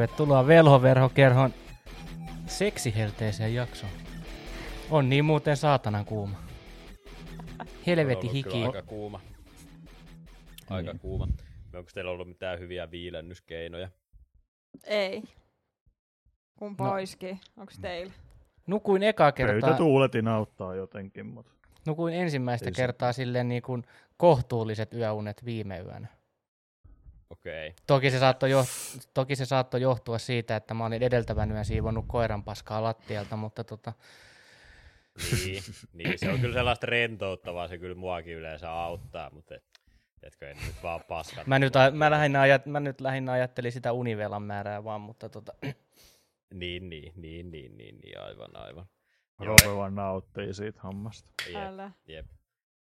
[0.00, 1.54] Tervetuloa Velhoverhokerhon
[2.46, 3.92] seksihelteeseen jaksoon.
[4.90, 6.36] On niin muuten saatanan kuuma.
[7.86, 8.64] Helveti hiki.
[8.64, 9.20] Aika kuuma.
[10.70, 10.98] Aika Niin.
[11.00, 11.28] kuuma.
[11.74, 13.88] Onko teillä ollut mitään hyviä viilennyskeinoja?
[14.86, 15.22] Ei.
[16.58, 16.90] Kumpa No.
[16.90, 16.94] no.
[16.96, 17.38] oiski?
[17.56, 18.12] Onks teillä?
[18.66, 21.52] Nukuin eka kertaa, Pöytätuuletin auttaa jotenkin, mutta
[21.86, 23.82] nukuin ensimmäistä Ei se- kertaa silleen niin kuin
[24.16, 26.08] kohtuulliset yöunet viime yönä.
[27.46, 27.68] Okei.
[27.68, 27.84] Okay.
[27.86, 28.64] Toki se, saattoi jo,
[29.14, 33.64] toki se saattoi johtua siitä, että mä olin edeltävän yön siivonnut koiran paskaa lattialta, mutta
[33.64, 33.92] tota,
[35.44, 35.62] Niin,
[35.92, 39.64] niin, se on kyllä sellaista rentouttavaa, se kyllä muakin yleensä auttaa, mutta et,
[40.22, 41.46] etkö en nyt vaan paskat.
[41.46, 45.28] mä, nyt, a- mä, lähinnä ajat, mä nyt lähinnä ajattelin sitä univelan määrää vaan, mutta
[45.28, 45.52] tota,
[46.54, 48.86] Niin, niin, niin, niin, niin, niin, aivan, aivan.
[49.40, 51.30] Joo, Rove vaan nauttii siitä hommasta.
[51.46, 52.26] Jep, jep.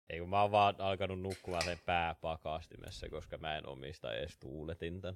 [0.09, 5.13] Ei kun mä oon vaan alkanut nukkumaan sen pääpakastimessa, koska mä en omista edes tuuletinta.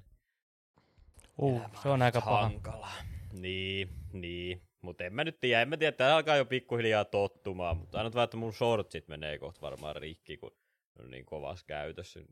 [1.37, 2.41] uh, se on aika paha.
[2.41, 2.89] Hankala.
[3.33, 4.61] Niin, niin.
[4.81, 8.13] Mutta en mä nyt tiedä, en mä tiedä, tää alkaa jo pikkuhiljaa tottumaan, mutta aina
[8.13, 10.51] vaan, että mun shortsit menee kohta varmaan rikki, kun
[10.97, 12.19] ne on niin kovassa käytössä.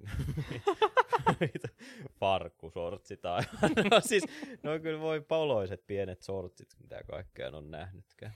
[2.19, 3.45] Farkkusortsit aivan.
[3.91, 4.23] No siis,
[4.63, 8.33] ne on kyllä voi poloiset pienet sortsit, mitä kaikkea on nähnytkään.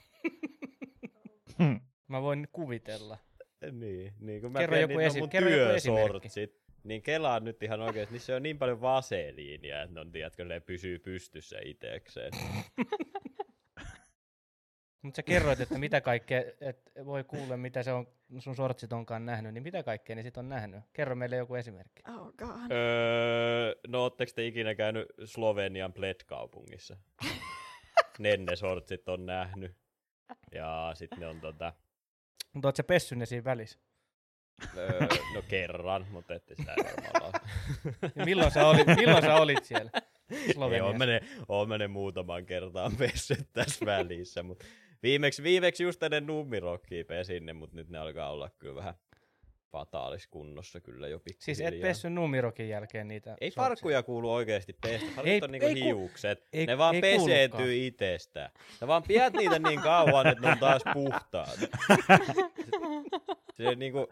[2.08, 3.18] Mä voin kuvitella.
[3.72, 6.08] Niin, niin kun mä Kerro joku niin ne esi- on mun kerro joku esimerkki.
[6.08, 6.60] työsortsit.
[6.84, 10.60] Niin kelaan nyt ihan oikeesti, niissä on niin paljon vaseliinia, että ne on, tiedätkö, ne
[10.60, 12.32] pysyy pystyssä itekseen.
[15.02, 18.06] Mutta sä kerroit, että mitä kaikkea, että voi kuulla, mitä se on,
[18.38, 20.80] sun sortsit onkaan nähnyt, niin mitä kaikkea ne sit on nähnyt?
[20.92, 22.02] Kerro meille joku esimerkki.
[22.08, 22.70] Oh god.
[22.70, 26.96] Öö, no ootteko te ikinä käynyt Slovenian Bled-kaupungissa?
[28.18, 29.76] Nenne sortsit on nähnyt.
[30.54, 31.72] Ja sitten ne on tota,
[32.52, 33.78] Mutta oot sä pessy ne siinä välissä?
[34.76, 35.00] öö,
[35.34, 37.32] no kerran, mutta ette sitä varmaan
[38.26, 39.90] milloin, sä olit, milloin sä olit siellä
[40.30, 40.90] Ei, Sloveniassa?
[40.90, 41.20] on mene,
[41.68, 44.64] mene muutaman kertaan pessyt tässä välissä, mutta
[45.02, 48.94] viimeksi, viimeksi just ennen nummirokkiin pesin ne, mutta nyt ne alkaa olla kyllä vähän
[49.72, 51.68] fataaliskunnossa kyllä jo Siis pikkuhiljaa.
[51.76, 53.64] et pessy numirokin jälkeen niitä Ei sortseja?
[53.68, 55.06] farkkuja kuulu oikeasti pestä.
[55.06, 56.48] Farkut Ei- on niinku ei hiukset.
[56.52, 58.50] ei- ne vaan ei peseytyy itsestään.
[58.80, 61.58] Sä vaan pidät niitä niin kauan, että ne on taas puhtaat.
[63.56, 64.08] Se, niinku,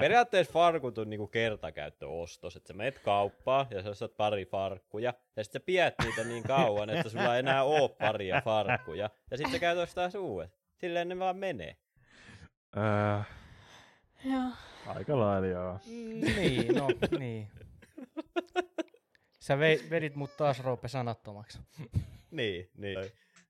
[0.00, 5.44] periaatteessa farkut on niinku kertakäyttöostos, että sä menet kauppaan ja sä saat pari farkkuja, ja
[5.44, 9.50] sit sä pidät niitä niin kauan, että sulla ei enää oo paria farkkuja, ja sit
[9.52, 10.50] sä käyt taas uudet.
[10.76, 11.76] Silleen ne vaan menee.
[12.76, 13.20] Öö,
[14.24, 14.50] Joo.
[14.90, 15.78] Aika lailla joo.
[15.86, 17.48] Niin, no niin.
[19.40, 19.58] Sä
[19.90, 21.58] vedit mut taas Roope sanattomaksi.
[22.30, 22.98] Niin, niin.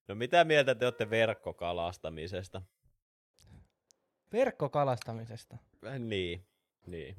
[0.09, 2.62] No mitä mieltä te olette verkkokalastamisesta?
[4.33, 5.56] Verkkokalastamisesta.
[5.99, 6.47] Niin,
[6.87, 7.17] niin.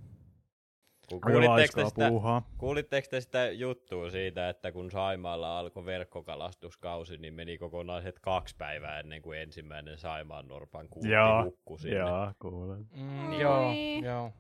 [1.20, 2.12] Kuulitteko te, sitä,
[2.58, 9.00] kuulitteko te sitä juttua siitä, että kun Saimaalla alkoi verkkokalastuskausi, niin meni kokonaiset kaksi päivää
[9.00, 11.98] ennen kuin ensimmäinen Saimaan Norpan kuutti Joo, hukkui sinne.
[11.98, 12.86] Joo, kuulen.
[12.96, 13.42] Mm, Niin.
[13.42, 13.74] joo,
[14.04, 14.34] joo.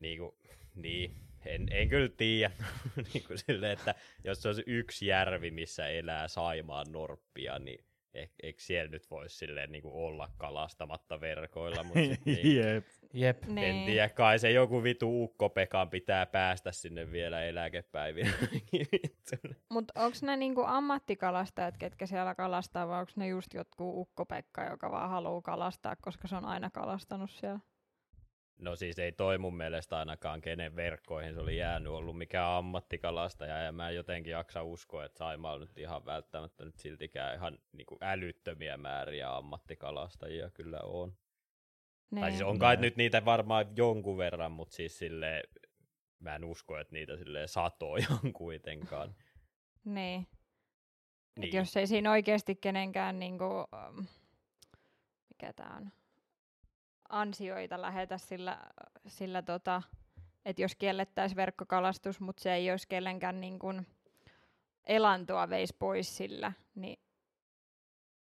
[0.00, 0.32] Niin, kuin,
[0.74, 1.16] niin.
[1.46, 2.50] En, en kyllä tiedä,
[3.14, 7.84] niin kuin sille, että jos se olisi yksi järvi, missä elää Saimaan Norppia, niin
[8.14, 12.86] ehkä, eikö siellä nyt voisi silleen niin kuin olla kalastamatta verkoilla, mutta sit niin, Jep.
[13.12, 13.46] Jep.
[13.46, 13.58] Niin.
[13.58, 18.32] En tiedä, kai se joku vitu ukkopekan pitää päästä sinne vielä eläkepäivinä.
[19.72, 24.90] Mut onks ne niinku ammattikalastajat, ketkä siellä kalastaa, vai onks ne just jotkut ukkopekka, joka
[24.90, 27.60] vaan haluu kalastaa, koska se on aina kalastanut siellä?
[28.62, 33.58] no siis ei toi mun mielestä ainakaan kenen verkkoihin se oli jäänyt ollut mikään ammattikalastaja,
[33.58, 37.86] ja mä en jotenkin jaksa uskoa, että Saimaalla nyt ihan välttämättä nyt siltikään ihan niin
[37.86, 41.12] kuin älyttömiä määriä ammattikalastajia kyllä on.
[42.12, 42.20] Niin.
[42.20, 42.80] Tai siis on kai Näin.
[42.80, 45.42] nyt niitä varmaan jonkun verran, mutta siis silleen,
[46.18, 49.14] mä en usko, että niitä silleen satoja on kuitenkaan.
[49.84, 50.26] Niin.
[51.36, 51.48] Niin.
[51.48, 54.06] Et jos ei siinä oikeasti kenenkään niinku, um,
[55.28, 55.92] mikä tää on,
[57.08, 58.58] ansioita lähetä sillä,
[59.06, 59.82] sillä tota,
[60.44, 63.66] että jos kiellettäisiin verkkokalastus, mutta se ei olisi kellenkään niinku
[64.86, 67.00] elantoa veisi pois sillä, niin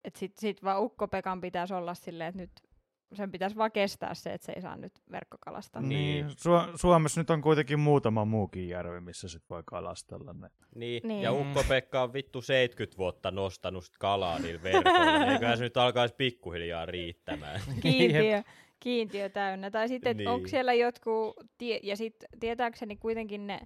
[0.03, 2.72] et sit, sit vaan ukkopekan pitäisi olla silleen, että nyt
[3.15, 5.81] sen pitäisi vaan kestää se, että se ei saa nyt verkkokalastaa.
[5.81, 6.25] Niin.
[6.25, 6.35] Niin.
[6.37, 10.49] Su- Suomessa nyt on kuitenkin muutama muukin järvi, missä sit voi kalastella ne.
[10.75, 11.07] Niin.
[11.07, 11.21] Niin.
[11.21, 15.77] ja Ukko-Pekka on vittu 70 vuotta nostanut sit kalaa niillä verkoilla, niin eiköhän se nyt
[15.77, 17.61] alkaisi pikkuhiljaa riittämään.
[17.81, 18.43] kiintiö,
[18.79, 19.71] kiintiö täynnä.
[19.71, 20.27] Tai sitten, niin.
[20.29, 20.49] onko Niin.
[20.49, 23.59] siellä jotkut, tie, ja sitten tietääkseni kuitenkin ne,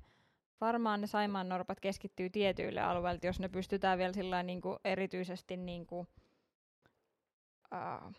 [0.62, 5.58] varmaan ne Saimaan norpat keskittyy tietyille alueille, jos ne pystytään vielä sillä niin kuin erityisesti
[5.58, 6.08] niin kuin,
[7.74, 8.14] uh,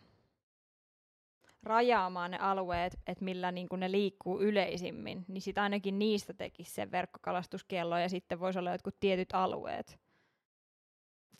[1.62, 6.70] rajaamaan ne alueet, että millä niin kuin ne liikkuu yleisimmin, niin sitten ainakin niistä tekisi
[6.72, 9.98] sen verkkokalastuskiellon ja sitten voisi olla jotkut tietyt alueet.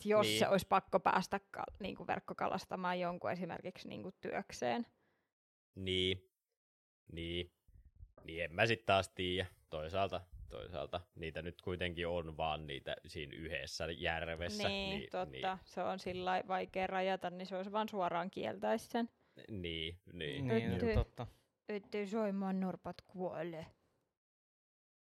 [0.05, 0.39] jos Niin.
[0.39, 4.85] se olisi pakko päästä ka- niinku verkkokalastamaan jonkun esimerkiksi niinku työkseen.
[5.75, 6.29] Niin.
[7.11, 7.51] Niin.
[8.23, 9.47] Niin en mä sit taas tiedä.
[9.69, 14.67] Toisaalta, toisaalta niitä nyt kuitenkin on vaan niitä siinä yhdessä järvessä.
[14.67, 15.57] Niin, totta.
[15.65, 19.09] Se on sillä vaikea rajata, niin se olisi vaan suoraan kieltäisi sen.
[19.49, 20.47] Niin, niin.
[20.47, 21.27] Niin, Nyt- totta.
[21.69, 23.65] Ettei soimaan norpat kuole.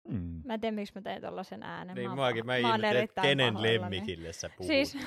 [0.07, 0.41] Mm.
[0.45, 1.95] Mä en tiedä, miksi mä tein tollasen äänen.
[1.95, 3.95] Niin mä, pah- mä että erittäin kenen pahoillani.
[3.95, 4.97] lemmikille sä puhut Siis-.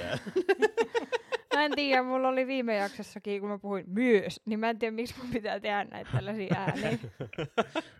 [1.55, 4.93] Mä en tiedä, mulla oli viime jaksossakin, kun mä puhuin myös, niin mä en tiedä,
[4.97, 6.99] miksi mun pitää tehdä näitä tällaisia ääniä.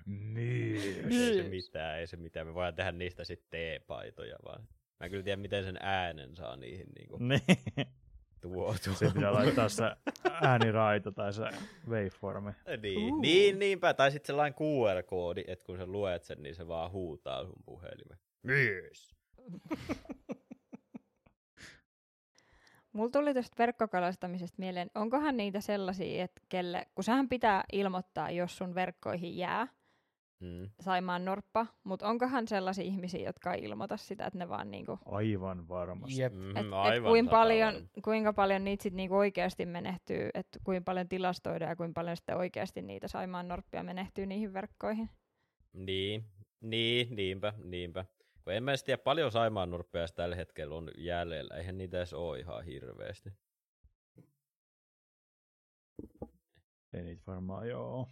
[0.07, 1.13] Niin.
[1.13, 2.47] ei se mitään, ei se mitään.
[2.47, 4.63] Me voidaan tehdä niistä sitten teepaitoja vaan.
[5.01, 7.19] Mä en kyllä tiedä, miten sen äänen saa niihin niinku
[8.43, 8.53] Niin.
[8.53, 8.95] tuotua.
[8.95, 9.85] Se pitää laittaa se
[10.43, 11.45] ääniraita tai se
[11.89, 12.51] waveformi.
[12.83, 13.21] Niin, Uu.
[13.21, 13.95] niin, niinpä.
[13.95, 18.21] Tai sitten sellainen QR-koodi, että kun sä luet sen, niin se vaan huutaa sun puhelimeen.
[18.43, 19.15] Myös.
[22.93, 28.57] Mulla tuli tästä verkkokalastamisesta mieleen, onkohan niitä sellaisia, että kelle, kun sähän pitää ilmoittaa, jos
[28.57, 29.69] sun verkkoihin jää
[30.41, 30.71] Mm.
[30.81, 35.69] Saimaan norppa, mutta onkohan sellaisia ihmisiä, jotka ei ilmoita sitä, että ne vaan niinku, Aivan
[35.69, 36.21] varmasti.
[36.21, 36.33] Jep.
[36.33, 37.89] Mm, et, et aivan kuinka, sata paljon, varma.
[38.05, 42.37] kuinka paljon niitä sit niinku oikeasti menehtyy, että kuinka paljon tilastoidaan ja kuinka paljon sitten
[42.37, 45.11] oikeasti niitä Saimaan norppia menehtyy niihin verkkoihin.
[45.73, 46.25] Niin,
[46.61, 48.05] niin, niinpä, niinpä.
[48.45, 51.55] Kun en mä edes tiedä, paljon Saimaan nurppeja tällä hetkellä on jäljellä.
[51.55, 53.31] Eihän niitä edes ole ihan hirveästi.
[56.93, 58.09] Ei niitä varmaan joo.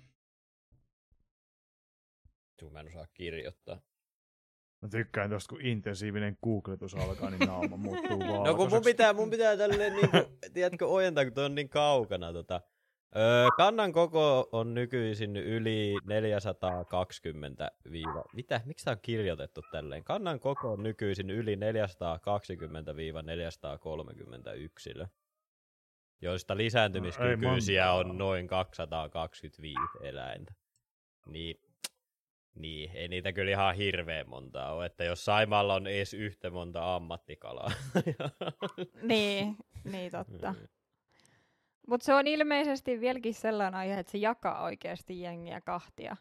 [2.56, 3.80] Tuu, mä en osaa kirjoittaa.
[4.82, 8.44] Mä tykkään tosta, kun intensiivinen googletus alkaa, niin naama muuttuu valkoiseksi.
[8.44, 10.16] No kun mun pitää, mun pitää tälleen niinku,
[10.52, 12.60] tiedätkö, ojentaa, kun toi on niin kaukana tota.
[13.16, 18.24] Öö, kannan koko on nykyisin yli 420 viiva...
[18.34, 18.60] Mitä?
[18.64, 20.04] Miksi tää on kirjoitettu tälleen?
[20.04, 21.58] Kannan koko on nykyisin yli 420-430
[24.56, 25.06] yksilö,
[26.22, 28.10] joista lisääntymiskykyisiä montaa.
[28.10, 30.54] on noin 225 eläintä.
[31.26, 31.60] Niin,
[32.54, 36.96] niin, ei niitä kyllä ihan hirveän montaa ole, että jos Saimaalla on edes yhtä monta
[36.96, 37.72] ammattikalaa.
[39.02, 40.52] niin, niin totta.
[40.52, 40.68] Mm.
[41.88, 46.16] Mutta se on ilmeisesti vieläkin sellainen aihe, että se jakaa oikeasti jengiä kahtia.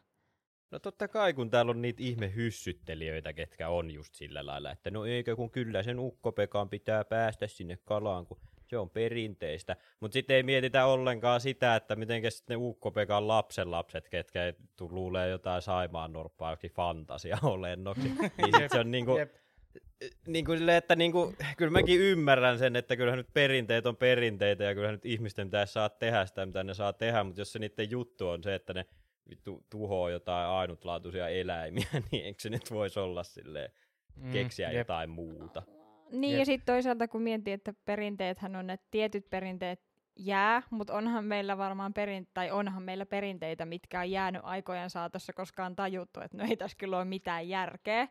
[0.70, 4.90] No totta kai, kun täällä on niitä ihme hyssyttelijöitä, ketkä on just sillä lailla, että
[4.90, 8.40] no eikö kun kyllä sen ukkopekan pitää päästä sinne kalaan, kun
[8.74, 9.76] se on perinteistä.
[10.00, 15.28] Mutta sitten ei mietitä ollenkaan sitä, että miten ne ukkopekan lapsenlapset, ketkä ei tu- luulee
[15.28, 18.02] jotain saimaan norppaa jokin fantasia olennoksi.
[18.38, 19.34] niin sit se on niinku, Jep.
[20.26, 23.96] niin kuin silleen, että niin kuin, kyllä mäkin ymmärrän sen, että kyllähän nyt perinteet on
[23.96, 27.52] perinteitä ja kyllähän nyt ihmisten pitäisi saa tehdä sitä, mitä ne saa tehdä, mutta jos
[27.52, 28.86] se niiden juttu on se, että ne
[29.30, 33.70] vittu tuhoaa jotain ainutlaatuisia eläimiä, niin eikö se nyt voisi olla silleen,
[34.16, 34.78] Mm, keksiä jep.
[34.78, 35.62] jotain muuta.
[36.10, 36.38] Niin Jep.
[36.38, 39.80] ja sitten toisaalta kun miettii, että perinteethän on, että tietyt perinteet
[40.16, 45.32] jää, mutta onhan meillä varmaan perin, tai onhan meillä perinteitä, mitkä on jäänyt aikojen saatossa,
[45.32, 48.08] koska on tajuttu, että no ei tässä kyllä ole mitään järkeä.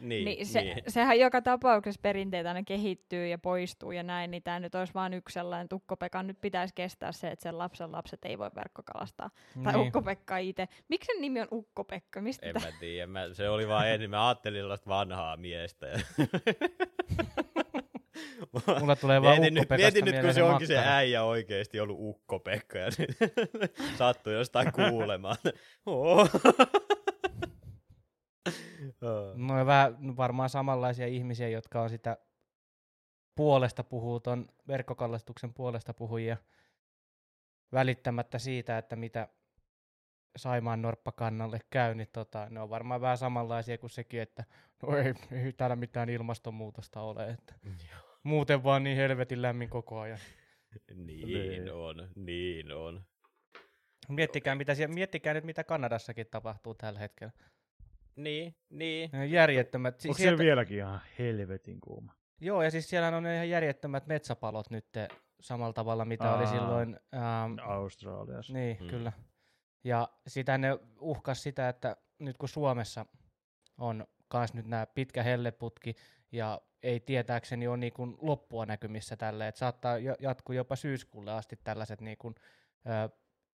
[0.00, 0.76] Niin, Niin, se, niin.
[0.88, 5.14] sehän joka tapauksessa perinteet aina kehittyy ja poistuu ja näin, niin tämä nyt olisi vain
[5.14, 9.30] yksi sellainen, että Ukko-Pekan nyt pitäisi kestää se, että sen lapsen lapset ei voi verkkokalastaa.
[9.64, 9.86] Tai Niin.
[9.86, 10.68] Ukko-Pekka itse.
[10.88, 12.20] Miksi sen nimi on Ukko-Pekka?
[12.20, 15.86] Mistä En mä tiedä, mä, se oli vaan ennen, mä ajattelin sellaista vanhaa miestä.
[18.80, 22.78] Mulla tulee vaan mietin nyt, mietin nyt, kun se onkin se äijä oikeesti ollut Ukko-Pekka
[22.78, 22.90] ja
[23.98, 25.36] sattui jostain kuulemaan.
[29.34, 32.16] No vähän varmaan samanlaisia ihmisiä, jotka on sitä
[33.34, 36.36] puolesta puhuu, ton verkkokallastuksen puolesta puhujia
[37.72, 39.28] välittämättä siitä, että mitä
[40.36, 44.44] Saimaan norppakannalle käy, niin tota, ne on varmaan vähän samanlaisia kuin sekin, että
[44.82, 45.14] no ei,
[45.44, 47.54] ei täällä mitään ilmastonmuutosta ole, että
[48.22, 50.18] muuten vaan niin helvetin lämmin koko ajan.
[50.94, 51.72] Niin Niin.
[51.72, 53.04] on, niin on.
[54.08, 57.32] Miettikää, mitä siellä, miettikää nyt, mitä Kanadassakin tapahtuu tällä hetkellä.
[58.22, 59.10] Niin, niin.
[59.12, 59.94] Ne on Järjettömät.
[59.94, 62.12] Onko Siis siellä vieläkin ihan helvetin kuuma?
[62.40, 64.86] Joo, ja siis siellä on ihan järjettömät metsäpalot nyt
[65.40, 66.50] samalla tavalla, mitä oli Aa.
[66.50, 66.98] silloin.
[67.14, 68.52] Ähm, Australiassa.
[68.52, 68.84] niin, Mm.
[68.84, 68.90] mm.
[68.90, 69.12] kyllä.
[69.84, 73.06] Ja sitä ne uhkas sitä, että nyt kun Suomessa
[73.78, 75.96] on kans nyt nämä pitkä helleputki,
[76.32, 81.58] ja ei tietääkseni ole niin kuin loppua näkymissä tälle, että saattaa jatkuu jopa syyskuulle asti
[81.64, 82.34] tällaiset niin kuin,
[82.86, 83.16] ö,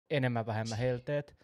[0.10, 1.38] enemmän vähemmän helteet,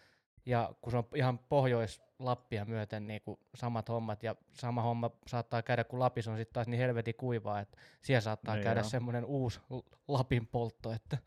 [0.45, 5.61] ja kun se on ihan pohjois-Lappia myöten niin kuin samat hommat, ja sama homma saattaa
[5.61, 9.25] käydä, kun Lapissa on sitten taas niin helvetin kuivaa, että siellä saattaa Niin käydä semmoinen
[9.25, 9.59] uusi
[10.07, 11.17] Lapin poltto, että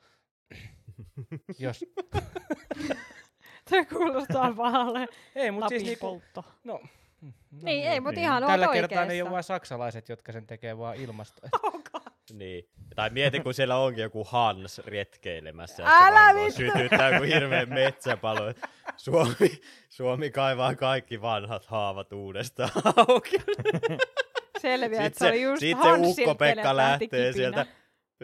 [1.58, 1.84] jos...
[3.70, 5.06] Se kuulostaa pahalle.
[5.34, 6.44] Ei, mutta siis niinku, poltto.
[6.64, 6.80] no,
[7.20, 8.24] mm, no Niin, ei, mutta niin.
[8.24, 11.40] ihan oot Tällä kertaa ne ei ole vain saksalaiset, jotka sen tekee vaan ilmasto.
[12.32, 12.68] Niin.
[12.94, 15.82] Tai mieti, kun siellä onkin joku Hans retkeilemässä.
[15.86, 16.56] Älä vittu!
[16.56, 18.54] Sytyttää joku hirveä metsäpalo.
[18.96, 23.36] Suomi, Suomi kaivaa kaikki vanhat haavat uudestaan auki.
[24.58, 27.32] Selviää, että Sitten se oli just sit se Hansilta, Ukko-Pekka lähtee kipinä.
[27.32, 27.66] sieltä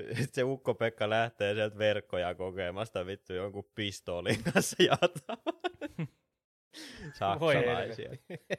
[0.07, 5.37] sitten se Ukko-Pekka lähtee sieltä verkkoja kokemasta vittu jonkun pistoolin kanssa jataa.
[7.41, 8.11] Voi Saksalaisia.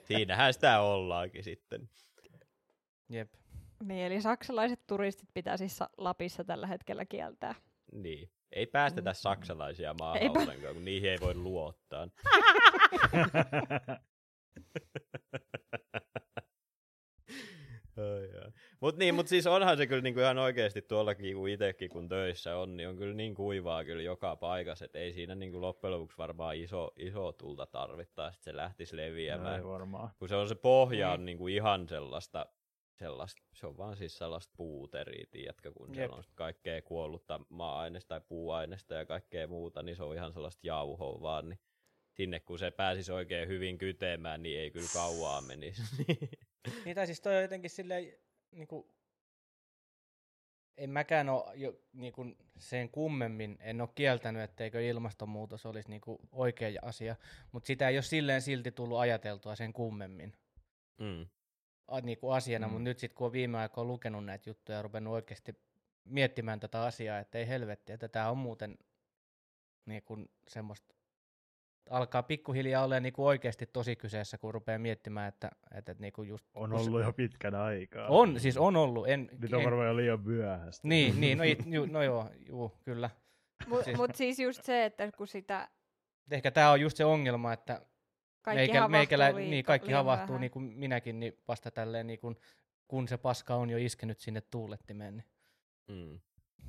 [0.04, 1.90] Siinähän sitä ollaankin sitten.
[3.10, 3.34] Jep.
[3.84, 7.56] Niin, eli saksalaiset turistit pitää siis Sa- Lapissa tällä hetkellä kieltää.
[7.92, 8.30] Niin.
[8.52, 10.40] Ei päästetä saksalaisia maahan Eipä.
[10.40, 12.08] ollenkaan, kun niihin ei voi luottaa.
[18.80, 22.58] Mutta niin, mut siis onhan se kyllä niinku ihan oikeasti tuollakin, kun itsekin kun töissä
[22.58, 26.18] on, niin on kyllä niin kuivaa kyllä joka paikassa, että ei siinä niinku loppujen lopuksi
[26.18, 29.56] varmaan iso, iso tulta tarvittaisi, että se lähtisi leviämään.
[29.60, 30.10] Ei varmaan.
[30.20, 31.14] kun se on se pohja Mm.
[31.14, 32.46] on niinku ihan sellaista,
[33.00, 35.96] sellaista, se on vaan siis sellaista puuteria, tiedätkö, kun Jep.
[35.96, 40.68] siellä on kaikkea kuollutta maa-aineista tai puuaineista ja kaikkea muuta, niin se on ihan sellaista
[40.68, 41.60] jauhoa vaan, niin
[42.12, 45.82] sinne kun se pääsisi oikein hyvin kytemään, niin ei kyllä kauaa menisi.
[46.86, 48.14] Niin tai siis toi on jotenkin silleen,
[48.52, 48.94] niinku,
[50.78, 52.26] en mäkään ole jo, niinku,
[52.58, 57.16] sen kummemmin, en ole kieltänyt, etteikö ilmastonmuutos olisi niinku, oikea asia,
[57.52, 60.34] mutta sitä ei ole silleen silti tullut ajateltua sen kummemmin
[60.98, 61.28] mm.
[61.90, 62.74] A, niinku, asiana, mm.
[62.74, 65.56] Mutta nyt sitten kun on viime aikoina lukenut näitä juttuja ja ruvennut oikeasti
[66.06, 68.78] miettimään tätä asiaa, että ei helvetti, että tämä on muuten
[69.86, 70.18] niinku,
[70.48, 70.96] semmoista
[71.90, 76.46] alkaa pikkuhiljaa olla niinku oikeasti tosi kyseessä, kun rupeaa miettimään, että, että, että niinku just...
[76.54, 78.08] On se- ollut jo pitkän aikaa.
[78.08, 79.08] On, siis on ollut.
[79.08, 80.88] En, Nyt on en, varmaan jo liian myöhäistä.
[80.88, 83.10] Niin, niin no, ju, no joo, juu, kyllä.
[83.68, 85.68] Mutta Siis- mut siis just se, että kun sitä
[86.32, 87.82] Ehkä tämä on just se ongelma, että
[88.56, 90.42] kaikki meikä, havahtuu meikälä, liika- niin kaikki havahtuu vähän.
[90.42, 92.38] niin kuin minäkin, niin vasta tälleen, niin kuin,
[92.88, 95.18] kun se paska on jo iskenyt sinne tuulettimeen.
[95.18, 95.26] Niin.
[95.88, 96.20] Mm.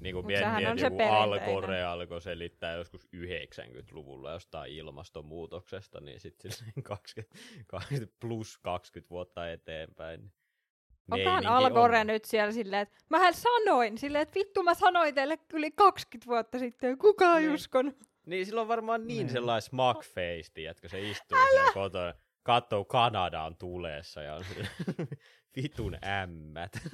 [0.00, 1.02] Niin kuin on että se joku.
[1.02, 6.50] Alkore alkoi selittää joskus 90-luvulla jostain ilmastonmuutoksesta, niin sitten
[6.82, 10.20] 20, 20 plus 20 vuotta eteenpäin.
[10.20, 10.30] niin
[11.12, 12.06] Onkohan meininki Al Gore on.
[12.06, 16.58] nyt siellä silleen, että mähän sanoin, silleen, että vittu mä sanoin teille yli 20 vuotta
[16.58, 17.54] sitten, kukaan ei Niin.
[17.54, 17.96] uskonut.
[18.30, 19.30] Niin sillä on varmaan niin Niin.
[19.30, 24.68] sellainen smug face, että se istuu siellä kotona, katsoo Kanadaan tulessa ja on sille,
[25.56, 26.72] vitun ämmät.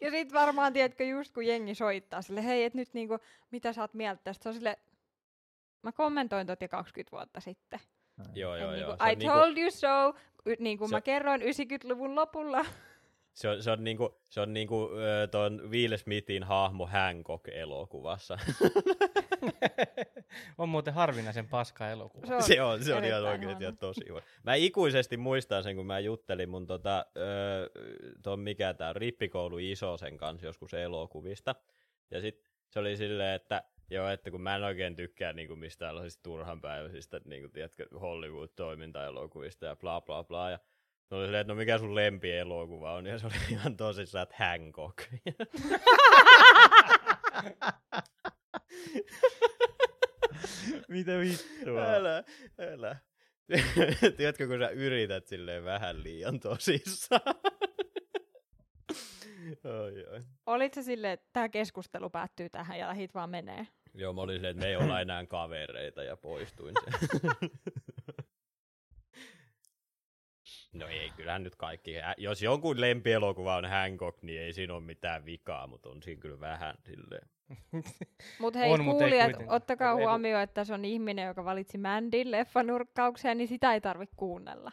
[0.00, 3.18] ja sit varmaan, tiedätkö, just kun jengi soittaa sille, hei, et nyt niinku,
[3.50, 4.42] mitä sä oot mieltä tästä?
[4.42, 4.76] Se on sille,
[5.82, 7.80] mä kommentoin tot jo 20 vuotta sitten.
[8.34, 8.96] joo, joo, niinku, joo.
[9.12, 10.14] I niinku, told you so,
[10.58, 12.64] niin kuin Se- mä kerroin 90-luvun lopulla.
[13.38, 18.38] Se on, se on niinku, se on niinku ö, ton Will Smithin hahmo Hancock-elokuvassa.
[20.58, 22.26] on muuten harvinaisen paska elokuva.
[22.26, 23.60] Se on, se on, se on ihan oikeasti huono.
[23.60, 24.22] ihan tosi hyvä.
[24.42, 27.68] Mä ikuisesti muistan sen, kun mä juttelin mun tota, öö,
[28.22, 31.54] ton mikä tää rippikoulu Isosen kanssa joskus elokuvista.
[32.10, 35.88] Ja sit se oli silleen, että joo, että kun mä en oikein tykkää niinku mistään
[35.88, 40.50] tällaisista turhanpäiväisistä, niinku, tiedätkö, Hollywood-toimintaelokuvista ja bla bla bla.
[40.50, 40.58] Ja
[41.08, 44.34] se oli silleen, että no mikä sun lempielokuva on, ja se oli ihan tosissaan, että
[44.38, 44.98] Hancock.
[50.88, 51.84] Mitä vittua?
[51.84, 52.24] Älä,
[52.72, 52.96] älä.
[54.16, 57.34] Tiedätkö, kun sä yrität silleen vähän liian tosissaan.
[59.64, 60.22] oi, oi.
[60.46, 63.66] Olit se silleen, että tämä keskustelu päättyy tähän ja lähit vaan menee.
[63.94, 66.92] Joo, mä olin silleen, että me ei olla enää kavereita ja poistuin sen.
[70.78, 71.94] No ei, kyllähän nyt kaikki.
[72.16, 76.40] Jos jonkun lempielokuva on Hancock, niin ei siinä ole mitään vikaa, mutta on siinä kyllä
[76.40, 77.28] vähän silleen.
[78.40, 79.56] Mutta hei On, mut kuulijat, kuitenkaan.
[79.56, 84.72] ottakaa huomioon, että se on ihminen, joka valitsi Mandin leffanurkkaukseen, niin sitä ei tarvitse kuunnella.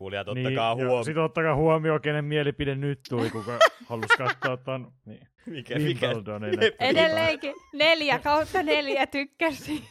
[0.00, 1.04] Kuulijat, ottakaa niin, huomioon.
[1.04, 6.06] Sitten ottakaa huomioon, kenen mielipide nyt tuli, kuka halusi katsoa ton niin, Mikä, mikä?
[6.08, 6.54] Wimbledonin.
[6.58, 9.84] Leffa- että- Edelleenkin neljä kautta neljä tykkäsi.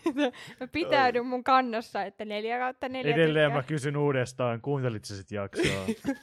[0.60, 3.68] Mä pitäydyn mun kannossa, että neljä kautta neljä Edelleen mä tykkää.
[3.68, 5.86] kysyn uudestaan, kuuntelit sä sit jaksoa?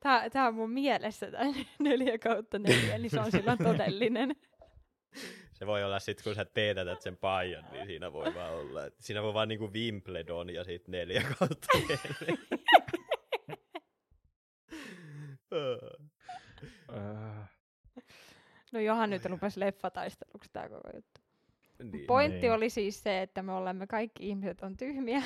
[0.00, 1.44] Tää, tää on mun mielessä tää
[1.78, 4.36] neljä kautta neljä, niin se on silloin todellinen.
[5.60, 8.80] Se voi olla sit, kun sä teetätät sen paijan, niin siinä voi vaan olla.
[8.98, 11.66] Siinä voi vaan niinku Wimbledon ja sit neljä kautta
[18.72, 21.20] No johan nyt rupesi leffataisteluksi tää koko juttu.
[21.92, 22.06] niin.
[22.06, 22.52] Pointti Niin.
[22.52, 25.22] oli siis se, että me olemme kaikki ihmiset on tyhmiä.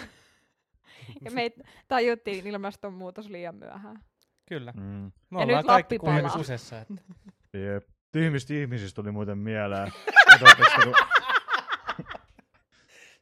[1.25, 1.53] ja me
[1.89, 4.05] tajuttiin ilmastonmuutos liian myöhään.
[4.49, 4.73] Kyllä.
[4.73, 6.53] mm, Me Ja ollaan nyt kaikki Lappi kuitenkin.
[6.83, 7.03] Että.
[7.73, 7.89] jep.
[8.15, 9.93] Tyhmistä ihmisistä tuli muuten mieleen.
[10.85, 10.95] Kun-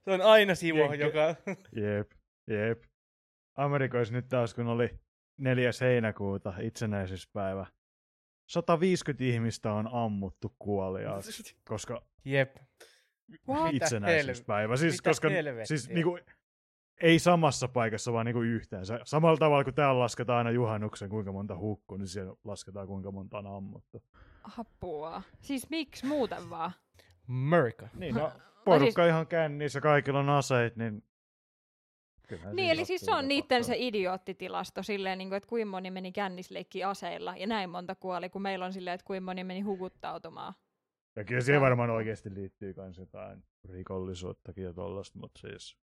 [0.04, 1.20] Se on aina Simo, Jenke- joka...
[1.76, 2.10] Jep,
[2.46, 2.82] jep.
[3.56, 4.90] Amerikoissa nyt taas, kun oli
[5.38, 5.70] 4.
[5.80, 7.66] heinäkuuta itsenäisyyspäivä.
[8.48, 12.56] 150 ihmistä on ammuttu kuoliaaksi, koska Jep.
[13.48, 13.74] What?
[13.74, 14.76] itsenäisyyspäivä.
[14.76, 15.64] Siis, Mitä koska helvettiä?
[15.64, 16.18] siis, niinku,
[17.00, 19.00] ei samassa paikassa, vaan niinku yhteensä.
[19.04, 23.38] Samalla tavalla kuin täällä lasketaan aina juhannuksen, kuinka monta hukkuu, niin siellä lasketaan, kuinka monta
[23.38, 24.02] on ammuttu.
[24.58, 25.22] Apua.
[25.40, 26.72] Siis miksi muuten vaan?
[27.28, 27.88] America.
[27.94, 31.04] Niin, no, siis- porukka ihan kännissä, kaikilla on aseet, niin...
[32.28, 35.90] kyllähän Niin, eli siis se on niiden se idioottitilasto silleen, niin kuin, että kuinka moni
[35.90, 39.60] meni kännisleikki aseilla ja näin monta kuoli, kun meillä on silleen, että kuinka moni meni
[39.60, 40.54] hukuttautumaan.
[41.16, 45.76] Ja kyllä siihen varmaan oikeasti liittyy myös jotain rikollisuuttakin ja tollasta, mutta siis...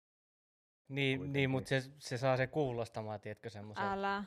[0.89, 1.33] Niin, Kuitenkin.
[1.33, 3.85] niin mutta se, se saa se kuulostamaan, tiedätkö, semmoisen.
[3.85, 4.25] Älä.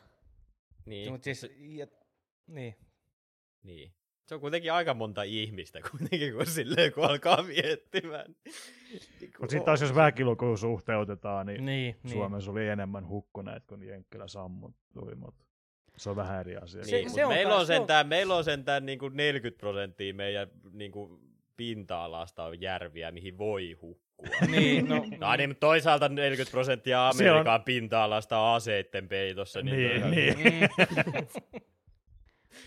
[0.86, 1.88] Niin, Mutta siis, ja,
[2.48, 2.76] niin.
[3.64, 3.94] niin.
[4.30, 8.36] Se on kuitenkin aika monta ihmistä kuitenkin, kun silleen kun alkaa miettimään.
[8.46, 12.14] Niin Mutta sitten taas jos väkilukuun suhteutetaan, niin, Niin, niin.
[12.14, 15.44] Suomessa oli enemmän hukkuneet kuin Jenkkilä sammuttui, mutta
[15.98, 16.86] se on vähän eri asia.
[16.86, 19.10] Se- Niin, se se on meillä, taas- on se on- sentään, meillä on sentään niinku
[19.10, 21.20] 40 prosenttia meidän niinku
[21.58, 24.28] pinta-alasta on järviä, mihin voi hukkua.
[24.52, 29.62] niin, no, No niin, mutta toisaalta 40 prosenttia Se on- Amerikan pinta-alasta on aseitten peitossa,
[29.62, 30.70] niin, Niin, niin.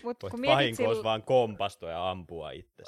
[0.03, 1.03] Mut voit kun, mietit vahingossa sil...
[1.03, 2.83] vaan kompastua ja ampua itse.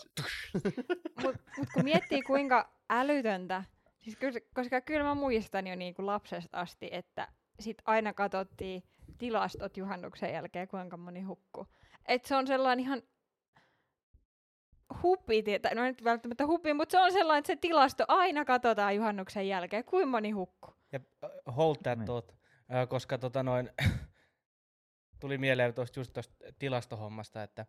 [1.24, 3.64] mut, mut kun miettii kuinka älytöntä,
[4.02, 7.28] siis kyllä, koska kyllä mä muistan jo niinku lapsesta asti, että
[7.60, 8.84] sit aina katsottiin
[9.18, 11.68] tilastot juhannuksen jälkeen, kuinka moni hukkuu.
[12.08, 13.02] Et se on sellainen ihan
[15.04, 18.96] hupi, tai no nyt välttämättä hupi, mutta se on sellainen, että se tilasto aina katsotaan
[18.96, 20.74] juhannuksen jälkeen, kuinka moni hukkuu.
[20.92, 21.00] ja
[21.58, 22.06] hold that Niin.
[22.06, 22.32] thought,
[22.90, 23.70] koska tota noin,
[25.20, 27.66] tuli mieleen tuosta just tuosta tilastohommasta, että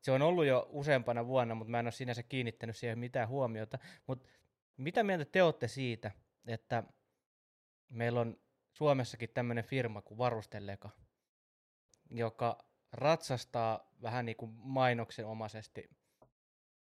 [0.00, 3.78] se on ollut jo useampana vuonna, mutta mä en ole sinänsä kiinnittänyt siihen mitään huomiota.
[4.06, 4.28] Mutta
[4.76, 6.10] mitä mieltä te olette siitä,
[6.46, 6.82] että
[7.88, 8.40] meillä on
[8.72, 10.90] Suomessakin tämmöinen firma kuin Varustelleka,
[12.10, 12.58] joka
[12.92, 15.90] ratsastaa vähän niin kuin mainoksenomaisesti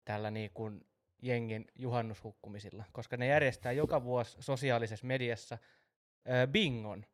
[0.06, 0.88] tällä niin kuin
[1.22, 5.58] jengin juhannushukkumisilla, koska ne järjestää joka vuosi sosiaalisessa mediassa
[6.52, 7.06] bingon,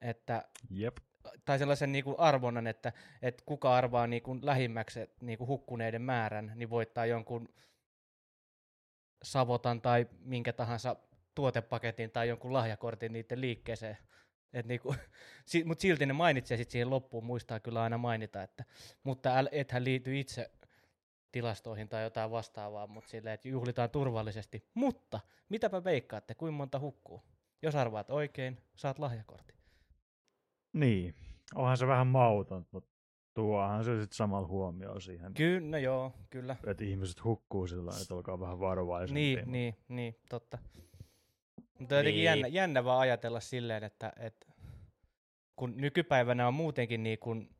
[0.00, 0.96] että Jep.
[1.44, 6.02] Tai sellaisen niin kuin arvonnan, että, että kuka arvaa niin kuin lähimmäksi niin kuin hukkuneiden
[6.02, 7.48] määrän, niin voittaa jonkun
[9.22, 10.96] Savotan tai minkä tahansa
[11.34, 13.98] tuotepaketin tai jonkun lahjakortin niiden liikkeeseen.
[14.52, 14.94] Et niinku,
[15.46, 18.64] si, mutta silti ne mainitsee sit siihen loppuun, muistaa kyllä aina mainita, että
[19.04, 20.50] mutta äl, ethän liity itse
[21.32, 24.68] tilastoihin tai jotain vastaavaa, mutta silleen, että juhlitaan turvallisesti.
[24.74, 27.22] Mutta mitäpä veikkaatte, kuinka monta hukkuu?
[27.62, 29.61] Jos arvaat oikein, saat lahjakortin.
[30.72, 31.14] Niin.
[31.54, 32.90] Onhan se vähän mauton, mutta
[33.34, 36.56] tuohan se sitten samalla huomioon siihen, Kyllä, no joo, kyllä.
[36.66, 39.22] että ihmiset hukkuu sillä lailla, että olkaa vähän varovaisempia.
[39.22, 40.58] Niin, mutta- niin, niin, totta.
[41.78, 42.24] Mutta jotenkin Niin.
[42.24, 44.46] jännä, jännä vaan ajatella silleen, että, että
[45.56, 47.56] kun nykypäivänä on muutenkin niin kuin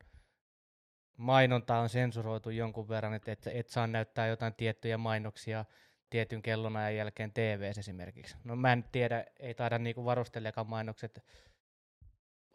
[1.17, 5.65] mainonta on sensuroitu jonkun verran, että et, et saa näyttää jotain tiettyjä mainoksia
[6.11, 8.37] tietyn kellonajan jälkeen tv esimerkiksi.
[8.45, 11.25] No mä en tiedä, ei taida niinku varustelijakaan mainokset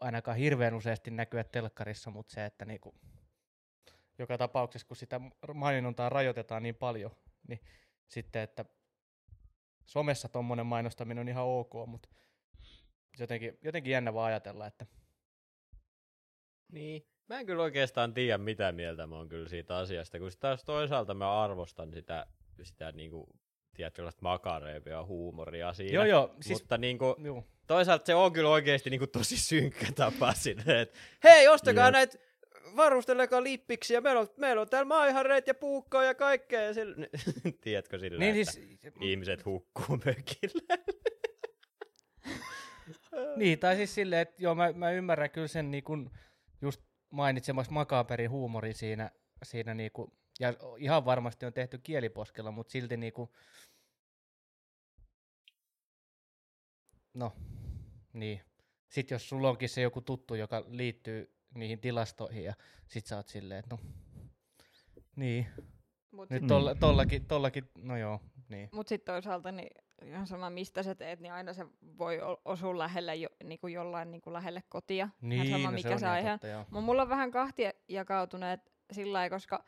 [0.00, 2.94] ainakaan hirveän useasti näkyä telkkarissa, mutta se, että niinku,
[4.18, 5.20] joka tapauksessa kun sitä
[5.54, 7.10] mainontaa rajoitetaan niin paljon,
[7.48, 7.60] niin
[8.08, 8.64] sitten, että
[9.84, 12.08] somessa tuommoinen mainostaminen on ihan ok, mutta
[13.18, 14.86] jotenkin, jotenkin jännä vaan ajatella, että
[16.72, 17.06] Niin.
[17.28, 20.64] Mä en kyllä oikeastaan tiedä, mitä mieltä mä oon kyllä siitä asiasta, kun sit taas
[20.64, 22.26] toisaalta mä arvostan sitä,
[22.62, 23.26] sitä niinku,
[23.74, 25.94] tietynlaista makareivia huumoria siinä.
[25.94, 30.32] joo joo, siis Mutta niinku, joo, toisaalta se on kyllä oikeasti niinku tosi synkkä tapa
[30.32, 31.92] sinne, että hei, ostakaa Jep.
[31.92, 32.18] näitä
[32.76, 36.60] varustelekaa lippiksiä, meillä on, meillä on täällä maihareet ja puukkoa ja kaikkea.
[36.60, 37.08] Ja sille...
[37.60, 40.78] Tiedätkö sillä, niin että siis, ihmiset hukkuu mökillä?
[43.36, 46.10] Niin, tai siis silleen, että joo, mä, mä ymmärrän kyllä sen niin kun
[46.62, 49.10] just mainitsemassa makaperin huumorin siinä,
[49.42, 53.30] siinä niin kun, ja ihan varmasti on tehty kieliposkella, mutta silti niin kuin,
[57.14, 57.32] no,
[58.12, 58.40] niin.
[58.88, 62.54] Sitten jos sulla onkin se joku tuttu, joka liittyy niihin tilastoihin, ja
[62.86, 63.80] sit sä oot silleen, että no,
[65.16, 65.46] niin,
[66.10, 68.68] Mut nyt tolla, tollakin, tollakin, no joo, niin.
[68.72, 69.70] Mutta sitten toisaalta niin
[70.02, 71.66] ihan sama mistä sä teet, niin aina se
[71.98, 75.08] voi osua lähelle jo, niin kuin jollain niin kuin lähelle kotia.
[75.20, 76.30] Niin, ihan sama no mikä se on ihan aihe.
[76.30, 76.64] totta, joo.
[76.70, 78.60] Mut mulla on vähän kahtia jakautuneet
[78.92, 79.64] sillä lailla, koska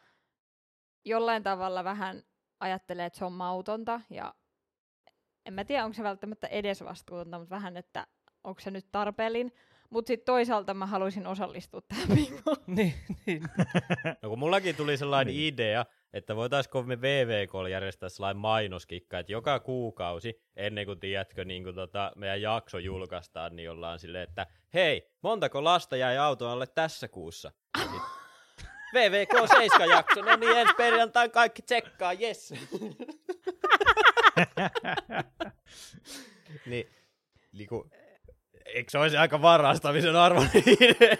[1.05, 2.22] jollain tavalla vähän
[2.61, 4.35] ajattelee, että se on mautonta ja
[5.46, 8.07] en mä tiedä, onko se välttämättä edesvastuutonta, mutta vähän, että
[8.44, 9.53] onko se nyt tarpeellinen.
[9.90, 12.57] Mutta sitten toisaalta mä haluaisin osallistua tähän bingoon.
[12.76, 12.94] niin,
[13.26, 13.42] niin.
[14.22, 15.55] No kun mullakin tuli sellainen Niin.
[15.55, 21.64] idea, että voitaisiko me VVK järjestää sellainen mainoskikka, että joka kuukausi, ennen kuin tiedätkö, niin
[21.64, 26.66] kuin tota, meidän jakso julkaistaan, niin ollaan silleen, että hei, montako lasta jäi auton alle
[26.66, 27.53] tässä kuussa?
[27.79, 28.03] Niin,
[28.94, 32.55] VVK 7 jakso, no niin ensi perjantain kaikki tsekkaa, yes.
[36.66, 36.88] niin,
[37.53, 37.90] niinku,
[38.74, 41.16] eikö se olisi aika varastamisen arvoinen idea?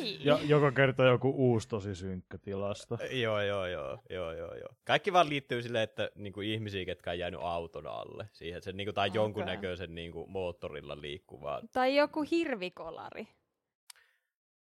[0.00, 0.24] Niin.
[0.24, 2.98] Ja, joka kerta joku uusi tosi synkkä tilasto.
[3.10, 4.68] joo, joo, joo, joo, joo, joo.
[4.84, 8.28] Kaikki vaan liittyy silleen, että niinku, ihmisiä, ketkä on jäänyt auton alle.
[8.32, 9.18] Siihen, se, niinku, tai Okei.
[9.18, 11.60] jonkunnäköisen niinku, moottorilla liikkuvaa.
[11.72, 13.28] Tai joku hirvikolari.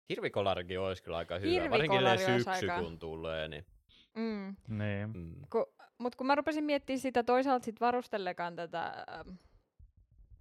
[0.08, 1.70] Hirvikolarikin olisi kyllä aika hyvä.
[1.70, 3.48] Varsinkin syksy, aika- kun tulee.
[3.48, 3.64] Niin,
[4.14, 4.56] Mm.
[4.68, 5.08] Niin.
[5.14, 5.34] mm.
[5.52, 9.28] Ku, mut kun mä rupesin miettimään sitä toisaalta sit varustellekaan tätä ähm,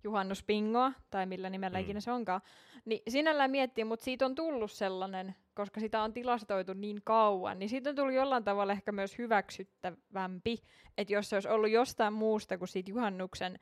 [0.03, 1.83] juhannuspingoa, tai millä nimellä Mm.
[1.83, 2.41] ikinä se onkaan,
[2.85, 7.69] niin sinällään miettii, mutta siitä on tullut sellainen, koska sitä on tilastoitu niin kauan, niin
[7.69, 10.57] siitä on tullut jollain tavalla ehkä myös hyväksyttävämpi,
[10.97, 13.59] että jos se olisi ollut jostain muusta kuin siitä juhannuksen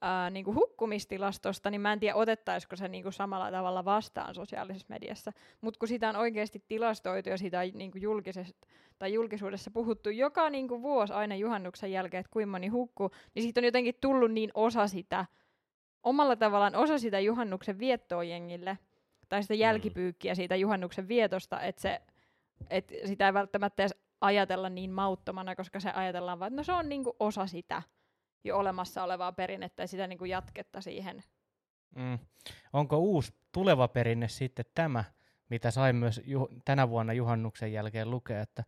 [0.00, 5.32] ää, niinku hukkumistilastosta, niin mä en tiedä, otettaisiko se niinku samalla tavalla vastaan sosiaalisessa mediassa.
[5.60, 10.50] Mutta kun sitä on oikeasti tilastoitu ja siitä on niinku julkisesti tai julkisuudessa puhuttu joka
[10.50, 14.50] niinku vuosi aina juhannuksen jälkeen, että kuinka moni hukkuu, niin siitä on jotenkin tullut niin
[14.54, 15.26] osa sitä,
[16.08, 18.78] omalla tavallaan osa sitä juhannuksen viettoa jengille,
[19.28, 22.00] tai sitä jälkipyykkiä siitä juhannuksen vietosta, että se,
[22.70, 26.72] et sitä ei välttämättä edes ajatella niin mauttomana, koska se ajatellaan vaan, että no se
[26.72, 27.82] on niinku osa sitä
[28.44, 31.22] jo olemassa olevaa perinnettä ja sitä niinku jatketta siihen.
[31.94, 32.18] Mm.
[32.72, 35.04] Onko uusi tuleva perinne sitten tämä,
[35.48, 38.64] mitä sain myös ju- tänä vuonna juhannuksen jälkeen lukea, että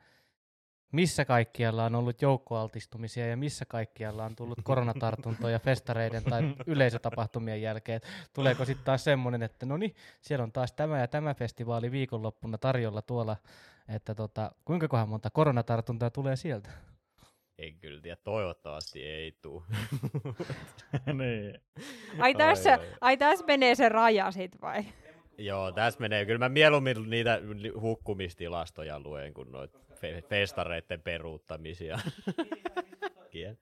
[0.93, 8.01] missä kaikkialla on ollut joukkoaltistumisia ja missä kaikkialla on tullut koronatartuntoja festareiden tai yleisötapahtumien jälkeen.
[8.33, 12.59] Tuleeko sitten taas semmoinen, että no niin, siellä on taas tämä ja tämä festivaali viikonloppuna
[12.59, 13.37] tarjolla tuolla,
[13.89, 16.71] että tota, kuinka kohan monta koronatartuntaa tulee sieltä?
[17.59, 19.63] En kyllä tiedä, toivottavasti ei tule.
[21.19, 21.59] niin.
[22.19, 22.87] Ai tässä, ai.
[23.01, 24.85] ai tässä menee se raja sit vai?
[25.39, 26.27] Joo, tässä menee.
[26.27, 27.41] Kyllä mä mieluummin niitä
[27.81, 31.99] hukkumistilastoja luen kuin noita fe- festareiden peruuttamisia.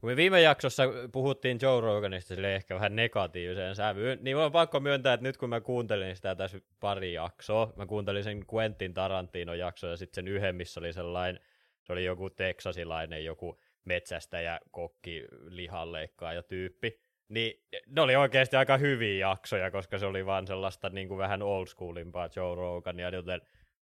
[0.00, 4.80] Kun me viime jaksossa puhuttiin Joe Roganista sille ehkä vähän negatiiviseen sävyyn, niin on pakko
[4.80, 9.54] myöntää, että nyt kun mä kuuntelin sitä tässä pari jaksoa, mä kuuntelin sen Quentin Tarantino
[9.54, 11.42] jakso ja sitten sen yhden, missä oli sellainen,
[11.82, 19.28] se oli joku teksasilainen, joku metsästäjä, kokki, lihanleikkaaja tyyppi, niin ne oli oikeasti aika hyviä
[19.28, 23.40] jaksoja, koska se oli vaan sellaista niin kuin vähän old schoolimpaa Joe Rogania, joten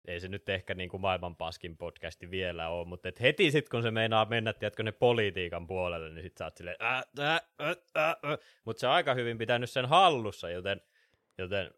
[0.08, 3.70] ei se nyt ehkä niin kuin maailman paskin podcasti vielä ole, mutta et heti sitten
[3.70, 7.40] kun se meinaa mennä, tiedätkö, ne politiikan puolelle, niin sit sä oot silleen, äh, äh,
[7.60, 8.38] äh, äh, äh.
[8.64, 10.80] mutta se on aika hyvin pitänyt sen hallussa, joten,
[11.38, 11.70] joten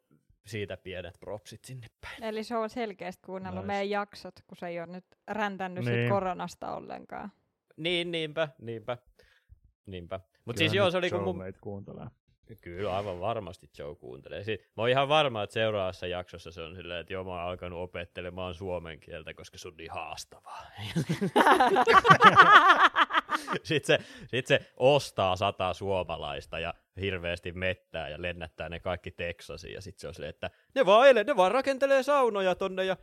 [0.46, 2.24] siitä pienet propsit sinne päin.
[2.24, 3.66] Eli se on selkeästi kuunnellut Nice.
[3.66, 6.00] meidän jaksot, kun se ei ole nyt räntännyt Niin.
[6.00, 7.32] sit koronasta ollenkaan.
[7.76, 8.98] Niin, niinpä, niinpä,
[9.86, 10.20] niinpä.
[10.44, 12.06] Mutta siis joo, se oli kun mun, kuuntelee.
[12.60, 14.44] Kyllä, aivan varmasti Joe kuuntelee.
[14.44, 17.40] Siis, mä oon ihan varma, että seuraavassa jaksossa se on silleen, että joo, mä oon
[17.40, 20.66] alkanut opettelemaan suomen kieltä, koska se on niin haastavaa.
[23.62, 29.74] sitten, se, sit se ostaa sata suomalaista ja hirveästi mettää ja lennättää ne kaikki Teksasiin.
[29.74, 32.96] Ja sitten se on silleen, että ne vaan, ele, ne vaan rakentelee saunoja tonne ja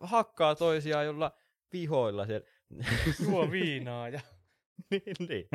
[0.00, 1.32] hakkaa toisiaan jolla
[1.72, 2.46] vihoilla siellä.
[3.24, 4.20] Juo viinaa ja
[4.90, 5.48] niin, niin.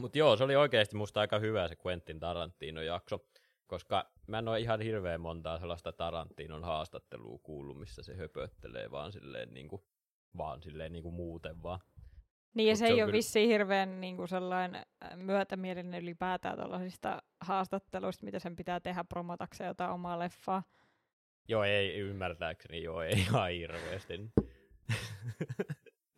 [0.00, 3.24] Mutta joo, se oli oikeasti musta aika hyvä se Quentin Tarantino jakso,
[3.66, 9.12] koska mä en ole ihan hirveän montaa sellaista Tarantinon haastattelua kuullut, missä se höpöttelee vaan
[9.12, 9.84] silleen niinku,
[10.36, 11.80] vaan silleen niinku muuten vaan.
[12.54, 16.02] Niin ja Mut se se ei ole kyllä- vissiin hirveän niin kuin sellainen äh, myötämielinen
[16.02, 20.62] ylipäätään tuollaisista haastatteluista, mitä sen pitää tehdä promotakseen jotain omaa leffaa.
[21.48, 24.30] Joo, ei ymmärtääkseni, joo, ei ihan hirveästi.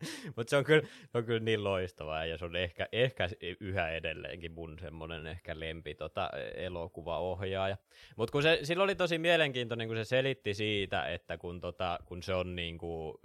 [0.37, 3.29] Mutta se on kyllä, se on kyllä niin loistavaa ja se on ehkä, ehkä
[3.61, 7.77] yhä edelleenkin mun semmoinen ehkä lempi tota, elokuvaohjaaja.
[8.17, 12.23] Mutta kun se, sillä oli tosi mielenkiintoinen, kun se selitti siitä, että kun, tota, kun
[12.23, 13.21] se on, niinku,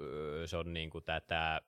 [0.45, 1.61] se on niinku tätä,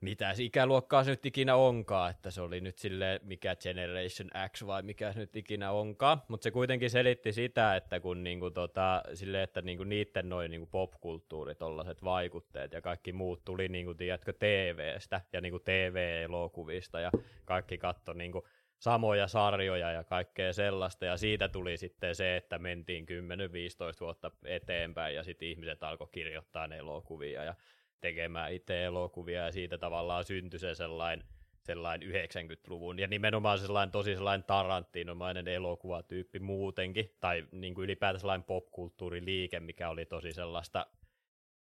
[0.00, 4.66] mitä se ikäluokkaa se nyt ikinä onkaan, että se oli nyt sille mikä Generation X
[4.66, 9.02] vai mikä se nyt ikinä onkaan, mutta se kuitenkin selitti sitä, että kun niinku tota,
[9.14, 14.32] sille, että niinku niiden noin niinku popkulttuuri, tollaset vaikutteet ja kaikki muut tuli niinku, tiedätkö,
[14.32, 17.10] TVstä ja niinku TV-elokuvista ja
[17.44, 18.46] kaikki katto niinku
[18.78, 23.10] samoja sarjoja ja kaikkea sellaista, ja siitä tuli sitten se, että mentiin 10-15
[24.00, 27.54] vuotta eteenpäin, ja sitten ihmiset alkoi kirjoittaa elokuvia ja
[28.00, 31.26] tekemään itse elokuvia, ja siitä tavallaan syntyi se sellainen,
[31.62, 38.44] sellainen 90-luvun, ja nimenomaan sellainen tosi sellainen Tarantinomainen elokuvatyyppi muutenkin, tai niin kuin ylipäätään sellainen
[38.44, 40.86] popkulttuuriliike, mikä oli tosi sellaista,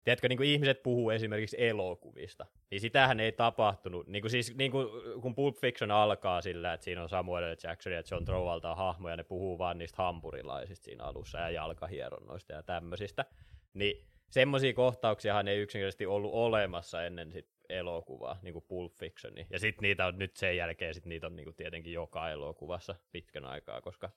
[0.05, 4.71] tiedätkö, niin kuin ihmiset puhuu esimerkiksi elokuvista, niin sitähän ei tapahtunut, niin kuin siis niin
[4.71, 4.89] kuin,
[5.23, 7.57] kun Pulp Fiction alkaa sillä, että siinä on Samuel.
[7.63, 12.63] Jackson ja John Travolta hahmoja, ne puhuu vaan niistä hampurilaisista siinä alussa ja jalkahieronnoista ja
[12.63, 13.25] tämmöisistä,
[13.75, 19.47] niin semmoisia kohtauksiahan ei yksinkertaisesti ollut olemassa ennen sit elokuvaa, niin kuin Pulp Fictioni.
[19.51, 22.95] Ja sitten niitä on nyt sen jälkeen, sit niitä on niin kuin tietenkin joka elokuvassa
[23.13, 24.11] pitkän aikaa, koska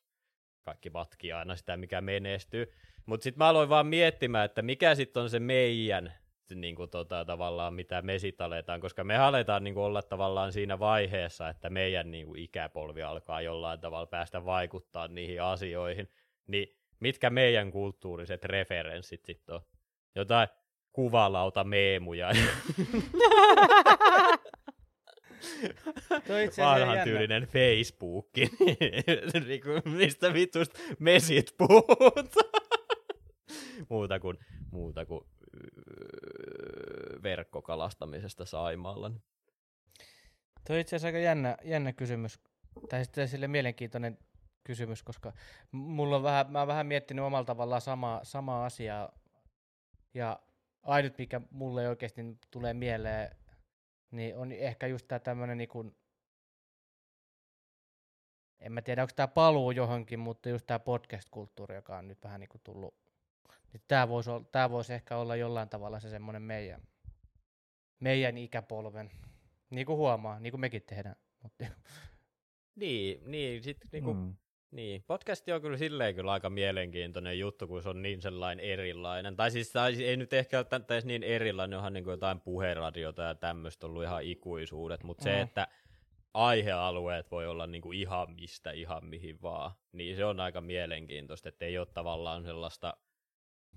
[0.62, 2.74] kaikki vatkii aina sitä, mikä menestyy.
[3.06, 6.14] Mutta sitten mä aloin vaan miettimään, että mikä sitten on se meidän
[6.56, 10.52] niin kuin tota, tavallaan, mitä me sitten aletaan, koska me aletaan niin kuin olla tavallaan
[10.52, 16.10] siinä vaiheessa, että meidän niin kuin ikäpolvi alkaa jollain tavalla päästä vaikuttaa niihin asioihin,
[16.48, 19.62] niin mitkä meidän kulttuuriset referenssit sitten on?
[20.18, 20.48] Jotain
[20.92, 22.30] kuvalauta meemuja.
[26.58, 28.30] Vanhan tyylinen Facebook.
[29.48, 32.36] Niinku, mistä vitusta mesit puhut?
[33.90, 34.38] muuta kuin,
[34.72, 35.22] muuta kuin
[37.24, 39.12] verkkokalastamisesta Saimaalla.
[40.68, 42.40] Tuo on itse asiassa aika jännä, jännä kysymys,
[42.90, 44.18] tai sitten sille mielenkiintoinen
[44.64, 45.34] kysymys, koska
[45.72, 49.12] mulla on vähän, mä oon vähän miettinyt omalla tavallaan samaa, samaa asiaa,
[50.18, 50.40] ja
[50.84, 53.36] ainut mikä mulle oikeasti tulee mieleen,
[54.12, 55.96] niin on ehkä just tämä tämmöinen niin kuin,
[58.60, 62.40] en mä tiedä onko tämä paluu johonkin, mutta just tämä podcast-kulttuuri, joka on nyt vähän
[62.40, 62.96] niin kuin tullut,
[63.74, 66.82] niin tämä voisi, tämä voisi ehkä olla jollain tavalla se semmoinen meidän,
[68.00, 69.12] meidän ikäpolven,
[69.70, 71.16] niin kuin huomaa, niin kuin mekin tehdään.
[71.44, 71.66] Mutta...
[72.76, 74.36] Niin, niin, sit niinku, mm.
[74.72, 79.36] Niin, podcasti on kyllä silleen kyllä aika mielenkiintoinen juttu, kun se on niin sellainen erilainen.
[79.36, 83.22] Tai siis tai ei nyt ehkä ole edes niin erilainen, onhan niin kuin jotain puheradiota
[83.22, 85.24] ja tämmöistä ollut ihan ikuisuudet, mutta mm.
[85.24, 85.68] se, että
[86.34, 91.50] aihealueet voi olla niin kuin ihan mistä, ihan mihin vaan, niin se on aika mielenkiintoista,
[91.50, 92.98] että ei ole tavallaan sellaista,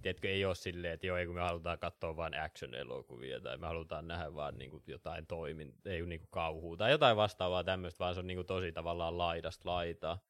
[0.03, 3.67] tiedätkö, ei ole silleen, että joo, ei kun me halutaan katsoa vain action-elokuvia, tai me
[3.67, 7.99] halutaan nähdä vaan niin kuin jotain toimin, ei niin kuin kauhua, tai jotain vastaavaa tämmöistä,
[7.99, 10.30] vaan se on niin kuin tosi tavallaan laidasta laitaa.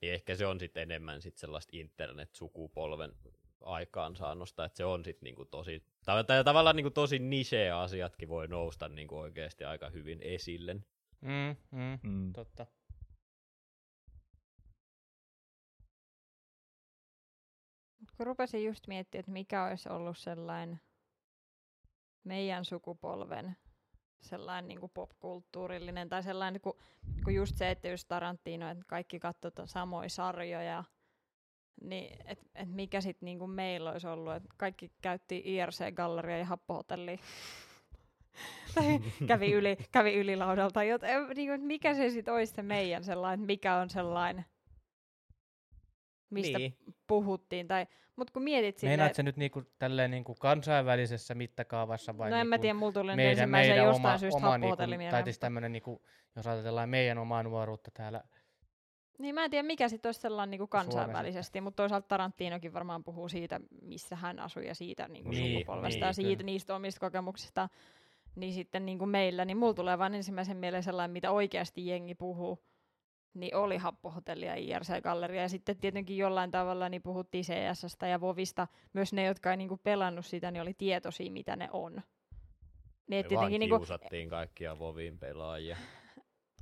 [0.00, 3.12] Niin ehkä se on sitten enemmän sit sellaista internet-sukupolven
[3.60, 8.48] aikaansaannosta, että se on sitten niinku tosi, tai, tai tavallaan niinku tosi niche asiatkin voi
[8.48, 10.74] nousta niinku oikeasti aika hyvin esille.
[11.20, 12.32] Mm, mm, mm.
[12.32, 12.66] Totta.
[18.16, 20.80] Kun rupesin just miettimään, että mikä olisi ollut sellainen
[22.24, 23.56] meidän sukupolven
[24.22, 26.76] sellainen niin kuin popkulttuurillinen tai sellainen, kun,
[27.24, 30.84] kun just se, että just Tarantino, että kaikki katsotaan samoja sarjoja,
[31.80, 37.18] niin että et mikä sitten niinku meillä olisi ollut, että kaikki käytti IRC-galleria ja happohotellia.
[38.74, 43.46] tai kävi yli, kävi yli laudalta, joten niin mikä se sitten olisi se meidän sellainen,
[43.46, 44.44] mikä on sellainen,
[46.30, 46.76] mistä niin.
[47.06, 47.68] puhuttiin.
[47.68, 48.98] Tai mutta kun mietit silleen...
[48.98, 52.92] Meinaat se nyt niinku, tälleen niinku kansainvälisessä mittakaavassa vai No en mä niinku tiedä, mulla
[52.92, 54.76] tuli meidän, meidän jostain oma, syystä oma niinku,
[55.10, 56.02] Tai siis tämmönen, niinku,
[56.36, 58.22] jos ajatellaan meidän omaa nuoruutta täällä
[59.20, 63.28] niin mä en tiedä, mikä sitten olisi sellainen niin kansainvälisesti, mutta toisaalta Tarantinokin varmaan puhuu
[63.28, 67.00] siitä, missä hän asui ja siitä niin kuin niin, sukupolvesta niin, ja siitä, niistä omista
[67.00, 67.68] kokemuksista.
[68.36, 72.14] Niin sitten niin kuin meillä, niin mulla tulee vain ensimmäisen mieleen sellainen, mitä oikeasti jengi
[72.14, 72.64] puhuu
[73.34, 75.42] niin oli Happohotelli ja IRC-galleria.
[75.42, 78.68] Ja sitten tietenkin jollain tavalla niin puhuttiin CSstä ja Vovista.
[78.92, 82.02] Myös ne, jotka ei niinku pelannut sitä, niin oli tietoisia, mitä ne on.
[83.06, 85.76] Niin, Me vaan niinku, kiusattiin kaikkia Vovin pelaajia.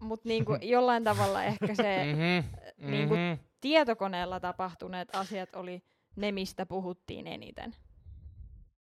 [0.00, 3.44] Mutta niinku, jollain tavalla ehkä se mm-hmm, niinku, mm-hmm.
[3.60, 5.82] tietokoneella tapahtuneet asiat oli
[6.16, 7.74] ne, mistä puhuttiin eniten.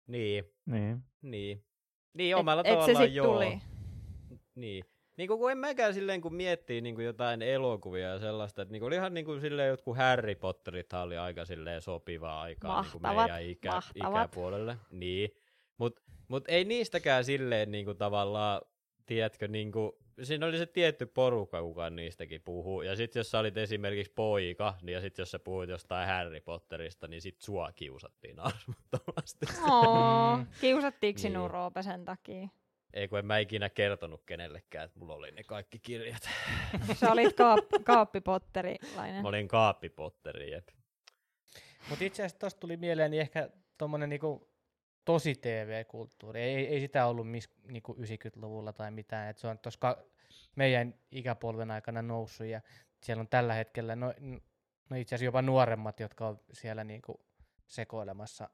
[0.07, 0.45] Niin.
[0.67, 1.03] Niin.
[1.23, 1.65] Niin.
[2.15, 3.35] Niin, omalla et, tavallaan et se joo.
[3.35, 3.61] Tuli.
[4.55, 4.85] Niin.
[5.21, 8.81] Niin kun en mäkään silleen, kun miettii niin kuin jotain elokuvia ja sellaista, että niin
[8.81, 13.03] kuin ihan niin kuin silleen jotkut Harry Potterit oli aika silleen sopivaa aikaa niin kuin
[13.03, 14.77] meidän ikä, ikäpuolelle.
[14.91, 15.31] Niin.
[15.79, 18.61] Mutta mut ei niistäkään silleen niin kuin tavallaan,
[19.07, 22.83] tiedätkö, niin kuin, siinä oli se tietty porukka, kuka niistäkin puhuu.
[22.83, 26.41] Ja sitten jos sä olit esimerkiksi poika, niin ja sitten jos sä puhuit jostain Harry
[26.41, 29.47] Potterista, niin sit sua kiusattiin armottomasti.
[29.71, 31.23] Oo, kiusattiinko niin.
[31.23, 32.49] sinun Roope sen takia?
[32.95, 36.23] Ei kun en mä ikinä kertonut kenellekään, että mulla oli ne kaikki kirjat.
[37.01, 39.23] Sä olit kaap- kaappipotterilainen.
[39.23, 40.69] Mä olin kaappipotteri, jep.
[41.89, 44.51] Mutta itse asiassa tosta tuli mieleen niin ehkä tommonen niinku
[45.05, 46.41] tosi TV-kulttuuri.
[46.41, 49.31] Ei, ei sitä ollut mis, niinku 90-luvulla tai mitään.
[49.31, 49.97] Et se on tuossa
[50.57, 52.61] meidän ikäpolven aikana noussut ja
[53.03, 54.15] siellä on tällä hetkellä no,
[54.91, 57.21] no itse asiassa jopa nuoremmat, jotka on siellä niinku
[57.67, 58.51] sekoilemassa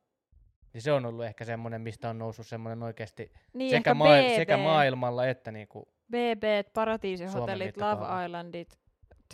[0.77, 4.37] Niin se on ollut ehkä semmoinen, mistä on noussut semmoinen oikeasti Niin, sekä, maa- BB,
[4.37, 7.77] sekä maailmalla että niinku, BB, Paratiisihotellit.
[7.77, 8.79] Love Islandit,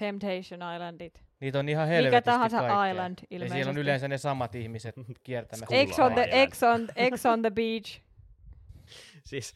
[0.01, 1.23] Temptation Islandit.
[1.41, 2.91] Niitä on ihan helvetisti Mikä tahansa kaikkea.
[2.91, 3.57] island Ja ilmeisesti.
[3.59, 5.77] siellä on yleensä ne samat ihmiset kiertämässä.
[5.77, 6.29] Ex on, the.
[6.31, 8.01] Ex, on, Ex on the beach.
[9.31, 9.55] Siis,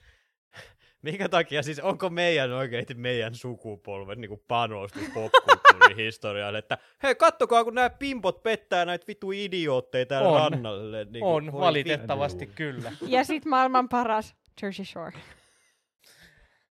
[1.03, 5.56] minkä takia, siis onko meidän oikeasti meidän sukupolvet niin panostus popkulttuurin
[5.97, 10.53] historialle, että hei kattokaa kun nämä pimpot pettää näitä vitu idiootteja täällä On.
[10.53, 11.07] rannalle.
[11.11, 12.55] Niin on, valitettavasti vittu.
[12.57, 12.93] kyllä.
[13.07, 15.19] Ja sit maailman paras Jersey Shore.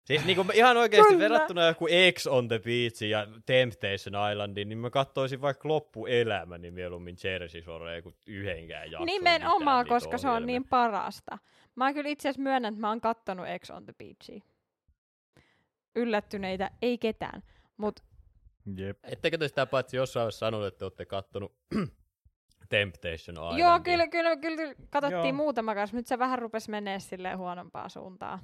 [0.08, 1.24] Siis niinku ihan oikeasti Kyllä.
[1.24, 7.16] verrattuna joku X on the Beach ja Temptation Islandiin, niin mä katsoisin vaikka loppuelämäni mieluummin
[7.24, 9.06] Jersey Shorea kuin yhdenkään jakson.
[9.06, 11.38] Nimenomaan, koska se on niin parasta.
[11.74, 14.40] Mä kyllä itse asiassa myönnän, että mä oon kattonut Ex on the Beachia.
[15.96, 17.42] Yllättyneitä ei ketään.
[17.76, 18.00] Mut
[18.76, 18.98] Jep.
[19.04, 21.54] Ettekö te sitä paitsi jossain vaiheessa sanonut, että olette kattonut
[22.68, 23.66] Temptation Islandia?
[23.66, 25.32] joo, kyllä, kyllä, kyllä katsottiin Joo.
[25.32, 25.96] muutama kanssa.
[25.96, 28.38] Nyt se vähän rupesi menee silleen huonompaan suuntaan.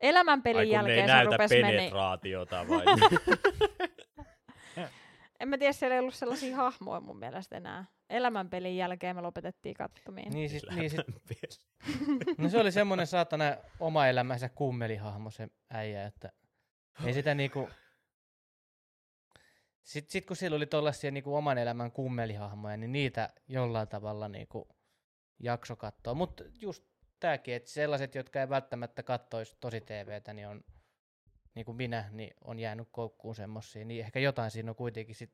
[0.00, 1.76] Elämänpelin Ai kun ne ei jälkeen se näytä rupesi menee.
[1.76, 2.84] penetraatiota vai?
[5.40, 7.84] En mä tiedä, siellä ei ollut sellaisia hahmoja mun mielestä enää.
[8.10, 10.32] Elämänpelin jälkeen me lopetettiin kattomien.
[10.32, 11.00] Niin, siis, niin sit,
[12.38, 13.44] no se oli semmoinen saatana
[13.80, 16.32] oma elämänsä kummelihahmo se äijä, että
[17.04, 17.68] ei sitä niinku...
[19.88, 24.68] Sitten sit kun sillä oli tollasia niinku oman elämän kummelihahmoja, niin niitä jollain tavalla niinku
[25.38, 26.14] jakso katsoa.
[26.14, 26.84] Mutta just
[27.20, 30.64] tääkin, että sellaiset, jotka ei välttämättä kattoisi tosi TVtä, niin on
[31.54, 35.32] niin kuin minä, niin on jäänyt koukkuun semmosia, niin ehkä jotain siinä on kuitenkin sit,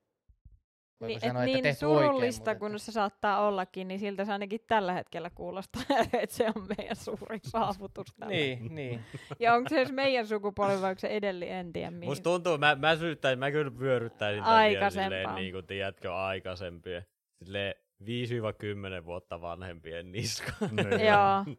[1.01, 4.25] voiko Niin, et sanoa, että niin tehty surullista oikein, kun se saattaa ollakin, niin siltä
[4.25, 5.83] se ainakin tällä hetkellä kuulostaa,
[6.23, 8.07] että se on meidän suurin saavutus.
[8.19, 8.35] tällä.
[8.35, 9.01] niin, niin.
[9.39, 12.09] Ja onko se edes meidän sukupolvi vai onko se edelli, en tiedä mihin.
[12.09, 15.05] Musta tuntuu, mä, mä syyttäisin, mä kyllä vyöryttäisin tämän vielä Aikaisempaa.
[15.05, 17.07] silleen, niin kuin, tiedätkö, aikaisempien.
[17.45, 20.77] Silleen 5-10 vuotta vanhempien niskaan.
[20.77, 21.07] Niin.
[21.07, 21.57] Joo,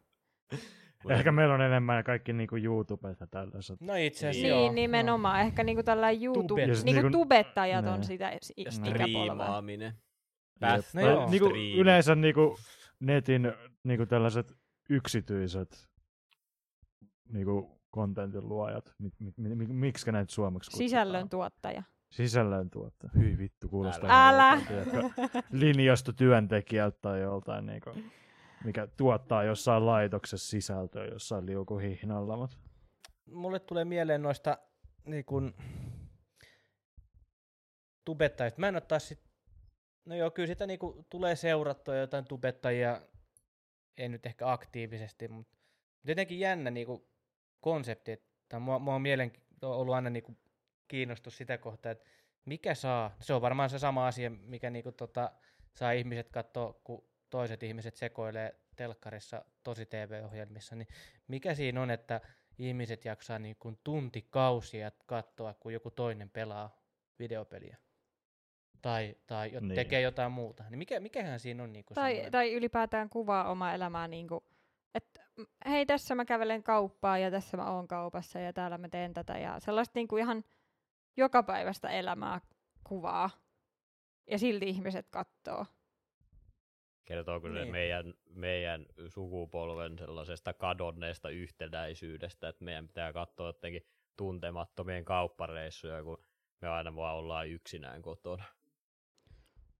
[1.09, 3.81] Ehkä meillä on enemmän kaikki niinku YouTubesta tällaiset.
[3.81, 4.71] No itse asiassa Niin, joo.
[4.71, 5.41] nimenomaan.
[5.41, 6.75] Ehkä niinku tällä YouTube, Tubet.
[6.75, 8.03] Sit niinku niinku- tubettajat on niin.
[8.03, 8.91] sitä i- Ja ikäpolvea.
[8.91, 9.93] striimaaminen.
[10.59, 11.29] Path No joo.
[11.29, 12.57] niinku yleensä niinku
[12.99, 13.51] netin
[13.83, 14.53] niinku tällaiset
[14.89, 15.87] yksityiset
[17.33, 18.93] niinku contentin luojat.
[18.99, 20.89] Mi, mi, mi, mi, miksi näitä suomeksi kutsutaan?
[20.89, 21.83] Sisällön tuottaja.
[22.11, 23.09] Sisällön tuotta.
[23.17, 24.49] Hyi vittu, kuulostaa Älä.
[24.57, 27.89] joltain, tiedätkö, linjastotyöntekijältä tai joltain, niinku,
[28.65, 32.37] mikä tuottaa jossain laitoksessa sisältöä jossain liukuhihnalla.
[32.37, 32.59] Mut.
[33.25, 34.57] Mulle tulee mieleen noista
[35.05, 35.53] niin kun,
[38.05, 38.59] tubettajista.
[38.59, 39.19] Mä en ole taas sit,
[40.05, 43.01] no joo, kyllä sitä niinku tulee seurattua jotain tubettajia,
[43.97, 45.57] ei nyt ehkä aktiivisesti, mutta
[46.03, 47.07] jotenkin jännä niinku
[47.61, 50.37] konsepti, että mua, mua on mielen, ollut aina niinku
[50.87, 52.05] kiinnostus sitä kohtaa, että
[52.45, 55.31] mikä saa, se on varmaan se sama asia, mikä niinku tota,
[55.75, 60.87] saa ihmiset katsoa, kun toiset ihmiset sekoilee telkkarissa tosi TV-ohjelmissa, niin
[61.27, 62.21] mikä siinä on, että
[62.57, 66.77] ihmiset jaksaa niin kuin tuntikausia katsoa, kun joku toinen pelaa
[67.19, 67.77] videopeliä.
[68.81, 69.75] Tai, tai jo, Niin.
[69.75, 70.63] tekee jotain muuta.
[70.69, 74.43] Niin mikä, mikähän siinä on niin kuin Tai, tai ylipäätään kuvaa omaa elämää niin kuin,
[74.95, 75.21] että
[75.65, 79.37] hei tässä mä kävelen kauppaa ja tässä mä oon kaupassa ja täällä mä teen tätä
[79.37, 80.43] ja sellaista niin kuin ihan
[81.17, 82.41] jokapäiväistä elämää
[82.83, 83.29] kuvaa.
[84.31, 85.65] Ja silti ihmiset kattoo.
[87.05, 87.71] Kertooko se Niin.
[87.71, 93.85] meidän, meidän sukupolven sellaisesta kadonneesta yhtenäisyydestä, että meidän pitää katsoa jotenkin
[94.17, 96.23] tuntemattomien kauppareissuja, kun
[96.61, 98.43] me aina vaan ollaan yksinään kotona.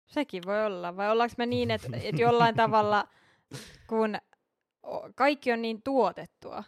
[0.06, 0.98] Sekin voi olla.
[0.98, 3.08] Vai ollaanko me niin, että, että jollain tavalla,
[3.88, 4.18] kun
[5.16, 6.64] kaikki on niin tuotettua,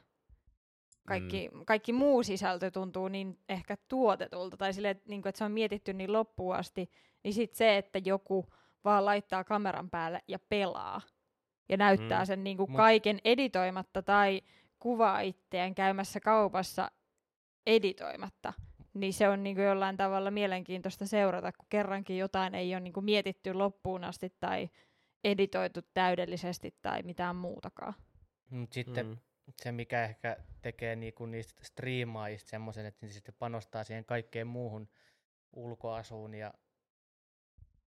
[1.08, 1.66] kaikki, mm.
[1.66, 5.52] kaikki muu sisältö tuntuu niin ehkä tuotetulta, tai sille, että, niin kuin, että se on
[5.52, 6.90] mietitty niin loppuun asti,
[7.24, 8.46] niin sitten se, että joku
[8.88, 11.02] vaan laittaa kameran päälle ja pelaa,
[11.70, 12.26] ja näyttää Mm.
[12.26, 14.42] sen niin kuin Mut- kaiken editoimatta, tai
[14.80, 16.92] kuvaa itseään käymässä kaupassa
[17.66, 18.54] editoimatta,
[18.94, 22.94] niin se on niin kuin jollain tavalla mielenkiintoista seurata, kun kerrankin jotain ei ole niin
[22.94, 24.70] kuin mietitty loppuun asti tai
[25.24, 27.94] editoitu täydellisesti tai mitään muutakaan.
[28.50, 29.18] Mutta sitten mm.
[29.62, 34.90] se, mikä ehkä tekee niinku niistä striimaajista semmoisen, että ne sitten panostaa siihen kaikkeen muuhun
[35.54, 36.54] ulkoasuun ja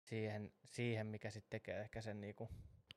[0.08, 2.48] siihen, siihen mikä sitten tekee ehkä sen niinku,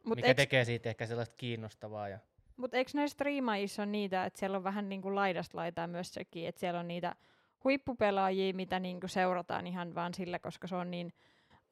[0.05, 2.09] Mut mikä eiks, tekee siitä ehkä sellaista kiinnostavaa.
[2.09, 2.19] Ja,
[2.57, 6.13] mut eikö näissä striimaajissa ole niitä, että siellä on vähän niin kuin laidasta laitaa myös
[6.13, 7.15] sekin, että siellä on niitä
[7.63, 11.13] huippupelaajia, mitä niin kuin seurataan ihan vaan sillä, koska se on niin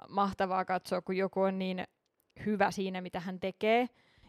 [0.10, 1.88] mahtavaa katsoa, kun joku on niin
[2.46, 3.88] hyvä siinä, mitä hän tekee.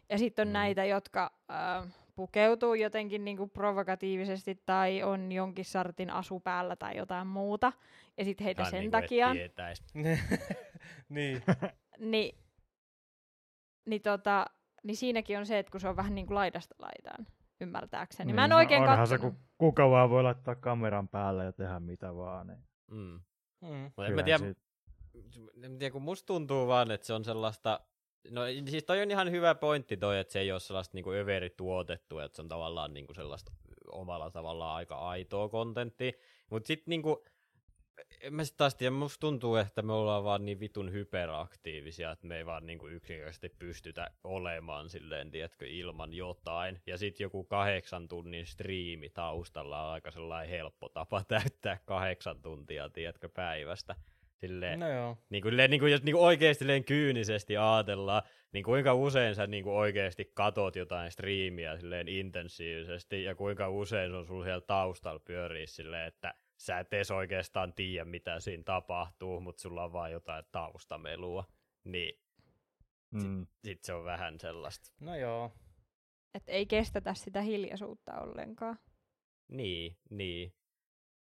[0.09, 0.53] Ja sitten on Mm.
[0.53, 1.89] näitä, jotka äh,
[2.21, 7.73] pukeutuu jotenkin niin kuin provokatiivisesti tai on jonkin sartin asu päällä tai jotain muuta.
[8.18, 9.35] Ja sitten heitä Ihan sen niinku takia,
[11.09, 11.43] niin.
[12.12, 12.39] niin,
[13.87, 14.47] niin tota,
[14.85, 17.27] niin siinäkin on se, että kun se on vähän niin kuin laidasta laitaan,
[17.61, 18.27] ymmärtääkseni.
[18.27, 21.53] Niin, Mä en no oikein onhan se, kun kuka vaan voi laittaa kameran päälle ja
[21.53, 22.47] tehdä mitä vaan.
[22.47, 22.64] Niin.
[22.91, 23.21] Mm.
[23.61, 23.87] Mm.
[24.07, 24.61] En mä tiedä, siitä-
[25.62, 27.81] en tiedä, kun musta tuntuu vaan, että se on sellaista,
[28.29, 32.18] no siis toi on ihan hyvä pointti toi, että se ei ole sellaista niinku överituotettu,
[32.18, 33.53] että se on tavallaan niinku sellaista
[33.93, 36.12] omalla tavallaan aika aitoa kontenttia,
[36.51, 37.25] mutta sitten niinku,
[38.31, 42.37] mä sit taas tiedä, musta tuntuu, että me ollaan vaan niin vitun hyperaktiivisia, että me
[42.37, 46.81] ei vaan niinku yksinkertaisesti pystytä olemaan silleen, tiedätkö, ilman jotain.
[46.87, 52.89] Ja sitten joku kahdeksan tunnin striimi taustalla on aika sellainen helppo tapa täyttää kahdeksan tuntia,
[52.89, 53.97] tiedätkö, päivästä.
[54.41, 55.16] Silleen, No joo.
[55.30, 58.22] niin kuin, niin kuin, jos niin kuin oikeasti silleen kyynisesti ajatellaan,
[58.53, 64.14] niin kuinka usein sä niin kuin oikeasti katot jotain striimiä silleen intensiivisesti, ja kuinka usein
[64.14, 69.41] on sulla siellä taustalla pyörii silleen, että sä et edes oikeastaan tiedä, mitä siinä tapahtuu,
[69.41, 71.45] mutta sulla on vaan jotain taustamelua.
[71.84, 72.20] Niin
[73.12, 73.47] Mm.
[73.64, 74.91] sit se on vähän sellaista.
[75.01, 75.53] No joo.
[76.34, 78.78] Että ei kestetä sitä hiljaisuutta ollenkaan.
[79.49, 80.53] Niin, niin.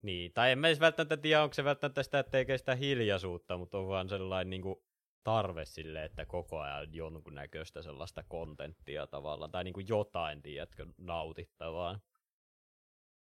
[0.01, 3.57] Niin, tai en mä edes välttämättä tiedä, onko se välttämättä sitä, että ei kestä hiljaisuutta,
[3.57, 4.75] mutta on vaan sellainen niin kuin,
[5.23, 11.99] tarve sille, että koko ajan jonkunnäköistä sellaista kontenttia tavallaan, tai niin kuin jotain, tiedätkö, nautittavaa.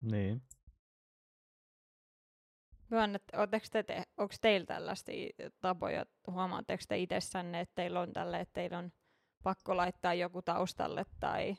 [0.02, 0.42] Niin.
[2.90, 5.30] Myönnä, että ootteko te, te, onko teillä tällaisia
[5.62, 8.92] tapoja, huomaatteko te itsessänne, että teillä on tälle, että teillä on
[9.44, 11.56] pakko laittaa joku taustalle tai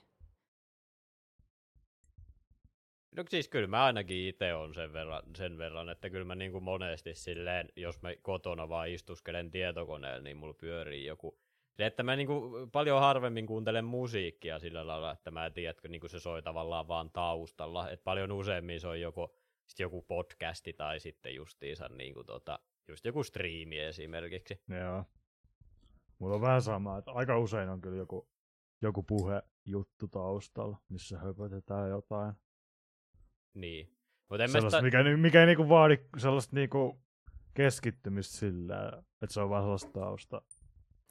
[3.17, 6.53] No siis kyllä mä ainakin itse on sen verran, sen verran, että kyllä mä niin
[6.53, 11.39] kuin monesti silleen, jos mä kotona vaan istuskelen tietokoneella, niin mulla pyörii joku
[11.81, 16.21] se, että mä niinku paljon harvemmin kuuntelen musiikkia sillä lailla, että mä tiedätkö, niinku se
[16.21, 17.91] soi tavallaan vaan taustalla.
[17.91, 19.35] Et paljon useammin se on joko,
[19.67, 22.59] sit joku podcasti tai sitten justiinsa niinku tota,
[22.89, 24.63] just joku striimi esimerkiksi.
[24.81, 25.05] Joo.
[26.19, 28.29] Mulla on vähän sama, että aika usein on kyllä joku,
[28.83, 32.35] joku puhejuttu taustalla, missä höpötetään jotain.
[33.55, 33.97] Niin.
[34.31, 37.03] Mutta en mä Sellaista, sitä, mikä, ni- mikä ei niinku vaadi sellaista niinku
[37.55, 40.43] keskittymistä sillä, että se on vaan sellaista tausta,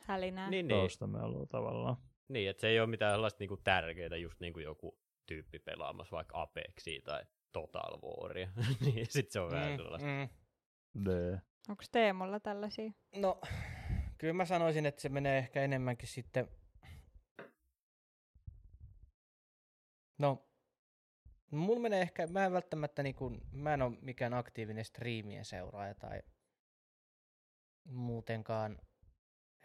[0.05, 0.49] hälinää?
[0.49, 1.97] niin, niin, taustamelua tavallaan.
[2.27, 6.15] niin, että se ei ole mitään sellaista niinku tärkeää, just niin kuin joku tyyppi pelaamassa
[6.15, 8.49] vaikka Apexia tai Total Waria.
[8.85, 10.07] niin sit se on vähän sellaista.
[10.07, 10.29] mm.
[11.05, 11.37] D.
[11.69, 12.91] Onko Teemulla tällaisia?
[13.15, 13.41] No,
[14.17, 16.47] kyllä mä sanoisin, että se menee ehkä enemmänkin sitten...
[20.17, 20.48] No,
[21.51, 26.21] mulla menee ehkä, mä en välttämättä niinku, mä en ole mikään aktiivinen striimien seuraaja tai
[27.83, 28.79] muutenkaan.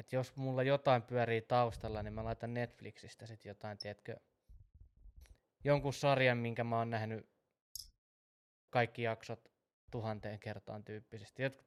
[0.01, 4.17] Että jos mulla jotain pyörii taustalla, niin mä laitan Netflixistä sitten jotain, tiedätkö,
[5.65, 7.29] jonkun sarjan, minkä mä oon nähnyt
[8.71, 9.49] kaikki jaksot
[9.91, 11.43] tuhanteen kertaan tyyppisesti.
[11.43, 11.67] Jotkut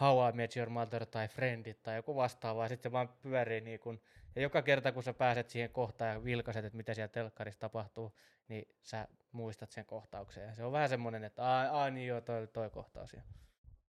[0.00, 3.60] How I Met Your Mother tai Friendit tai joku vastaava, ja sitten se vaan pyörii
[3.60, 4.00] niin kun,
[4.38, 8.16] ja joka kerta kun sä pääset siihen kohtaan ja vilkaiset, että mitä siellä telkkarissa tapahtuu,
[8.48, 10.42] niin sä muistat sen kohtauksen.
[10.42, 13.16] Ja se on vähän semmoinen, että aa, aa niin joo, toi, toi kohtaus.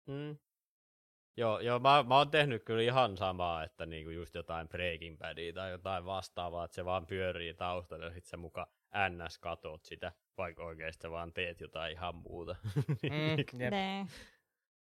[0.07, 0.39] Mm.
[1.37, 5.53] Joo, joo mä, mä oon tehnyt kyllä ihan samaa, että niinku just jotain Breaking Badia
[5.53, 8.73] tai jotain vastaavaa, että se vaan pyörii taustalla ja sit sä muka
[9.09, 12.57] ns katot sitä, vaikka oikeesti vaan teet jotain ihan muuta.
[13.03, 14.09] Mm, jep.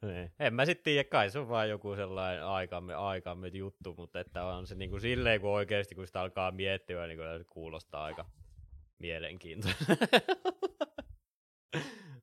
[0.01, 0.31] Niin.
[0.39, 4.45] En mä sitten tiedä, kai se on vaan joku sellainen aikamme, aikamme juttu, mutta että
[4.45, 8.25] on se niinku silleen, kun oikeasti kun sitä alkaa miettiä, niin kyllä se kuulostaa aika
[8.99, 9.85] mielenkiintoista.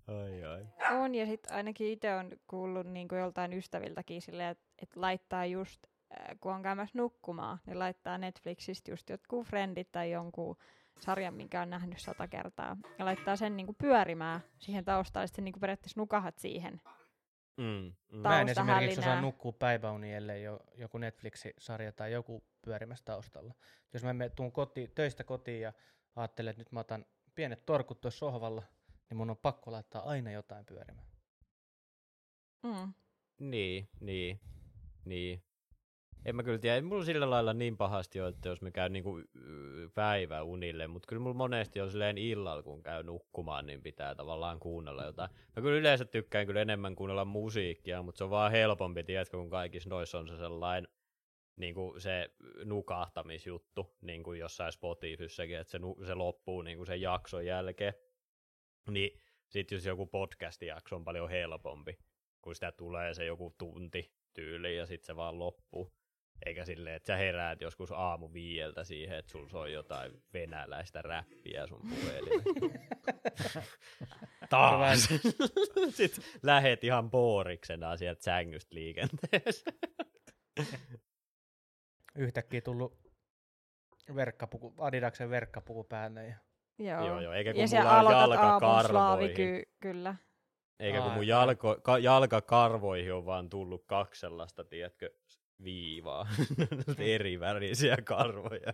[0.08, 0.66] ai ai.
[1.00, 5.46] On, ja sitten ainakin itse on kuullut niin kuin joltain ystäviltäkin silleen, että et laittaa
[5.46, 5.86] just,
[6.20, 10.56] äh, kun on käymässä nukkumaan, niin laittaa Netflixistä just jotkut friendit tai jonkun
[11.00, 15.44] sarjan, minkä on nähnyt sata kertaa, ja laittaa sen niin kuin pyörimään siihen taustalle, sitten
[15.44, 16.80] niin kuin periaatteessa nukahat siihen.
[17.56, 18.18] Mm, mm.
[18.18, 23.54] Mä en esimerkiksi osaa nukkua päiväuni, ellei jo, joku Netflix-sarja tai joku pyörimässä taustalla.
[23.92, 25.72] Jos mä menen, tuun koti, töistä kotiin ja
[26.16, 28.62] ajattelen, että nyt mä otan pienet torkut tuossa sohvalla,
[29.10, 31.06] niin mun on pakko laittaa aina jotain pyörimään.
[32.62, 32.94] Mm.
[33.38, 34.40] Niin, niin,
[35.04, 35.42] niin.
[36.24, 38.92] En mä kyllä tiedä, ei mulla sillä lailla niin pahasti ole, että jos mä käyn
[38.92, 44.14] niinku y- päiväunille, mutta kyllä mulla monesti on silleen illalla, kun käy nukkumaan, niin pitää
[44.14, 45.30] tavallaan kuunnella jotain.
[45.56, 49.50] Mä kyllä yleensä tykkään kyllä enemmän kuunnella musiikkia, mutta se on vaan helpompi, tiedätkö, kun
[49.50, 50.88] kaikissa noissa on se sellainen
[51.56, 52.30] niin kuin se
[52.64, 57.94] nukahtamisjuttu, niin kuin jossain Spotifyssakin, että se, nu- se loppuu niin kuin sen jakson jälkeen.
[58.90, 61.98] Niin sitten jos joku podcast-jakso on paljon helpompi,
[62.42, 65.92] kun sitä tulee se joku tunti tyyli ja sitten se vaan loppuu.
[66.46, 71.66] Eikä silleen, että sä heräät joskus aamu viieltä siihen, että sulla soi jotain venäläistä räppiä
[71.66, 73.62] sun puhelimessa.
[74.50, 75.08] Taas!
[75.90, 79.70] sitten lähet ihan booriksena sieltä sängystä liikenteessä.
[82.16, 82.98] Yhtäkkiä tullut
[84.14, 86.26] verkkapuku, Adidaksen verkkapuku päälle.
[86.26, 86.36] Ja...
[86.78, 87.06] Joo.
[87.06, 88.90] Joo, joo, eikä kun ja mulla on aamun jalkakarvoihin.
[88.90, 90.14] slaaviky, kyllä.
[90.80, 91.28] Eikä kun Aa, mun ai.
[91.28, 95.10] jalko, ka, jalkakarvoihin on vaan tullut kaksi sellaista, tiedätkö,
[95.64, 96.28] viivaa.
[96.98, 98.72] Eri värisiä karvoja.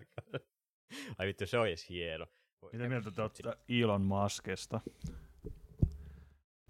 [1.18, 2.26] Ai vittu, se olisi hieno.
[2.72, 4.80] Mitä mieltä te olette Elon Muskista?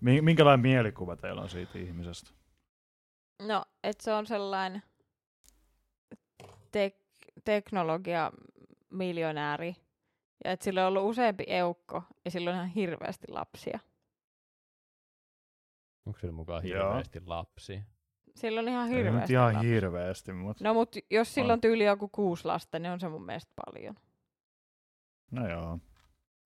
[0.01, 2.31] Mi- Minkälainen mielikuva teillä on siitä ihmisestä?
[3.43, 4.83] No, että se on sellainen
[6.47, 8.33] tek- teknologia
[8.91, 9.77] miljonääri.
[10.45, 13.79] Ja että sillä on ollut useampi eukko ja sillä on ihan hirveästi lapsia.
[16.07, 16.89] Onko sillä mukaan Joo.
[16.89, 17.83] hirveästi lapsia?
[18.35, 21.57] Sillä on ihan nyt hirveästi ihan hirveästi, mutta No mut jos sillä On.
[21.57, 23.95] on tyyli joku kuusi lasta, niin on se mun mielestä paljon.
[25.31, 25.79] no joo.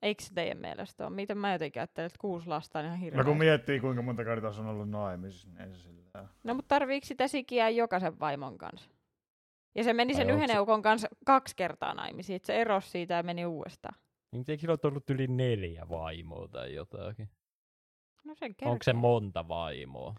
[0.03, 1.15] Eikö se teidän mielestä ole?
[1.15, 3.29] Miten mä jotenkin ajattelen, että kuusi lasta on ihan No hirveästi.
[3.31, 6.69] kun miettii, kuinka monta kertaa se on ollut naimisissa, niin ei se sillä No mutta
[6.69, 8.91] tarviiko sitä sikiä jokaisen vaimon kanssa?
[9.75, 12.91] Ja se meni sen Ai yhden se- eukon kanssa kaksi kertaa naimisiin, että se erosi
[12.91, 13.95] siitä ja meni uudestaan.
[14.33, 17.29] Niin Eikö sillä ole ollut yli neljä vaimoa tai jotakin?
[18.25, 20.15] No sen Onko se monta vaimoa?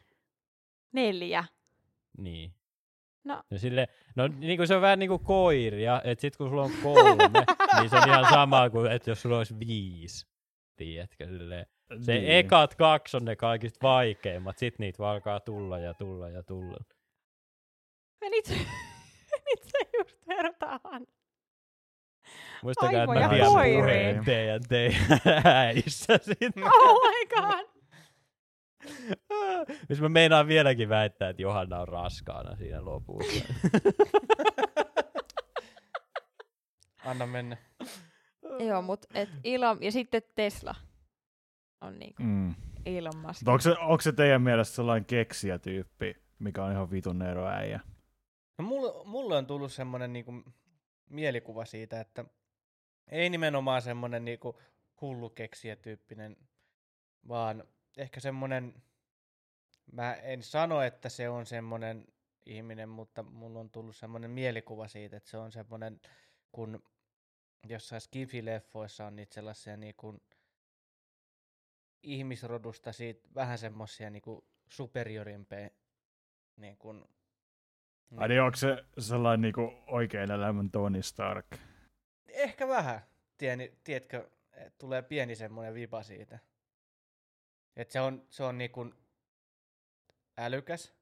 [0.95, 1.43] Neljä.
[2.17, 2.51] Niin.
[3.23, 3.43] No.
[3.51, 6.63] No, sille, no niin kuin se on vähän niin kuin koiria, että sit kun sulla
[6.63, 7.29] on kolme,
[7.79, 10.27] niin se on ihan sama kuin, että jos sulla olisi viisi.
[10.75, 11.65] Tiedätkö, silleen.
[12.01, 12.31] Se Niin.
[12.31, 16.77] ekat kaksi on ne kaikista vaikeimmat, sit niitä vaan alkaa tulla ja tulla ja tulla.
[18.21, 18.49] Menit,
[19.31, 21.07] menit se just vertaan.
[22.63, 23.45] Muistakaa, että mä koiriin.
[23.45, 26.65] puheen teidän, teidän äissä sinne.
[26.65, 27.74] Oh my god.
[29.89, 33.45] Missä mä meinaan vieläkin väittää, että Johanna on raskaana siinä lopussa.
[37.05, 37.57] Anna mennä.
[38.59, 40.75] Joo, mut et Elon, ja sitten Tesla
[41.81, 42.55] on niinku Mm.
[42.86, 43.47] Elon Musk.
[43.47, 47.79] Onko se, onko se teidän mielestä sellainen keksijätyyppi, mikä on ihan vitun ero äijä?
[48.57, 50.31] No mulle, mulle on tullut semmoinen niinku
[51.09, 52.25] mielikuva siitä, että
[53.07, 54.59] ei nimenomaan semmoinen niinku
[55.01, 56.38] hullu keksijätyyppinen,
[57.27, 57.63] vaan
[57.97, 58.83] ehkä semmoinen,
[59.91, 62.07] mä en sano, että se on semmoinen
[62.45, 66.01] ihminen, mutta mulla on tullut semmoinen mielikuva siitä, että se on semmoinen,
[66.51, 66.83] kun
[67.69, 70.23] jossain Skifi-leffoissa on niitä sellaisia niinku
[72.03, 75.69] ihmisrodusta siitä vähän semmoisia niinku superiorimpia
[76.57, 77.07] niinku,
[78.17, 81.45] Ai niin onko se sellainen niinku oikein elämän Tony Stark?
[82.27, 83.01] Ehkä vähän,
[83.37, 84.29] tieni, tiedätkö,
[84.77, 86.39] tulee pieni semmoinen vipa siitä.
[87.76, 88.93] Et se on, se on niinku
[90.38, 90.93] älykäs,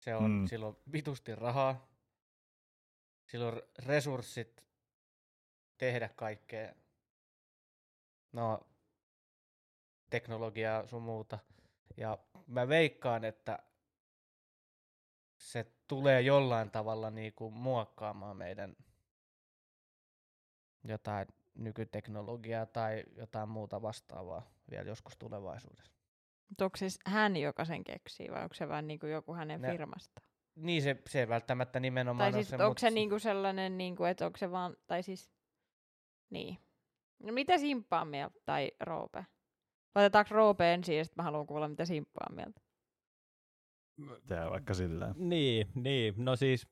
[0.00, 0.46] se on, Mm.
[0.46, 1.88] sillä on vitusti rahaa,
[3.26, 4.64] sillä on resurssit
[5.78, 6.74] tehdä kaikkea,
[8.32, 8.66] no,
[10.10, 11.38] teknologiaa sun muuta.
[11.96, 13.58] Ja mä veikkaan, että
[15.38, 18.76] se tulee jollain tavalla niinku muokkaamaan meidän
[20.84, 25.92] jotain nykyteknologiaa tai jotain muuta vastaavaa vielä joskus tulevaisuudessa.
[26.48, 29.70] Mut onko siis hän, joka sen keksii, vai onko se vaan niinku joku hänen Ne-
[29.72, 30.22] firmasta?
[30.54, 33.78] Niin se, se ei välttämättä nimenomaan Tai ole siis se, onko mut se niinku sellainen,
[33.78, 35.30] niinku, että onko se vaan, tai siis,
[36.30, 36.58] niin.
[37.22, 39.26] No mitä Simppa on mieltä, tai Roope?
[39.94, 42.60] Otetaanko Roope ensin, ja sitten mä haluan kuulla, mitä Simppa on mieltä.
[44.26, 45.14] Tää vaikka sillä.
[45.16, 46.14] Niin, niin.
[46.16, 46.68] No siis,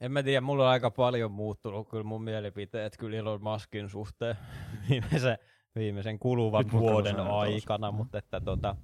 [0.00, 4.36] en mä tiedä, mulla on aika paljon muuttunut kyllä mun mielipiteet kyllä Elon Muskin suhteen
[4.90, 5.38] viimeisen,
[5.74, 7.94] viimeisen kuluvan Nyt vuoden aikana, taas.
[7.94, 8.76] mutta että tota,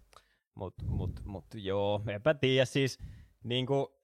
[0.55, 2.65] mut, mut, mut joo, enpä tiedä.
[2.65, 2.99] Siis,
[3.45, 4.01] niinku,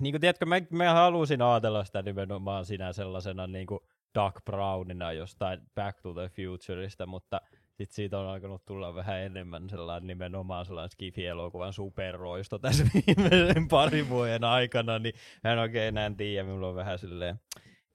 [0.00, 6.00] niinku tiedätkö, mä, mä halusin ajatella sitä nimenomaan sinä sellaisena niinku Doc Brownina jostain Back
[6.00, 11.72] to the Futureista, mutta sitten siitä on alkanut tulla vähän enemmän sellainen nimenomaan sellainen skifi-elokuvan
[11.72, 16.98] superroisto tässä viimeisen parin vuoden aikana, niin mä en oikein enää tiedä, minulla on vähän
[16.98, 17.40] silleen,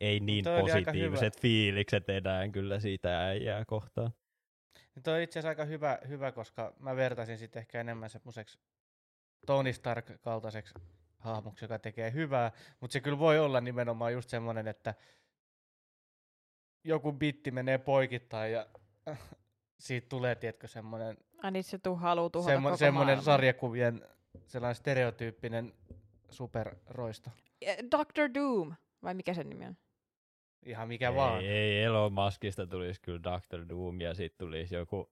[0.02, 4.12] ei niin toi oli aika positiiviset fiilikset enää kyllä siitä äijää kohtaan.
[4.96, 8.60] Niin toi on itse asiassa aika hyvä, hyvä, koska mä vertaisin sitten ehkä enemmän semmoiseksi
[9.46, 10.74] Tony Stark-kaltaiseksi
[11.20, 14.94] hahmoksi, joka tekee hyvää, mutta se kyllä voi olla nimenomaan just semmoinen, että
[16.84, 18.68] joku bitti menee poikittain ja
[19.80, 24.02] siitä tulee, tiedätkö, semmoinen, Ai niin se tuu, haluu tuhota semmo, koko semmoinen sarjakuvien
[24.48, 25.74] sellainen stereotyyppinen
[26.30, 27.30] superroisto.
[27.62, 29.78] Eh, Doctor Doom, vai mikä sen nimi on?
[30.68, 31.46] Ihan mikä ei, vaan.
[31.46, 33.70] Ei, Elon Muskista tulisi kyllä Dr.
[33.70, 35.12] Doom ja sitten tulisi joku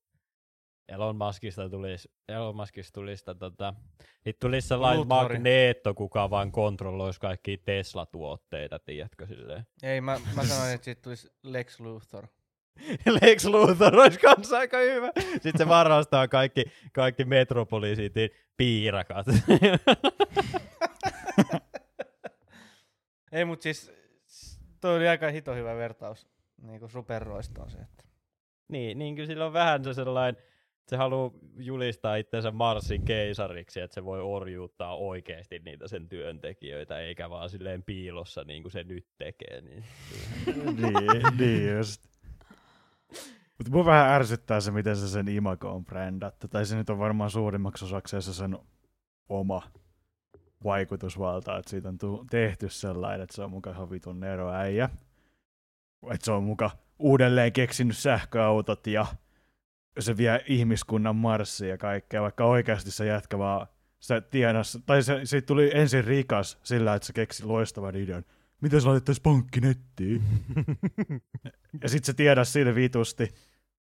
[0.89, 3.73] Elon Muskista tulisi, Elon Muskista tulisi, tota,
[4.23, 5.33] sit tulisi sellainen Luthori.
[5.33, 9.67] magneetto, kuka vaan kontrolloisi kaikkia Tesla-tuotteita, tiedätkö silleen.
[9.83, 12.27] Ei, mä, mä sanoin, että siitä tulisi Lex Luthor.
[13.21, 15.11] Lex Luthor olisi kanssa aika hyvä.
[15.31, 19.25] Sitten se varastaa kaikki, kaikki Metropolisitin piirakat.
[23.31, 23.91] Ei, mutta siis
[24.85, 26.27] toi oli aika hito hyvä vertaus
[26.61, 27.77] niin kuin superroistoon se.
[27.77, 28.03] Että.
[28.67, 30.43] Niin, niin kyllä sillä on vähän se sellainen,
[30.87, 37.29] se haluaa julistaa itsensä Marsin keisariksi, että se voi orjuuttaa oikeasti niitä sen työntekijöitä, eikä
[37.29, 39.61] vaan silleen piilossa niin kuin se nyt tekee.
[39.61, 39.83] Niin,
[40.81, 42.05] niin, niin just.
[43.57, 46.47] Mutta mua vähän ärsyttää se, miten se sen imago on brändätty.
[46.47, 48.57] Tai se nyt on varmaan suurimmaksi osaksi se sen
[49.29, 49.61] oma
[50.65, 54.89] vaikutusvalta, että siitä on tu- tehty sellainen, että se on mukaan ihan vitun neroäijä.
[56.11, 59.05] Että se on muka uudelleen keksinyt sähköautot ja
[59.99, 63.67] se vie ihmiskunnan marssia ja kaikkea, vaikka oikeasti se jätkä vaan
[63.99, 68.25] se tienas, tai se, se tuli ensin rikas sillä, että se keksi loistavan idean.
[68.61, 70.23] Miten se laitettaisiin pankki nettiin?
[71.81, 73.33] ja sitten se tiedä sille vitusti.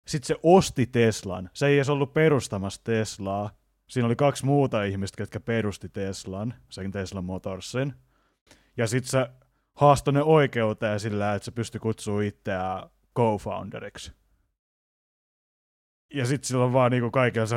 [0.08, 1.50] Sitten se osti Teslan.
[1.54, 3.50] Se ei edes ollut perustamassa Teslaa.
[3.90, 7.94] Siinä oli kaksi muuta ihmistä, jotka perusti Teslan, sen Tesla Motorsin.
[8.78, 9.30] Ja sitten se
[9.74, 14.12] haastoi ne oikeuteen sillä, että se pystyi kutsua itseään co-founderiksi.
[16.14, 17.48] Ja sitten on vaan niinku kaiken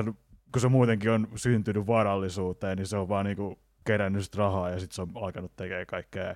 [0.52, 4.80] kun se muutenkin on syntynyt varallisuuteen, niin se on vaan niinku kerännyt sit rahaa ja
[4.80, 6.34] sitten se on alkanut tekemään kaikkea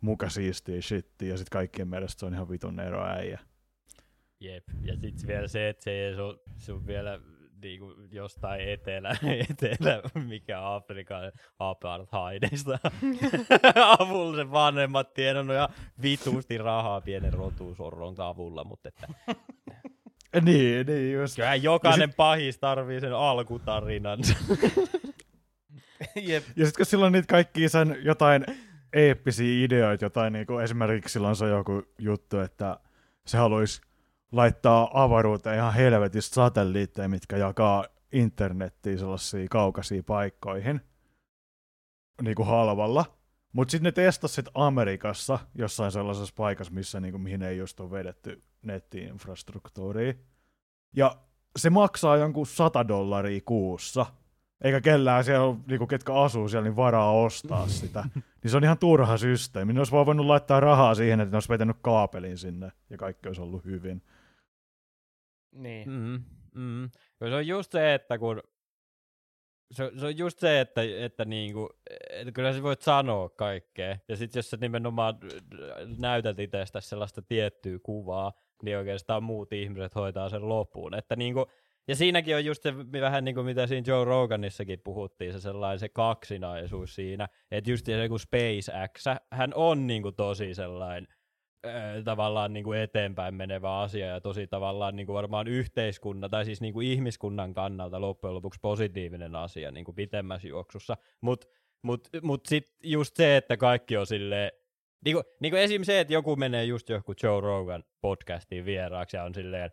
[0.00, 3.40] muka siistiä shittiä ja sitten kaikkien mielestä se on ihan vitun ero äijä.
[4.40, 7.20] Jep, ja sitten vielä se, että se, ei, on, se on vielä
[7.62, 9.16] niinku jostain etelä,
[9.50, 12.78] etelä mikä Afrikan apartheideista
[13.98, 15.68] avulla se vanhemmat tiedonnut ja
[16.02, 19.08] vitusti rahaa pienen rotuusorron avulla, mutta että
[20.44, 21.36] niin, niin just.
[21.36, 22.16] Kyllähän jokainen sit...
[22.16, 24.34] pahis tarvii sen alkutarinansa.
[26.16, 26.44] Jep.
[26.56, 28.44] Ja sitten kun sillä on niitä kaikkia sen jotain
[28.92, 32.78] eeppisiä ideoita, jotain niin kuin esimerkiksi silloin se on joku juttu, että
[33.26, 33.82] se haluaisi
[34.32, 40.80] laittaa avaruuteen ihan helvetistä satelliitteja, mitkä jakaa internettiin sellaisiin kaukaisiin paikkoihin
[42.22, 43.04] niin kuin halvalla.
[43.52, 47.90] Mutta sitten ne testasivat Amerikassa jossain sellaisessa paikassa, missä, niin kuin, mihin ei just ole
[47.90, 50.14] vedetty netti-infrastruktuuria.
[50.96, 51.16] Ja
[51.56, 54.06] se maksaa jonkun 100 dollaria kuussa,
[54.60, 58.04] eikä kellään siellä, niinku, ketkä asuu siellä, niin varaa ostaa sitä.
[58.14, 59.72] niin se on ihan turha systeemi.
[59.72, 63.28] Ne olisi vaan voinut laittaa rahaa siihen, että ne olisi vetänyt kaapelin sinne, ja kaikki
[63.28, 64.02] olisi ollut hyvin.
[65.52, 65.90] Niin.
[65.90, 66.24] Mm,
[66.54, 66.90] mm.
[67.18, 68.42] Se on just se, että kun
[69.70, 71.68] se, se on just se, että, että, niinku,
[72.10, 73.96] että kyllä sä voit sanoa kaikkea.
[74.08, 75.18] Ja sitten jos sä nimenomaan
[75.98, 78.32] näytät itsestä sellaista tiettyä kuvaa,
[78.62, 80.94] niin oikeastaan muut ihmiset hoitaa sen loppuun.
[80.94, 81.46] Että niinku,
[81.88, 85.78] ja siinäkin on just se vähän niin kuin mitä siinä Joe Roganissakin puhuttiin, se sellainen
[85.78, 91.08] se kaksinaisuus siinä, että just se kun SpaceX, hän on niin kuin tosi sellainen
[92.04, 96.60] tavallaan niin kuin eteenpäin menevä asia ja tosi tavallaan niin kuin varmaan yhteiskunnan tai siis
[96.60, 101.46] niin kuin ihmiskunnan kannalta loppujen lopuksi positiivinen asia niin kuin pitemmässä juoksussa, mutta
[101.82, 104.50] mut, mut sitten just se, että kaikki on silleen,
[105.04, 105.82] niin kuin, niin kuin esim.
[105.82, 109.70] se, että joku menee just joku Joe Rogan podcastiin vieraaksi ja on silleen,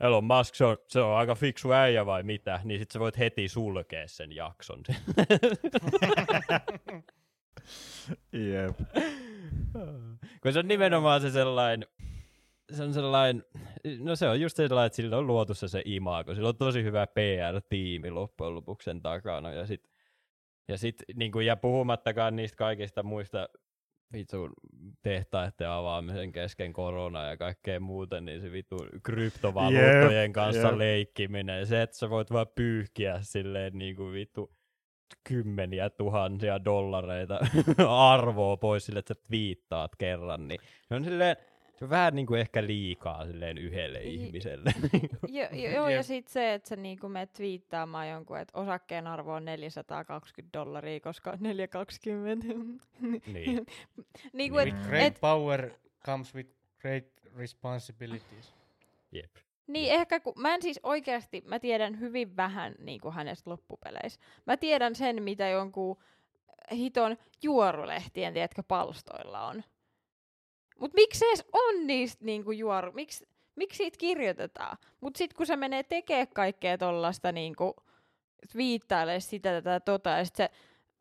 [0.00, 3.18] Elon Musk, se on, se on aika fiksu äijä vai mitä, niin sit sä voit
[3.18, 4.82] heti sulkea sen jakson.
[8.52, 8.76] Jep.
[10.42, 11.88] Kun se on nimenomaan se sellainen,
[12.72, 13.44] se on sellainen,
[13.98, 16.34] no se on just sellainen, että sillä on luotu se, se imago.
[16.34, 19.52] Sillä on tosi hyvä PR-tiimi loppujen lopuksi sen takana.
[19.52, 19.88] Ja sit,
[20.68, 23.48] ja, sit, niin kuin, ja puhumattakaan niistä kaikista muista
[24.12, 24.52] vitun
[25.02, 30.78] tehtaiden avaamisen kesken korona ja kaikkea muuta, niin se vitun kryptovaluuttojen yep, kanssa yep.
[30.78, 31.66] leikkiminen.
[31.66, 34.56] Se, että sä voit vaan pyyhkiä silleen niin kuin vittu
[35.24, 37.40] kymmeniä tuhansia dollareita
[38.12, 41.36] arvoa pois sille, että sä viittaat kerran, niin se on silleen,
[41.78, 44.74] se on vähän niin kuin ehkä liikaa silleen yhdelle I, ihmiselle.
[45.28, 49.06] Joo, jo, jo, ja sitten se, että sä niin kuin menet twiittaamaan jonkun, että osakkeen
[49.06, 52.46] arvo on 420 dollaria, koska 420.
[53.32, 53.66] niin.
[54.32, 55.70] niin kuin, with great et, power
[56.04, 56.50] comes with
[56.80, 57.04] great
[57.36, 58.54] responsibilities.
[59.12, 59.45] Jep.
[59.66, 64.20] Niin ehkä, kun, mä en siis oikeasti, mä tiedän hyvin vähän niin kuin hänestä loppupeleissä.
[64.46, 65.96] Mä tiedän sen, mitä jonkun
[66.72, 69.64] hiton juorulehtien, tiedätkö, palstoilla on.
[70.80, 72.92] Mut miksi se edes on niistä niinku juoru?
[72.92, 74.76] Miksi, miksi siitä kirjoitetaan?
[75.00, 77.76] Mut sit kun se menee tekee kaikkea tollasta niinku,
[78.56, 80.50] viittailee sitä tätä tota, ja sit se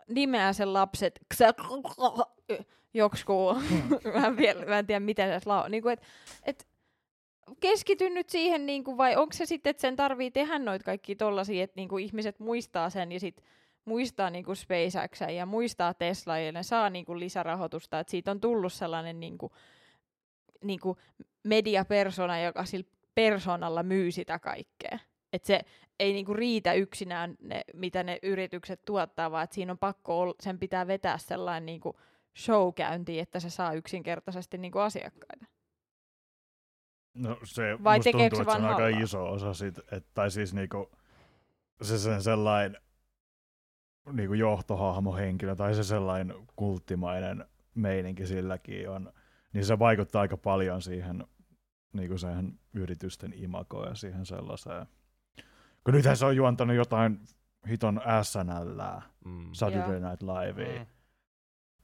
[0.07, 1.19] nimeää sen lapset
[2.93, 3.53] joksku,
[4.13, 5.67] mä, en vielä, mä en tiedä miten se lau.
[5.69, 6.01] Niinku, et,
[6.43, 6.67] et,
[7.59, 11.63] keskity nyt siihen, niinku, vai onko se sitten, että sen tarvii tehdä noit kaikki tollasia,
[11.63, 13.43] että niinku, ihmiset muistaa sen ja sit
[13.85, 18.73] muistaa niinku SpaceX ja muistaa Tesla ja ne saa niinku lisärahoitusta, että siitä on tullut
[18.73, 19.51] sellainen niinku,
[20.63, 20.97] niinku
[21.43, 24.99] mediapersona, joka sillä persoonalla myy sitä kaikkea.
[25.33, 25.61] Että se
[25.99, 30.59] ei niinku riitä yksinään, ne, mitä ne yritykset tuottaa, vaan siinä on pakko olla, sen
[30.59, 31.99] pitää vetää sellainen niinku
[32.37, 35.45] show-käyntiin, että se saa yksinkertaisesti niinku asiakkaita.
[37.15, 38.99] No se Vai musta tuntuu, se että se on aika hallaa?
[39.01, 40.91] iso osa siitä, että, tai siis niinku,
[41.81, 42.77] se sen sellainen
[44.11, 47.45] niinku johtohahmohenkilö tai se sellainen kulttimainen
[47.75, 49.13] meininki silläkin on,
[49.53, 51.23] niin se vaikuttaa aika paljon siihen
[51.93, 54.85] niinku siihen yritysten imagoon ja siihen sellaiseen.
[55.83, 57.19] Kun nythän se on juontanut jotain
[57.69, 58.81] hiton SNL,
[59.25, 59.49] Mm.
[59.53, 60.79] Saturday Night Livea.
[60.79, 60.85] Mm.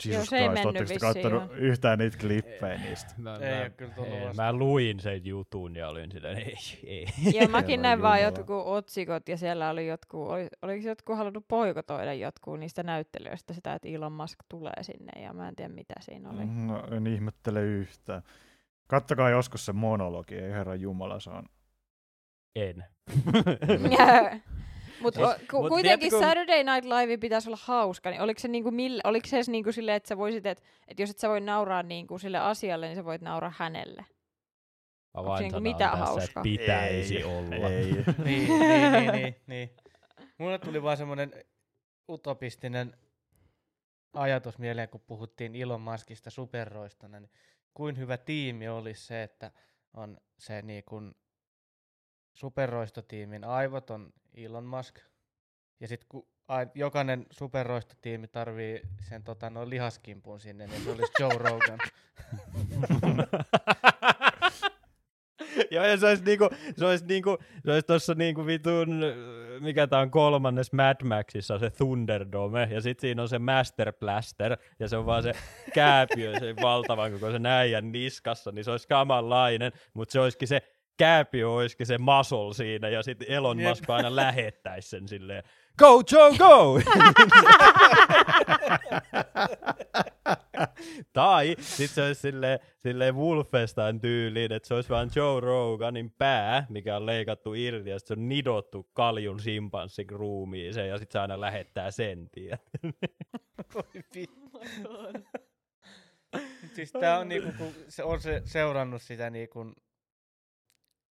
[0.06, 3.14] Jesus Joo, se ei Christ, mennyt ootteko te kattonut yhtään niitä klippejä niistä?
[3.18, 7.06] Mä, Ei mä, kyllä tullut ei, mä luin sen jutun ja olin silleen, ei, ei.
[7.34, 12.14] Ja mäkin näin vaan jotkut otsikot ja siellä oli jotkut, oli, oliko jotkut halunnut poikotoida
[12.14, 16.30] jotkut niistä näyttelijöistä sitä, että Elon Musk tulee sinne ja mä en tiedä mitä siinä
[16.30, 16.46] oli.
[16.46, 18.22] No, en ihmettele yhtään.
[18.88, 21.44] Kattokaa joskus se monologi, ei herran Jumala, se on.
[22.56, 22.86] En.
[25.02, 28.48] Mutta Mut- ku, mut kuitenkin tiedätkö- Saturday Night Live pitäisi olla hauska, niin oliko se,
[28.48, 31.30] niinku mille, oliko se edes niinku silleen, että sä voisit, että et jos et sä
[31.30, 34.06] voi nauraa niinku sille asialle, niin sä voit nauraa hänelle.
[35.14, 36.24] Onko se niinku mitään tässä, hauskaa?
[36.26, 37.70] että pitäisi ei, olla.
[37.70, 37.92] Ei.
[38.26, 39.70] niin, niin, niin, niin, niin.
[40.38, 41.34] Mulle tuli vaan semmoinen
[42.10, 42.98] utopistinen
[44.14, 47.32] ajatus mieleen, kun puhuttiin Elon Muskista superroistona, niin
[47.74, 49.52] kuin hyvä tiimi olisi se, että
[49.94, 51.16] on se niin kuin
[52.34, 54.96] superroistotiimin aivot on Elon Musk,
[55.80, 61.12] ja sitten kun ai- jokainen superroistotiimi tarvii sen tota, no, lihaskimpun sinne, niin se olisi
[61.20, 61.80] Joe Rogan.
[65.72, 69.02] Joo, ja se olisi niinku, se olisi niinku, se olisi tossa niinku vitun,
[69.60, 74.58] mikä tää on kolmannes Mad Maxissa, se Thunderdome, ja sit siinä on se Master Blaster,
[74.80, 75.32] ja se on vaan se
[75.74, 80.62] kääpiö, se valtavan koko se äijän niskassa, niin se olisi samanlainen, mutta se olisikin se,
[81.02, 83.70] kääpiö olisikin se muscle siinä, ja sitten Elon Jep.
[83.70, 85.44] Musk aina lähettäisi sen silleen,
[85.78, 86.80] go Joe, go!
[91.14, 96.66] tai sitten se olisi silleen, silleen Wolfenstein tyyliin, että se olisi vaan Joe Roganin pää,
[96.70, 101.20] mikä on leikattu irti, ja sit se on nidottu kaljun simpanssin ruumiiseen, ja sitten se
[101.20, 102.30] aina lähettää sen.
[103.74, 104.62] Voi vittu.
[106.74, 109.74] siis tää on niinku, kun se on se seurannut sitä niinku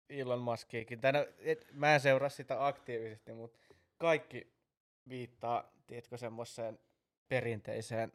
[0.10, 1.02] Elon Muskiakin.
[1.02, 3.60] Tänä, et, mä en seuraa sitä aktiivisesti, mutta
[3.98, 4.54] kaikki
[5.10, 6.80] viittaa, tiedätkö, semmoiseen
[7.28, 8.12] perinteiseen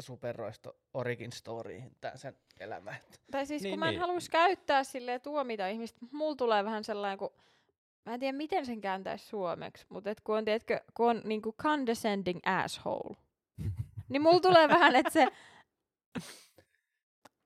[0.00, 2.96] superroisto origin storyihin tän sen elämä.
[2.96, 4.00] että- Tai siis Niin, kun mä en niin.
[4.00, 7.32] haluaisi käyttää silleen tuomita ihmistä, mut mulla tulee vähän sellainen, kun
[8.06, 11.52] mä en tiedä miten sen kääntäisi suomeksi, mutta et kun on, tiedätkö, kun on niinku
[11.62, 13.16] condescending asshole,
[14.08, 15.26] niin mulla tulee vähän, että se,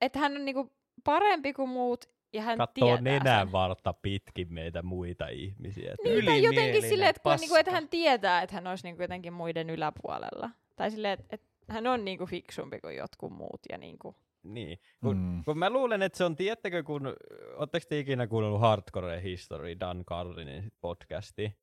[0.00, 0.72] että hän on niinku
[1.04, 3.52] parempi kuin muut ja hän Katsoo tietää nenän sen.
[3.52, 5.94] varta pitkin meitä muita ihmisiä.
[6.04, 9.02] Niin, tai jotenkin silleen, että, kun, on niinku, että hän tietää, että hän olisi niinku
[9.02, 10.50] jotenkin muiden yläpuolella.
[10.76, 13.60] Tai silleen, että, että hän on niinku fiksumpi kuin jotkut muut.
[13.70, 14.14] Ja niinku.
[14.42, 14.78] Niin.
[15.02, 15.44] Kun, Mm.
[15.44, 17.14] kun mä luulen, että se on, tiettäkö, kun,
[17.56, 21.56] ootteko te ikinä kuunnellut Hardcore History, Dan Carlinin podcasti?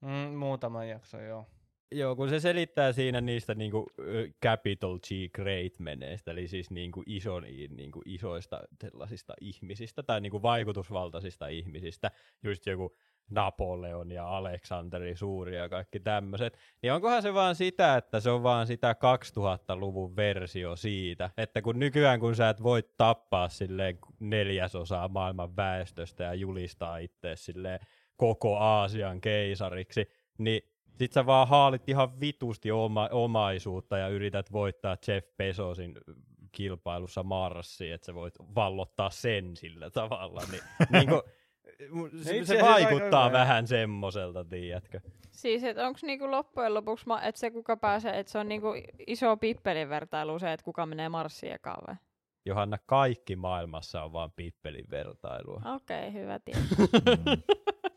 [0.00, 1.46] Mm, muutama jakso, joo.
[1.94, 3.86] Joo, kun se selittää siinä niistä niinku,
[4.42, 7.42] capital G great meneistä, eli siis niinku ison,
[7.76, 12.10] niinku isoista sellaisista ihmisistä tai niinku vaikutusvaltaisista ihmisistä,
[12.42, 12.96] just joku
[13.30, 18.42] Napoleon ja Aleksanteri Suuri ja kaikki tämmöiset, niin onkohan se vaan sitä, että se on
[18.42, 18.94] vaan sitä
[19.38, 26.24] 2000-luvun versio siitä, että kun nykyään kun sä et voi tappaa silleen neljäsosaa maailman väestöstä
[26.24, 27.80] ja julistaa itse silleen
[28.16, 34.96] koko Aasian keisariksi, niin sit sä vaan haalit ihan vitusti oma, omaisuutta ja yrität voittaa
[35.08, 35.94] Jeff Bezosin
[36.52, 40.42] kilpailussa Marsiin, että sä voit vallottaa sen sillä tavalla.
[40.52, 41.22] Niin, niin kun,
[42.22, 45.00] se, se vaikuttaa vähän semmoiselta, tiedätkö?
[45.30, 48.68] Siis, että onko niinku loppujen lopuksi, ma- että se kuka pääsee, että se on niinku
[49.06, 51.94] iso pippelin vertailu se, että kuka menee Marsiin ekaan vai?
[52.46, 55.62] Johanna, kaikki maailmassa on vaan pippelin vertailua.
[55.74, 56.62] Okei, okay, hyvä tietää.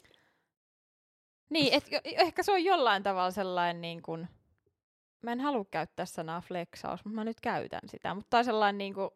[1.49, 4.27] Niin, et, ehkä se on jollain tavalla sellainen niin kuin,
[5.21, 9.09] mä en halua käyttää sanaa flexaus, mutta mä nyt käytän sitä, mutta sellainen niin kuin,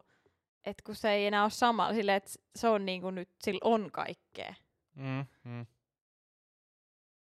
[0.66, 3.60] että kun se ei enää ole sama, silleen, että se on niin kuin nyt, sillä
[3.64, 4.54] on kaikkea.
[4.94, 5.66] Mm, mm.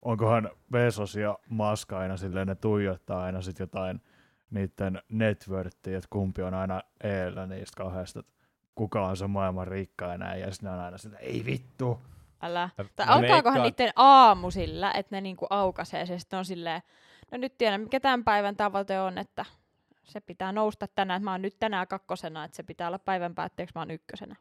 [0.02, 4.02] Onkohan Bezos ja Musk aina silleen, ne tuijottaa aina sit jotain
[4.50, 8.34] niiden networttiä, että kumpi on aina eellä niistä kahdesta, että
[8.76, 12.02] kuka on se maailman rikkain näin, ja sitten ne on aina silleen, ei vittu.
[12.42, 12.70] Älä.
[12.96, 16.82] Tai mä alkaakohan veikkaan- niiden aamu sillä, että ne niinku aukaisee se, sitten on silleen,
[17.32, 19.46] no nyt tiedän, mikä tämän päivän tavoite on, että
[20.04, 23.36] se pitää nousta tänään, että mä oon nyt tänään kakkosena, että se pitää olla päivän
[23.36, 24.36] päätteeksi, mä oon ykkösenä.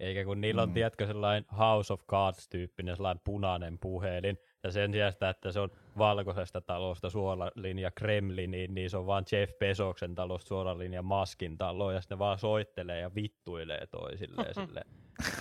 [0.00, 0.74] Eikä kun niillä on, Mm.
[0.74, 6.60] tiedätkö, sellainen House of Cards-tyyppinen sellainen punainen puhelin, ja sen sijaan, että se on valkoisesta
[6.60, 12.16] talosta suoralinja Kremliniin, niin se on vaan Jeff Bezoksen talosta suoralinja Maskin talo, ja sitten
[12.16, 14.86] ne vaan soittelee ja vittuilee toisilleen silleen.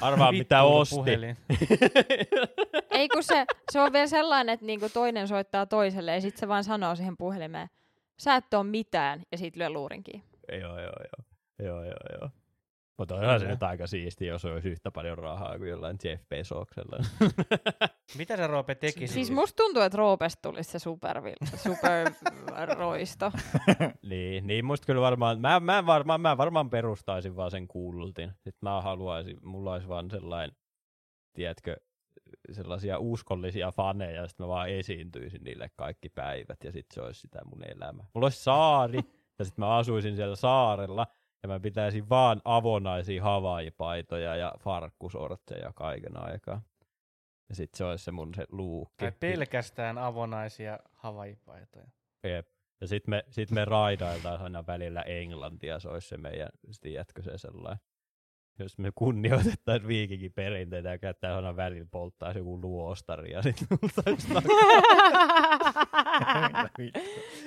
[0.01, 1.12] Arvaa mitä osti.
[2.91, 6.47] Ei kun se, se on vielä sellainen, että niinku toinen soittaa toiselle ja sitten se
[6.47, 7.68] vaan sanoo siihen puhelimeen,
[8.18, 10.24] sä et oo mitään, ja siitä lyö luurinkin.
[10.51, 11.34] joo, joo, joo.
[11.60, 12.30] Joo, joo, joo.
[12.98, 16.98] Mutta onhan se nyt aika siisti, jos olisi yhtä paljon rahaa kuin jollain Jeff Bezoksella.
[18.18, 19.08] Mitä se Roope teki?
[19.08, 21.22] Siis musta tuntuu, että Roopesta tulisi se super,
[21.56, 23.32] superroisto.
[24.10, 28.30] niin, niin musta kyllä varmaan, mä, mä, varmaan, mä varmaan perustaisin vaan sen kultin.
[28.30, 30.56] Sitten mä haluaisin, mulla olisi vaan sellainen,
[31.34, 31.78] tiedätkö,
[32.52, 37.22] sellaisia uskollisia faneja, ja sitten mä vaan esiintyisin niille kaikki päivät, ja sitten se olisi
[37.22, 38.04] sitä mun elämä.
[38.14, 39.00] Mulla olisi saari,
[39.39, 41.08] ja sitten mä asuisin siellä saarella,
[41.44, 46.62] ja mä pitäisin vaan avonaisia havaipaitoja ja farkkusortseja kaiken aikaa.
[47.50, 49.06] Ja sitten se olisi se mun se luukki.
[49.06, 51.88] Tai pelkästään avonaisia havaipaitoja.
[52.24, 52.48] Jep.
[52.82, 56.50] Ja sitten me, sit me raidailtaan aina välillä Englantia, se olisi se meidän,
[56.82, 57.80] tiedätkö se sellainen.
[58.60, 63.68] Jos me kunnioitettaisiin viikinkin perinteitä ja käyttää aina välillä polttaa joku luostari ja sitten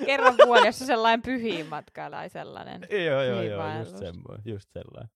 [0.05, 2.87] Kerran vuodessa sellainen pyhiinmatka tai sellainen.
[2.91, 5.09] Joo, joo, joo, just semmoinen, just sellainen.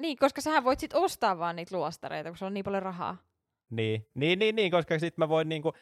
[0.00, 3.16] Niin, koska sähän voit sit ostaa vaan niitä luostareita, kun sulla on niin paljon rahaa.
[3.70, 5.72] Niin, niin, niin, niin koska sitten mä voin niinku,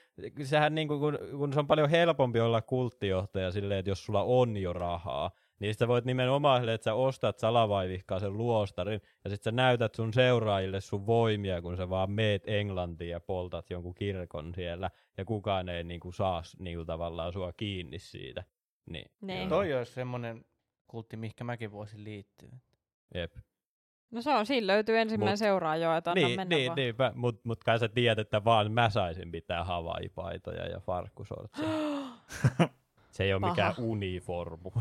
[0.43, 4.57] sehän niinku, kun, kun se on paljon helpompi olla kulttijohtaja silleen, että jos sulla on
[4.57, 9.53] jo rahaa, niin sä voit nimenomaan silleen, että sä ostat salavaivihkaa sen luostarin, ja sitten
[9.53, 14.55] sä näytät sun seuraajille sun voimia, kun sä vaan meet Englantiin ja poltat jonkun kirkon
[14.55, 18.45] siellä, ja kukaan ei niinku saa niinku tavallaan sua kiinni siitä.
[18.91, 19.49] Niin, joo.
[19.49, 20.45] Toi olisi semmonen
[20.87, 22.59] kultti, mihinkä mäkin voisin liittyä.
[23.15, 23.33] Jep.
[24.11, 26.77] No se on, siinä löytyy ensimmäinen Mut- seuraaja, että anna Niin, mennä niin, vaan.
[26.77, 31.69] niinpä, mut, mut kai sä tiedät, että vaan mä saisin pitää havaipaitoja ja farkkusortseja.
[33.19, 33.53] Se ei ole Paha.
[33.53, 34.71] mikään uniformu.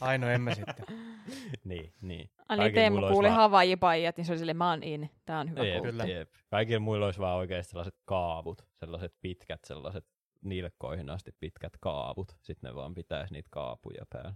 [0.00, 0.84] Aino emme sitten.
[1.64, 2.30] niin, niin.
[2.48, 5.50] Ai niin, Teemu kuuli vaan- Havaiji-paijat, niin se oli silleen, mä oon in, tää on
[5.50, 5.90] hyvä Jep, kultti.
[5.90, 6.04] Kyllä.
[6.04, 6.30] jep.
[6.50, 10.04] Kaikilla muilla olisi vaan oikeasti sellaiset kaavut, sellaiset pitkät, sellaiset
[10.44, 12.36] nilkkoihin asti pitkät kaavut.
[12.42, 14.34] Sitten ne vaan pitäisi niitä kaapuja päällä.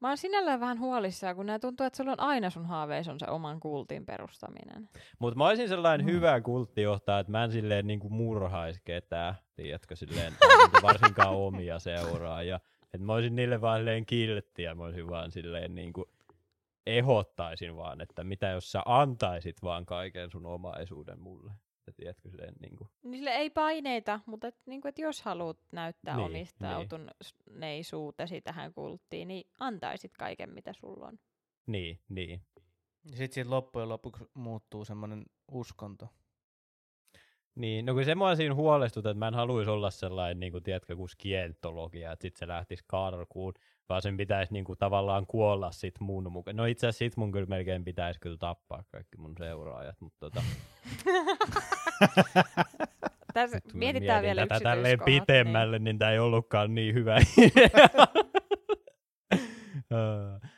[0.00, 3.20] Mä oon sinällään vähän huolissaan, kun nää tuntuu, että sulla on aina sun haaveissa on
[3.20, 4.88] se oman kultin perustaminen.
[5.18, 6.12] Mutta mä olisin sellainen Mm.
[6.12, 12.60] hyvä kulttijohtaja, että mä en silleen niinku murhaisi ketään, tiedätkö, silleen, niinku varsinkaan omia seuraajia.
[12.82, 16.10] Että mä olisin niille vaan silleen kiltti ja mä olisin vaan silleen niinku
[16.86, 21.52] ehottaisin vaan, että mitä jos sä antaisit vaan kaiken sun omaisuuden mulle.
[21.86, 25.58] Ja tiedätkö silleen niinku, Niin sille ei paineita, mutta et, niin kuin, et jos haluat
[25.72, 31.18] näyttää Niin, niin, omistautuneisuutesi tähän kulttiin, niin antaisit kaiken, mitä sulla on.
[31.66, 32.40] niin, niin.
[33.06, 36.08] Sitten siitä loppujen lopuksi muuttuu semmonen uskonto.
[37.54, 40.64] Niin, no kun se mua siinä huolestut, että mä en haluaisi olla sellainen, niin kuin,
[40.64, 43.54] tiedätkö, kuin skientologia, että sit se lähtisi karkuun,
[43.88, 46.56] vaan sen pitäisi niin kuin, tavallaan kuolla sit mun mukaan.
[46.56, 50.42] No itse asiassa sit mun kyllä melkein pitäisi kyllä tappaa kaikki mun seuraajat, mutta tota,
[53.34, 57.70] Tässä mietitään vielä tätä tälleen yksityiskohdat, pitemmälle, niin tämä ei ollutkaan niin hyvä idea.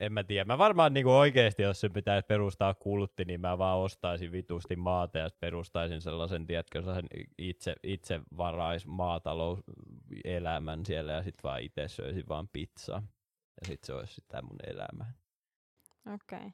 [0.00, 0.44] En mä tiedä.
[0.44, 5.18] Mä varmaan niinku oikeesti, jos se pitäisi perustaa kultti, niin mä vaan ostaisin vitusti maata
[5.18, 11.88] ja sit perustaisin sellaisen, tiedätkö, sellaisen itse, itse varais maatalouselämän siellä ja sitten vaan itse
[11.88, 13.02] söisin vaan pizzaa.
[13.60, 15.12] Ja sitten se olisi sitä mun elämää.
[16.04, 16.14] Niin.
[16.14, 16.38] Okei.
[16.38, 16.50] Okay.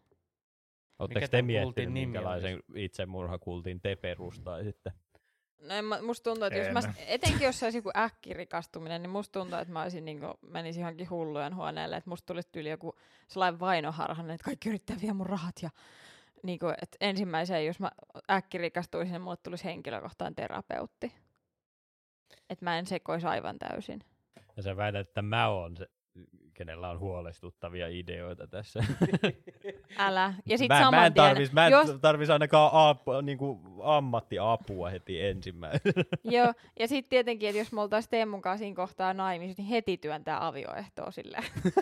[0.98, 4.92] Oletteko te miettinyt, nimi minkälaisen itsemurhakultin te perustaisitte?
[5.64, 6.94] No en mä, musta tuntuu, että jos mä, En.
[7.06, 11.10] etenkin jos se olisi joku äkkirikastuminen, niin musta tuntuu, että mä olisin niin menisin johonkin
[11.10, 12.94] hullujen huoneelle, että musta tulisi tyyli joku
[13.28, 15.70] sellainen vainoharhainen, että kaikki yrittää viedä mun rahat ja
[16.42, 17.90] niin kuin, että ensimmäiseen, jos mä
[18.30, 21.12] äkkirikastuisin, niin mulle tulisi henkilökohtainen terapeutti.
[22.50, 24.00] Että mä en sekoisi aivan täysin.
[24.56, 25.86] Ja sä väität, että mä oon se,
[26.54, 28.80] kenellä on huolestuttavia ideoita tässä.
[29.98, 30.34] Älä.
[30.46, 33.60] Ja sit mä, mä saman en tien, tarvis, mä en jos, tarvis ainakaan apu, niinku
[33.82, 36.04] ammattiapua heti ensimmäisenä.
[36.24, 39.96] joo, ja sitten tietenkin, että jos me oltaisiin Teemun kanssa siinä kohtaa naimisissa, niin heti
[39.96, 41.44] työntää avioehtoa silleen.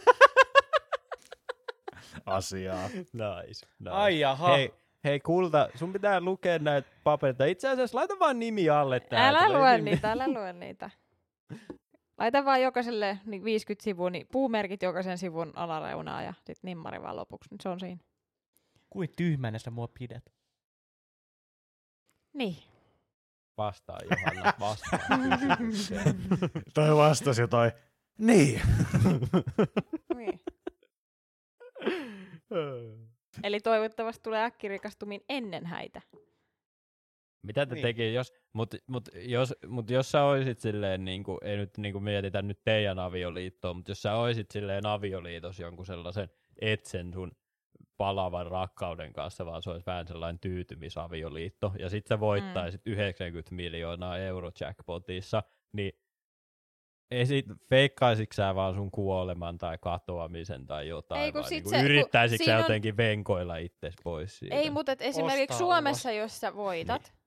[2.27, 2.89] asiaa.
[2.89, 3.91] nice, nice.
[3.91, 4.57] Ai jaha.
[4.57, 7.45] Hei, hei kulta, sun pitää lukea näitä papereita.
[7.45, 9.35] Itse asiassa laita vaan nimi alle tähän.
[9.35, 10.91] Älä lue niitä, älä lue niitä.
[12.23, 17.17] Laita vaan jokaiselle niin 50 sivua, niin puumerkit jokaisen sivun alareunaa ja sitten nimmari vaan
[17.17, 18.01] lopuksi, niin se on siinä.
[18.91, 20.33] Kuin tyhmänä sä mua pidät.
[22.33, 22.57] Niin.
[23.59, 24.99] Vastaa Johanna, vastaa.
[26.75, 27.73] Toi vastasi jotain.
[28.19, 28.61] Niin.
[30.17, 30.41] niin.
[33.43, 36.03] Eli toivottavasti tulee äkkirikastumin ennen häitä.
[37.43, 37.85] Mitä te Niin.
[37.85, 37.95] niin.
[37.97, 41.93] teki, jos, mut, mut, jos, mut jos sä oisit silleen, niin kuin, ei nyt niin
[41.93, 46.29] kuin mietitä nyt teidän avioliittoa, mutta jos sä oisit silleen avioliitos jonkun sellaisen
[46.61, 47.33] etsen sun
[47.97, 52.93] palavan rakkauden kanssa, vaan se olisi vähän sellainen tyytymisavioliitto, ja sit sä voittaisit mm.
[52.93, 55.93] 90 miljoonaa eurojackpotissa, niin
[57.11, 61.71] esit, feikkaisitko sä vaan sun kuoleman tai katoamisen tai jotain, Ei, kun vai sit niinku
[61.71, 64.55] se- sä siinä on- jotenkin venkoilla itses pois siitä?
[64.57, 67.22] Ei, mutta et esimerkiksi Ostaa Suomessa, jos sä voitat, niin.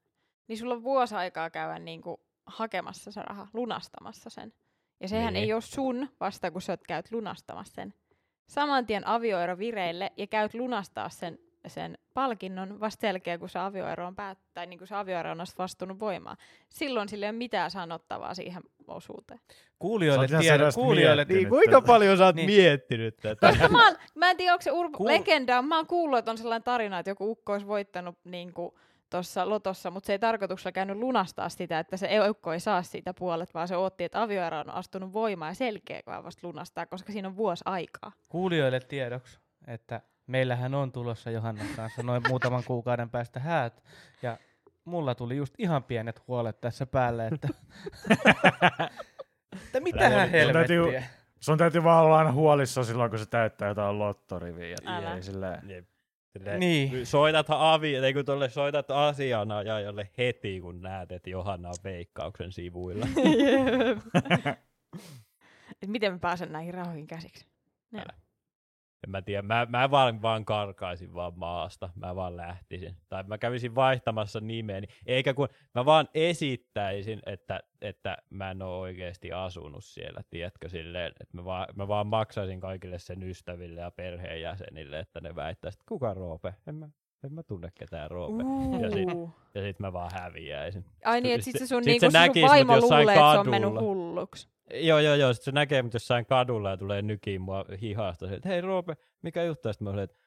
[0.47, 4.53] Niin sulla on vuosi aikaa käydä niinku hakemassa se raha, lunastamassa sen.
[5.01, 5.43] Ja sehän Niin.
[5.43, 7.93] ei ole sun vasta, kun sä oot käyt lunastamassa sen.
[8.49, 13.59] Saman tien avioero vireille ja käyt lunastaa sen, sen palkinnon vasta sen jälkeen, kun se
[13.59, 16.37] avioero on päät- tai niin kuin se avioero on vastunut voimaan.
[16.69, 19.39] Silloin sillä ei ole mitään sanottavaa siihen osuuteen.
[19.79, 21.25] Kuulijoille, tiedä, kuulijoille.
[21.29, 22.47] Niin, kuinka paljon sä oot Niin.
[22.47, 22.61] niin.
[22.61, 23.47] miettinyt tätä?
[23.49, 26.31] Koska mä, oon, mä en tiedä, onko se urba- Kuul- legenda, mä oon kuullut, että
[26.31, 28.53] on sellainen tarina, että joku ukko olisi voittanut niin
[29.15, 33.13] tuossa lotossa, mutta se ei tarkoituksella käynyt lunastaa sitä, että se ukko ei saa siitä
[33.13, 37.27] puolet, vaan se otti, että avioero on astunut voimaan ja selkeä vasta lunastaa, koska siinä
[37.27, 38.11] on vuosi aikaa.
[38.29, 43.83] kuulijoille tiedoksi, että meillähän on tulossa Johannan kanssa noin muutaman kuukauden päästä häät,
[44.21, 44.37] ja
[44.85, 47.47] mulla tuli just ihan pienet huolet tässä päälle, että,
[49.65, 51.03] että mitähän helvettiä.
[51.39, 54.67] Sun täytyy vaan olla aina huolissa silloin, kun se täyttää jotain lottoriviä.
[54.67, 55.15] Ja Älä.
[55.15, 55.69] ei silleen.
[55.69, 55.94] Jep.
[56.35, 57.05] Silleen, Niin.
[57.05, 63.07] Soitat avi, ei kun tolle soitat asianajajalle heti, kun näet, että Johanna on veikkauksen sivuilla.
[65.87, 67.45] Miten mä pääsen näihin rahoihin käsiksi?
[69.05, 72.97] En mä tiedä, mä, mä vaan, vaan karkaisin vaan maasta, mä vaan lähtisin.
[73.09, 78.77] Tai mä kävisin vaihtamassa nimeeni, eikä kun mä vaan esittäisin, että, että mä en ole
[78.77, 83.91] oikeasti asunut siellä, tiedätkö, silleen, että mä vaan, mä vaan maksaisin kaikille sen ystäville ja
[83.91, 86.53] perheenjäsenille, että ne väittäisivät, että kuka Roope?
[86.67, 86.89] En mä,
[87.23, 88.43] en mä tunne ketään Roope.
[88.81, 89.09] Ja sit,
[89.55, 90.85] ja sit mä vaan häviäisin.
[91.05, 93.49] Ai niin, että sit se sun, sit niinku, se sun vaimo luulee, että se on
[93.49, 94.54] mennyt hulluksi.
[94.73, 95.33] Joo, joo, joo.
[95.33, 98.27] Sitten se näkee mut jossain kadulla ja tulee nykiin mua hihasta.
[98.27, 99.73] Se, että hei Roope, mikä juttu?
[99.73, 100.17] Sitten mä olin, että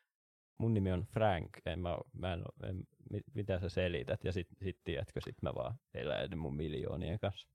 [0.58, 1.48] mun nimi on Frank.
[1.66, 4.24] En mä, mä en, en, mit, mitä sä selität?
[4.24, 7.48] Ja sit, sit tiedätkö, sit mä vaan eläin mun miljoonien kanssa.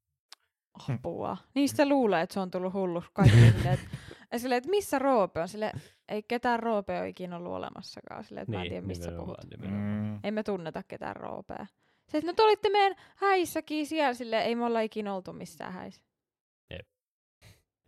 [0.90, 1.38] Apua.
[1.56, 3.38] Niistä luulee, että se on tullut hulluksi kaikki.
[3.38, 3.88] silleen, että,
[4.32, 5.48] ja silleen, että missä Roope on?
[5.48, 5.72] Sille,
[6.10, 8.24] ei ketään Roope ole ikinä ollut olemassakaan.
[8.24, 9.38] Silleen, että mä en tiedä, mistä puhut.
[9.58, 10.20] Mm.
[10.24, 11.66] Emme tunneta ketään Roopea.
[12.10, 15.74] Se, että no te olitte meidän häissäkin siellä, sille ei me olla ikinä oltu missään
[15.74, 16.02] häissä.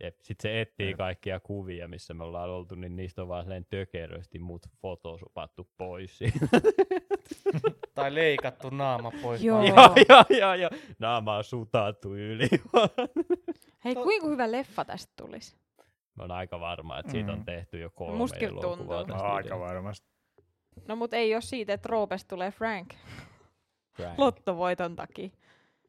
[0.02, 0.16] Jep.
[0.22, 0.96] Sitten se etsii Jep.
[0.98, 6.20] kaikkia kuvia, missä me ollaan oltu, niin niistä on vaan silleen tökerösti mut fotosupattu pois.
[7.94, 9.42] Tai leikattu naama pois.
[9.44, 9.62] Joo.
[9.64, 10.70] joo, joo, joo, joo.
[10.98, 12.48] Naama on sutattu yli.
[13.84, 15.56] Hei, To- kuinka hyvä leffa tästä tulisi?
[16.16, 17.44] Mä oon aika varma, että siitä on Mm.
[17.44, 19.14] tehty jo kolme Musta kyllä elokuvaa tuntuu.
[19.16, 20.06] tästä Aika varmasti.
[20.88, 22.94] No mut ei ole siitä, että Roopesta tulee Frank
[23.96, 24.18] Frank.
[24.18, 25.28] lottovoiton takia.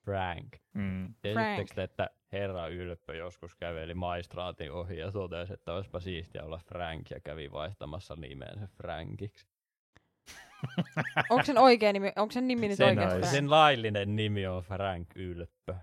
[0.05, 0.47] Frank.
[0.73, 1.13] Mm.
[1.21, 1.33] Te,
[1.83, 7.19] että herra Ylppö joskus käveli maistraatin ohi ja totesi, että olisipa siistiä olla Frank ja
[7.19, 9.47] kävi vaihtamassa nimensä Frankiksi.
[11.29, 12.95] Onko sen oikea nimi, onko sen nimi nyt Sen.
[12.95, 13.25] Frank?
[13.25, 15.75] sen laillinen nimi on Frank Ylppö.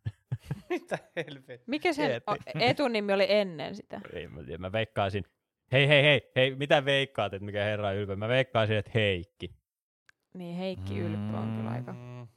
[0.70, 1.64] Mitä helvettiä.
[1.66, 2.10] Mikä sen
[2.60, 4.00] etunimi oli ennen sitä?
[4.12, 5.24] Ei mä tiedä, mä veikkaisin.
[5.72, 8.16] Hei, hei, hei, hei, mitä veikkaat, että mikä herra Ylppö?
[8.16, 9.54] Mä veikkaisin, että Heikki.
[10.34, 11.92] Niin Heikki Ylppö on kyllä aika.
[11.92, 12.28] Mm,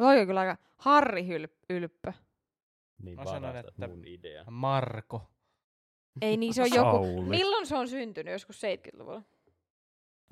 [0.00, 2.12] Toi on kyllä aika Harri Hyl- Ylppö.
[3.02, 4.44] Niin Mä sanon, että- mun idea.
[4.50, 5.30] Marko.
[6.22, 6.90] Ei niin, se on joku.
[7.06, 7.28] Sauli.
[7.28, 8.32] Milloin se on syntynyt?
[8.32, 9.22] Joskus 70-luvulla.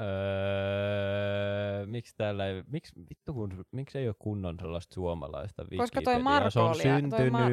[0.01, 6.19] Öö, miksi täällä ei, miksi, vittu kun, miksi ei ole kunnon sellaista suomalaista Koska toi?
[6.23, 7.49] Marko Se on oli- syntynyt Marko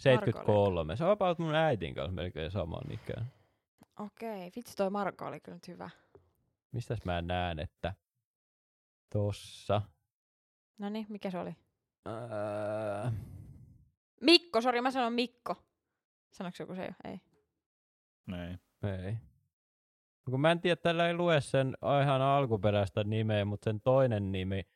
[0.00, 0.96] 73.
[0.96, 3.32] Se on about mun äitin kanssa melkein saman ikään.
[4.00, 5.90] Okei, vitsi toi Marko oli kyllä nyt hyvä.
[6.72, 7.94] Mistäs mä näen, että
[9.12, 9.82] tossa.
[10.78, 11.56] No niin, mikä se oli?
[12.08, 13.10] Öö,
[14.20, 15.56] Mikko, sori mä sanon Mikko.
[16.32, 16.92] Sanoiko joku se jo?
[17.04, 17.20] Ei.
[18.38, 18.56] Ei.
[19.06, 19.14] ei.
[20.30, 24.66] Kun mä en tiedä, tällä ei lue sen ihan alkuperäistä nimeä, mutta sen toinen nimi,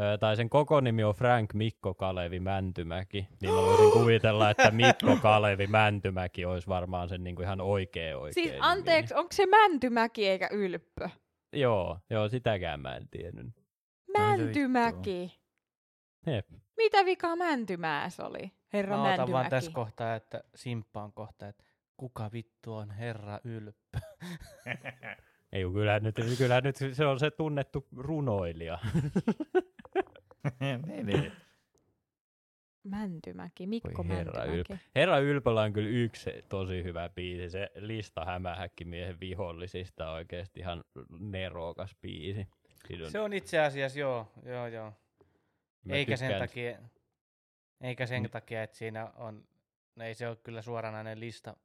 [0.00, 4.70] öö, tai sen koko nimi on Frank Mikko Kalevi Mäntymäki, niin mä voisin kuvitella, että
[4.80, 8.58] Mikko Kalevi Mäntymäki olisi varmaan sen niinku ihan oikea oikea Siis nimi.
[8.60, 11.08] anteeksi, onko se Mäntymäki eikä Ylppö?
[11.52, 13.46] Joo, joo, sitäkään mä en tiennyt.
[14.18, 15.39] Mäntymäki.
[16.26, 16.46] Jep.
[16.76, 18.52] Mitä vikaa Mäntymäessä oli?
[18.72, 19.32] Herra Mä otan Mäntymäki.
[19.32, 21.64] vaan tässä kohtaa, että simppaan kohta, että
[21.96, 23.98] kuka vittu on herra Ylppö.
[25.52, 28.78] Ei, kyllähän nyt, kyllähän nyt se on se tunnettu runoilija.
[30.86, 31.32] niin, niin.
[32.84, 34.84] Mäntymäki, Mikko Voi herra Mäntymäki.
[34.94, 40.84] Herra Ylpöllä on kyllä yksi tosi hyvä biisi, se lista hämähäkkimiehen vihollisista on oikeasti ihan
[41.18, 42.48] nerokas biisi.
[42.86, 44.92] Siinä on, Se on itse asiassa, joo, joo, joo.
[45.84, 46.78] Mä Eikä sen, takia,
[47.80, 48.30] eikä sen Mm.
[48.30, 49.44] takia, että siinä on,
[49.96, 51.56] no ei se ole kyllä suoranainen lista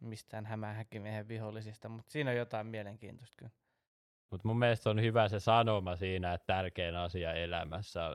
[0.00, 3.50] mistään hämähäkkimiehen vihollisista, mutta siinä on jotain mielenkiintoista kyllä.
[4.30, 8.14] Mutta mun mielestä on hyvä se sanoma siinä, että tärkein asia elämässä on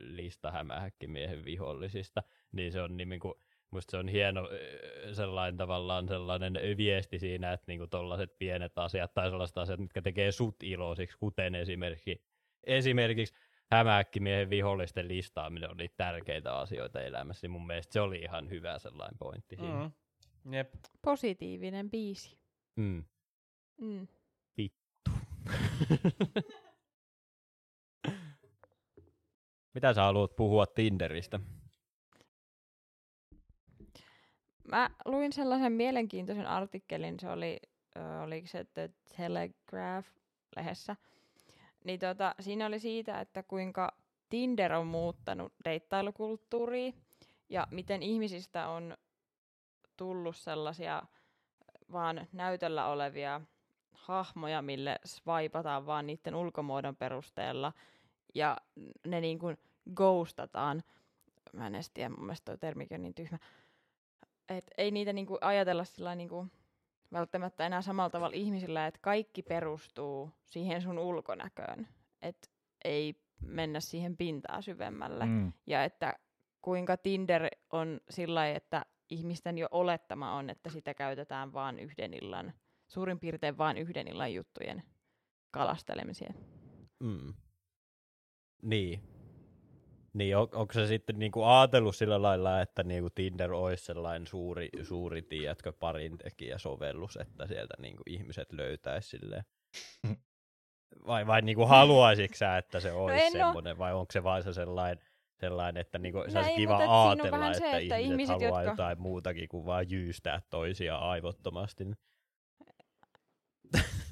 [0.00, 2.22] lista hämähäkkimiehen vihollisista.
[2.52, 3.34] Niin se on niin kuin,
[3.70, 4.48] musta se on hieno
[5.12, 10.32] sellainen tavallaan sellainen viesti siinä, että niinku tollaset pienet asiat tai sellaiset asiat, mitkä tekee
[10.32, 12.24] sut iloisiksi, kuten esimerkiksi,
[12.64, 13.34] esimerkiksi
[13.70, 18.78] hämähäkkimiehen vihollisten listaaminen on niitä tärkeitä asioita elämässä, niin mun mielestä se oli ihan hyvä
[18.78, 19.90] sellainen pointti siinä.
[20.44, 20.52] Mm.
[20.52, 20.74] Jep.
[21.02, 22.38] Positiivinen biisi.
[22.76, 23.04] Mm.
[23.80, 24.08] Mm.
[29.74, 31.40] Mitä sä haluat puhua Tinderistä?
[34.70, 37.58] Mä luin sellaisen mielenkiintoisen artikkelin, se oli,
[37.96, 40.96] ö, oliko se The Telegraph-lehdessä.
[41.88, 43.92] Niin tota, siinä oli siitä, että kuinka
[44.28, 46.92] Tinder on muuttanut deittailukulttuuria
[47.48, 48.96] ja miten ihmisistä on
[49.96, 51.02] tullut sellaisia
[51.92, 53.40] vaan näytöllä olevia
[53.92, 57.72] hahmoja, mille swipataan vaan niiden ulkomuodon perusteella
[58.34, 58.56] ja
[59.06, 59.58] ne niin kuin
[59.94, 60.82] ghostataan.
[61.52, 63.38] Mä en edes tiedä, mun mielestä toi termikin on niin tyhmä.
[64.48, 66.46] Et ei niitä niinku ajatella sillä niinku
[67.12, 71.88] välttämättä enää samalla tavalla ihmisillä, että kaikki perustuu siihen sun ulkonäköön.
[72.22, 72.50] Et
[72.84, 75.26] ei mennä siihen pintaa syvemmälle.
[75.26, 75.52] Mm.
[75.66, 76.14] Ja että
[76.62, 82.52] kuinka Tinder on sillä että ihmisten jo olettama on, että sitä käytetään vain yhden illan,
[82.88, 84.82] suurin piirtein vain yhden illan juttujen
[85.50, 86.34] kalastelemiseen.
[87.00, 87.34] Mm.
[88.62, 89.17] Niin.
[90.18, 94.68] Niin, on, onko se sitten niinku ajatellut sillä lailla, että niinku Tinder olisi sellainen suuri,
[94.82, 99.44] suuri tiedätkö, parintekijäsovellus, että sieltä niinku ihmiset löytäisi silleen?
[101.06, 104.42] Vai, vai niinku haluaisitko sä, että se olisi en oo- semmoinen, vai onko se vain
[104.42, 105.04] se sellainen,
[105.40, 108.72] sellainen että niinku, se No olisi kiva ajatella, että, se, että ihmiset, ihmiset, haluaa jotka-
[108.72, 111.84] jotain muutakin kuin vaan jyystää toisia aivottomasti.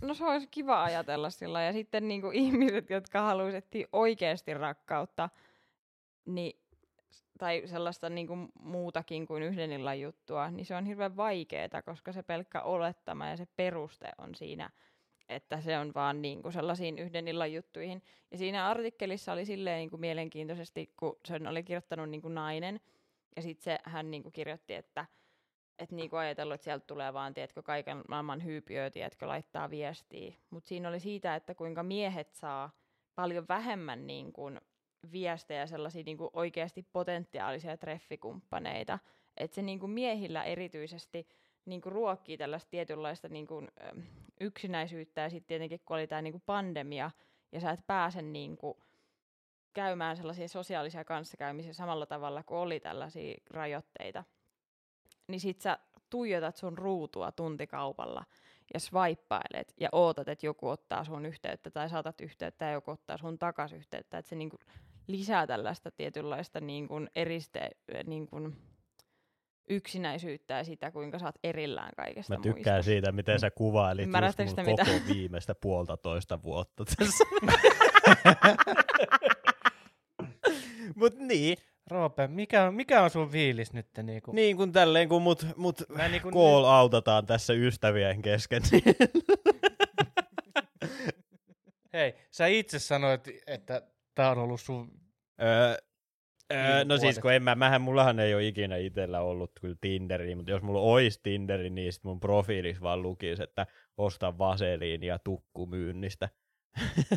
[0.00, 5.28] No se olisi kiva ajatella sillä ja sitten niinku ihmiset, jotka haluaisivat oikeasti rakkautta,
[6.26, 6.60] niin,
[7.38, 12.22] tai sellaista niinku muutakin kuin yhden illan juttua, niin se on hirveän vaikeaa, koska se
[12.22, 14.70] pelkkä olettama ja se peruste on siinä,
[15.28, 18.02] että se on vaan niinku sellaisiin yhden illan juttuihin.
[18.30, 22.80] Ja siinä artikkelissa oli silleen niinku mielenkiintoisesti, kun sen oli kirjoittanut niinku nainen,
[23.36, 25.06] ja sitten hän niinku kirjoitti, että
[25.78, 30.34] et niinku ajatellut, että sieltä tulee vaan, tiedätkö, kaiken maailman hyypiöitä, tiedätkö, laittaa viestiä.
[30.50, 32.70] Mutta siinä oli siitä, että kuinka miehet saa
[33.14, 34.60] paljon vähemmän niin kuin,
[35.12, 38.98] viestejä, sellaisia niin kuin, oikeasti potentiaalisia treffikumppaneita.
[39.36, 41.28] Että se niin kuin, miehillä erityisesti
[41.64, 43.68] niin kuin, ruokkii tällaista tietynlaista niin kuin,
[44.40, 45.20] yksinäisyyttä.
[45.20, 47.10] Ja sitten tietenkin, kun oli tämä niin kuin, pandemia,
[47.52, 48.74] ja sä et pääse niin kuin,
[49.72, 54.24] käymään sellaisia sosiaalisia kanssakäymisiä samalla tavalla kuin oli tällaisia rajoitteita,
[55.28, 55.78] niin sit sä
[56.10, 58.24] tuijotat sun ruutua tuntikaupalla
[58.74, 63.16] ja swippailet ja ootat, että joku ottaa sun yhteyttä tai saatat yhteyttä ja joku ottaa
[63.16, 64.18] sun takas yhteyttä.
[64.18, 64.58] Että se niinku
[65.06, 67.70] lisää tällaista tietynlaista niinku eriste,
[68.06, 68.52] niinku
[69.68, 72.90] yksinäisyyttä ja sitä, kuinka sä oot erillään kaikesta Mä tykkään muista.
[72.90, 75.14] siitä, miten sä kuvailit just mun koko mitä?
[75.14, 77.24] viimeistä puolitoista vuotta tässä.
[80.96, 81.58] Mut niin,
[81.90, 83.86] Roope, mikä on, mikä on sun fiilis nyt?
[84.02, 84.32] Niinku?
[84.32, 88.62] niin kuin tälleen kun mut, mut Mä niinku call autataan tässä ystävien kesken.
[88.72, 88.82] niin
[91.92, 93.82] Hei, sä itse sanoit, että
[94.16, 94.90] tää on ollut sun...
[95.42, 95.76] Öö,
[96.52, 99.76] öö, Viime no siis kun en mä, mähän, mullahan ei ole ikinä itsellä ollut kyllä
[99.80, 103.66] Tinderiä, mutta jos mulla olisi Tinderi, niin sit mun profiilissa vaan lukisi, että
[103.96, 106.28] osta vaseliin ja tukku myynnistä.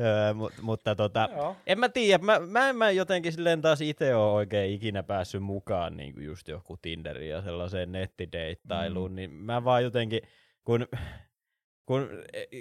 [0.00, 1.56] öö, mut, mutta tota, Joo.
[1.66, 5.42] en mä tiedä, mä, mä en mä jotenkin silleen taas itse ole oikein ikinä päässyt
[5.42, 9.14] mukaan niin kuin just joku Tinderiin ja sellaiseen nettideittailuun, mm.
[9.14, 10.20] niin mä vaan jotenkin,
[10.64, 10.86] kun,
[11.88, 12.08] kun,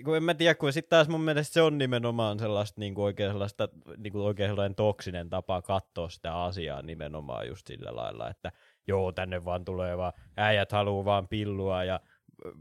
[0.05, 3.05] kun en mä tiedä, kun sitten taas mun mielestä se on nimenomaan sellaista niin kuin
[3.05, 8.29] oikein sellaista, niin kuin oikein sellainen toksinen tapa katsoa sitä asiaa nimenomaan just sillä lailla,
[8.29, 8.51] että
[8.87, 11.99] joo, tänne vaan tulee vaan, äijät haluu vaan pillua ja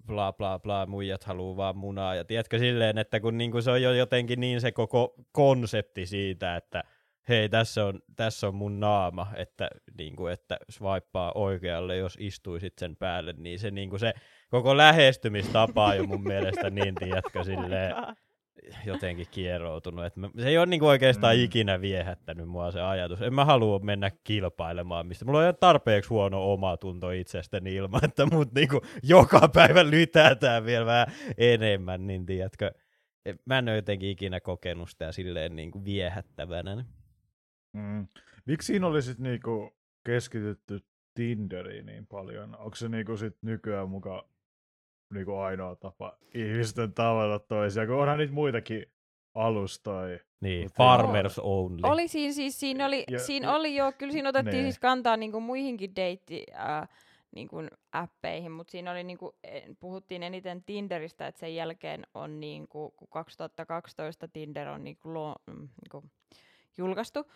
[0.06, 2.14] bla bla bla, muijat haluu vaan munaa.
[2.14, 6.56] Ja tiedätkö silleen, että kun niinku se on jo jotenkin niin se koko konsepti siitä,
[6.56, 6.84] että
[7.28, 12.96] hei, tässä on, tässä on mun naama, että, niinku, että swipea oikealle, jos istuisit sen
[12.96, 14.14] päälle, niin se, niinku se
[14.48, 17.94] koko lähestymistapa on jo mun mielestä niin, tiedätkö, silleen,
[18.86, 20.04] jotenkin kieroutunut.
[20.04, 21.42] Et mä, se ei ole niinku oikeastaan Mm.
[21.42, 23.22] ikinä viehättänyt mua se ajatus.
[23.22, 25.24] En mä halua mennä kilpailemaan mistä.
[25.24, 30.86] Mulla on ihan tarpeeksi huono omatunto itsestäni ilman, että mut niinku joka päivä lytätään vielä
[30.86, 31.06] vähän
[31.38, 32.70] enemmän, niin tiedätkö.
[33.24, 36.84] Et Mä en ole jotenkin ikinä kokenut sitä silleen niinku viehättävänä.
[37.72, 38.06] Mm.
[38.46, 40.80] Miksi siinä oli sit niinku keskitytty
[41.14, 42.56] Tinderiin niin paljon?
[42.56, 43.88] Onko se niinku sit nykyään
[45.10, 47.86] mukaan niinku ainoa tapa ihmisten tavata toisia?
[47.86, 48.86] Kun onhan niitä muitakin
[49.34, 50.18] alustoja.
[50.40, 51.80] Niin, Mut farmers only.
[51.82, 54.62] Oli siinä siis, siinä oli, Ja- siinä oli jo, kyllä siinä otettiin Nee.
[54.62, 56.88] siis kantaa niinku muihinkin deitti, äh,
[57.34, 57.56] niinku
[57.92, 63.08] appeihin, mutta siinä oli niinku, eh, puhuttiin eniten Tinderistä, että sen jälkeen on niinku, kun
[63.10, 66.08] 2012 Tinder on niinku, luo, mm, niinku
[66.78, 67.30] julkaistu,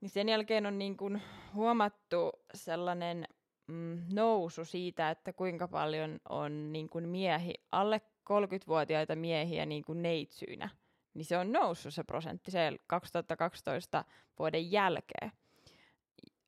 [0.00, 1.10] niin sen jälkeen on niinku
[1.54, 3.24] huomattu sellainen
[3.70, 10.68] mm, nousu siitä, että kuinka paljon on niinku miehi, alle 30-vuotiaita miehiä niinku neitsyynä
[11.14, 14.04] niin se on noussut se prosentti se 2012
[14.38, 15.32] vuoden jälkeen.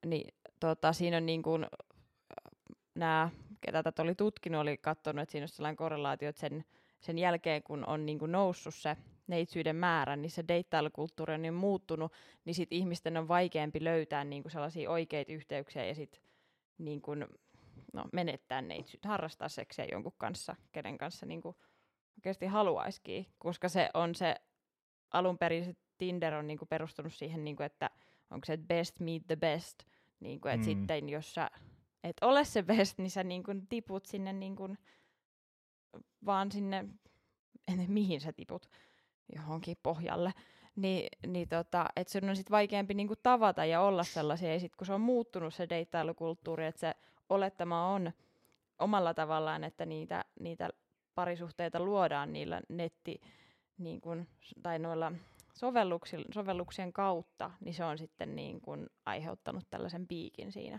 [0.07, 1.67] Niin tota, siinä on niin kuin,
[2.95, 3.31] nämä,
[3.61, 6.65] ketä tätä oli tutkinut, oli katsonut, että siinä on sellainen korrelaatio, että sen,
[7.01, 8.97] sen jälkeen kun on niin kuin noussut se
[9.27, 12.13] neitsyyden määrä, niin se deittailukulttuuri on niin muuttunut,
[12.45, 16.21] niin sit ihmisten on vaikeampi löytää niin kuin sellaisia oikeita yhteyksiä ja sit
[16.79, 17.27] niin kuin,
[17.93, 21.57] no, menettää neitsyyttä, harrastaa seksiä jonkun kanssa, kenen kanssa niin kuin
[22.19, 24.37] oikeasti haluaisikin, koska se on se
[25.11, 27.91] alun perin se Tinder on niinku perustunut siihen, niinku, että
[28.31, 29.79] onko se best meet the best,
[30.21, 30.65] niinku, että Mm.
[30.65, 31.51] sitten jos sä
[32.05, 34.77] et ole se best, niin sä niinku tiput sinne niinku,
[36.25, 36.85] vaan sinne,
[37.69, 38.71] en mihin sä tiput,
[39.37, 40.33] johonkin pohjalle,
[40.77, 44.77] Ni, niin tota, että sun on sit vaikeampi niinku tavata ja olla sellaisia, ja sit
[44.77, 46.95] kun se on muuttunut se deittailukulttuuri, että se
[47.29, 48.13] olettama on
[48.79, 50.71] omalla tavallaan, että niitä, niitä
[51.15, 53.21] parisuhteita luodaan niillä netti,
[53.79, 54.27] niin kun,
[54.63, 55.13] tai noilla
[56.35, 60.79] sovelluksien kautta, niin se on sitten niin kun aiheuttanut tällaisen piikin siinä.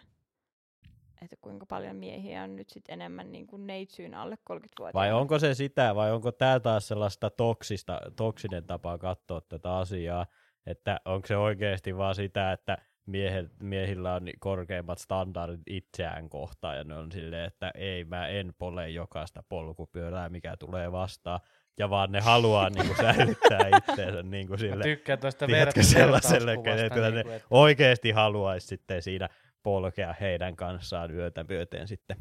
[1.23, 4.93] Että kuinka paljon miehiä on nyt sitten enemmän niin kuin neitsyyn alle 30-vuotiaana.
[4.93, 10.25] Vai onko se sitä, vai onko tämä taas sellaista toksista, toksinen tapa katsoa tätä asiaa,
[10.65, 16.83] että onko se oikeasti vaan sitä, että miehet, miehillä on korkeimmat standardit itseään kohtaan, ja
[16.83, 21.39] ne on silleen, että ei, mä en pole jokaista polkupyörää, mikä tulee vastaan,
[21.77, 26.85] ja vaan ne haluaa niinku säilyttää itseensä niinku Mä sille, tykkään tuosta tiedätkö, sellaiselle, vertauskuvasta,
[26.85, 29.29] että ne että oikeasti haluaisi sitten siinä
[29.63, 32.17] polkea heidän kanssaan yötä myöten sitten.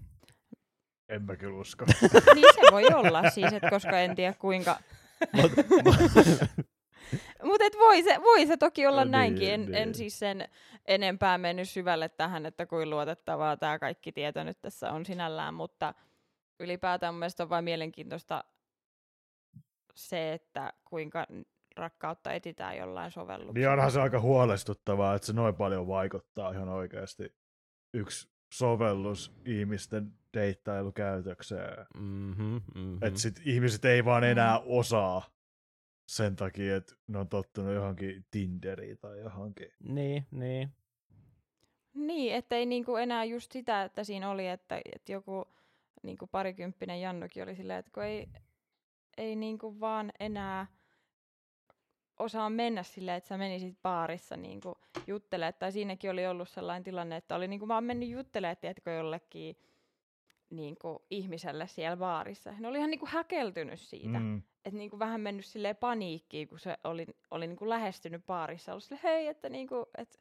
[1.08, 1.84] En mä kyllä usko.
[2.34, 4.78] niin se voi olla siis, että koska en tiedä kuinka...
[5.36, 5.52] Mut,
[7.42, 9.40] Mutta voi se, voi se toki olla No näinkin.
[9.40, 9.74] niin, En, niin.
[9.74, 10.48] en siis sen
[10.86, 15.94] enempää mennyt syvälle tähän, että kuin luotettavaa tämä kaikki tieto nyt tässä on sinällään, mutta
[16.60, 18.44] ylipäätään mun mielestä on vain mielenkiintoista
[19.94, 21.26] se, että kuinka
[21.76, 23.52] rakkautta etsitään jollain sovelluksella.
[23.52, 27.34] niin onhan se aika huolestuttavaa, että se noin paljon vaikuttaa ihan oikeasti
[27.94, 31.86] yksi sovellus ihmisten deittailukäytökseen.
[31.98, 32.98] mm-hmm, mm-hmm.
[33.02, 35.22] Että sit ihmiset ei vaan enää osaa
[36.08, 39.68] sen takia, että ne on tottunut johonkin Tinderiin tai johonkin.
[39.88, 40.70] Niin, niin.
[41.94, 45.44] Niin, ettei niinku enää just sitä, että siinä oli, että, että joku
[46.02, 48.28] niinku parikymppinen Jannukin oli silleen, että kun ei,
[49.16, 50.66] ei niinku vaan enää
[52.22, 55.54] osaa mennä silleen, että sä menisit baarissa niinku juttelemaan.
[55.58, 59.56] Tai siinäkin oli ollut sellainen tilanne, että oli niinku vaan mennyt juttelemaan, tiedätkö, jollekin
[60.50, 62.54] niinku ihmiselle siellä baarissa.
[62.58, 64.18] Ne oli ihan niinku häkeltynyt siitä.
[64.18, 64.42] Mm.
[64.64, 68.72] Että niinku vähän mennyt silleen paniikkiin, kun se oli, oli niinku lähestynyt baarissa.
[68.72, 70.20] Ollut silleen, hei, että niinku, et,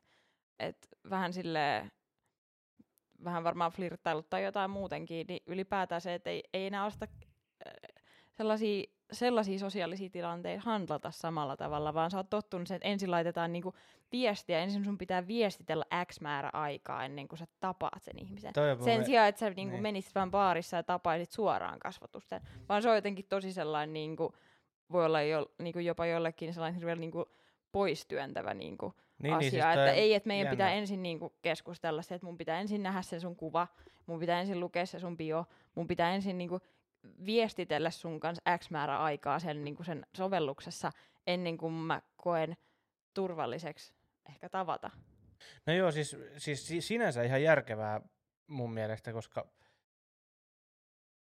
[0.60, 1.92] et vähän silleen,
[3.24, 7.08] vähän varmaan flirttailut tai jotain muutenkin, niin ylipäätään se, että ei, ei enää osta
[7.68, 7.74] äh,
[8.32, 13.54] sellaisia, sellaisia sosiaalisia tilanteita handlata samalla tavalla, vaan sä oot tottunut siihen, että ensin laitetaan
[13.54, 13.74] niinku
[14.12, 18.54] viestiä, ensin sun pitää viestitellä X määrä aikaa ennen kuin sä tapaat sen ihmisen.
[18.84, 19.84] Sen mie- sijaan, että sä niinku niin.
[19.84, 24.36] menisit vaan baarissa ja tapaisit suoraan kasvatusten, vaan se on jotenkin tosi sellainen, niinku,
[24.92, 27.26] voi olla jo, niinku jopa jollekin sellainen hirveän niinku,
[27.72, 28.94] poistyöntävä niinku,
[29.24, 30.52] niin, asia, niin, siis että ei, että meidän jännä.
[30.52, 33.68] pitää ensin niinku keskustella se, että mun pitää ensin nähdä se sun kuva,
[34.06, 36.60] mun pitää ensin lukea se sun bio, mun pitää ensin niinku
[37.26, 40.92] viestitellä sun kanssa X määrä aikaa sen, niinku sen sovelluksessa,
[41.28, 42.58] ennen kuin mä koen
[43.14, 43.94] turvalliseksi
[44.30, 44.90] ehkä tavata.
[45.66, 48.02] No joo, siis, siis si- sinänsä ihan järkevää
[48.48, 49.48] mun mielestä, koska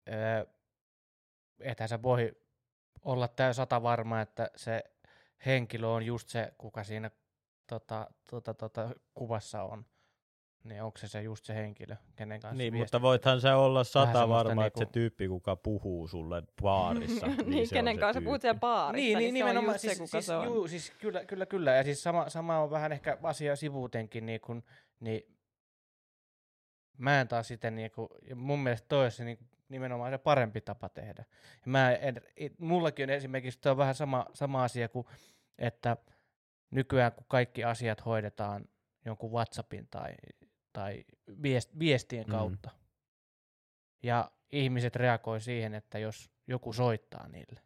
[0.09, 0.45] öö,
[1.61, 2.33] ethän sä voi
[3.05, 4.85] olla täys sata varma, että se
[5.47, 7.11] henkilö on just se, kuka siinä
[7.67, 9.85] tota, tota, tota, kuvassa on.
[10.65, 14.29] Niin onko se, se just se henkilö, kenen kanssa Niin, mutta voithan se olla sata
[14.29, 18.41] varma, että se niinku- tyyppi, kuka puhuu sulle baarissa, niin, niin, kenen se kanssa puhut
[18.41, 19.75] siellä baarissa, Niin, niin, se on nimenomaan.
[19.75, 20.45] just siis, se, kuka siis, se on.
[20.47, 21.75] Juu, siis kyllä, kyllä, kyllä.
[21.75, 24.63] Ja siis sama, sama on vähän ehkä asia sivuutenkin, niin, kun,
[25.01, 25.37] niin
[26.99, 29.39] mä en taas sitten, niin kun, ja mun mielestä toi olisi se, niin,
[29.69, 31.25] nimenomaan se parempi tapa tehdä.
[31.53, 35.07] Ja mä en, it, mullakin on esimerkiksi on vähän sama, sama asia kuin,
[35.59, 35.97] että
[36.71, 38.65] nykyään kun kaikki asiat hoidetaan
[39.05, 40.13] jonkun WhatsAppin tai,
[40.73, 41.05] tai
[41.43, 42.31] viest, viestien Mm.
[42.31, 42.71] kautta,
[44.03, 47.61] ja ihmiset reagoi siihen, että jos joku soittaa niille,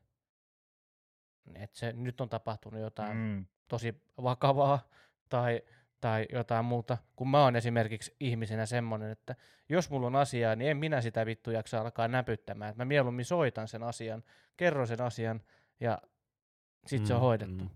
[1.55, 3.47] että se nyt on tapahtunut jotain Mm.
[3.69, 4.89] tosi vakavaa
[5.29, 5.63] tai,
[6.01, 9.35] tai jotain muuta, kun mä oon esimerkiksi ihmisenä semmonen, että
[9.69, 12.71] jos mulla on asiaa, niin en minä sitä vittu jaksa alkaa näpyttämään.
[12.71, 14.25] Et mä mieluummin soitan sen asian,
[14.57, 15.43] kerron sen asian
[15.81, 15.99] ja
[16.87, 17.65] sit se on Mm, hoidettu.
[17.65, 17.71] mm.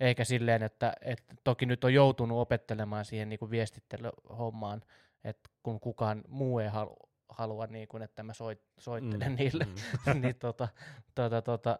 [0.00, 4.82] Eikä silleen, että, että toki nyt on joutunut opettelemaan siihen niin viestittelyhommaan,
[5.24, 6.96] että kun kukaan muu ei halu,
[7.28, 10.20] halua, niin kuin, että mä soit, soittelen Mm, niille, mm.
[10.22, 10.68] niin tota,
[11.14, 11.78] tota, tota,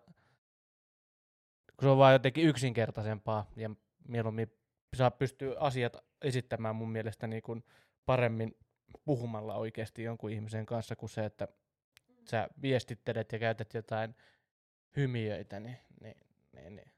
[1.76, 3.70] kun se on vaan jotenkin yksinkertaisempaa ja
[4.08, 4.52] mieluummin
[4.94, 7.64] saa pystyä asiat esittämään mun mielestä niin kuin
[8.06, 8.56] paremmin
[9.04, 11.48] puhumalla oikeasti jonkun ihmisen kanssa kuin se, että
[12.24, 14.14] sä viestittelet ja käytät jotain
[14.96, 16.16] hymiöitä, niin, niin,
[16.52, 16.93] niin, niin.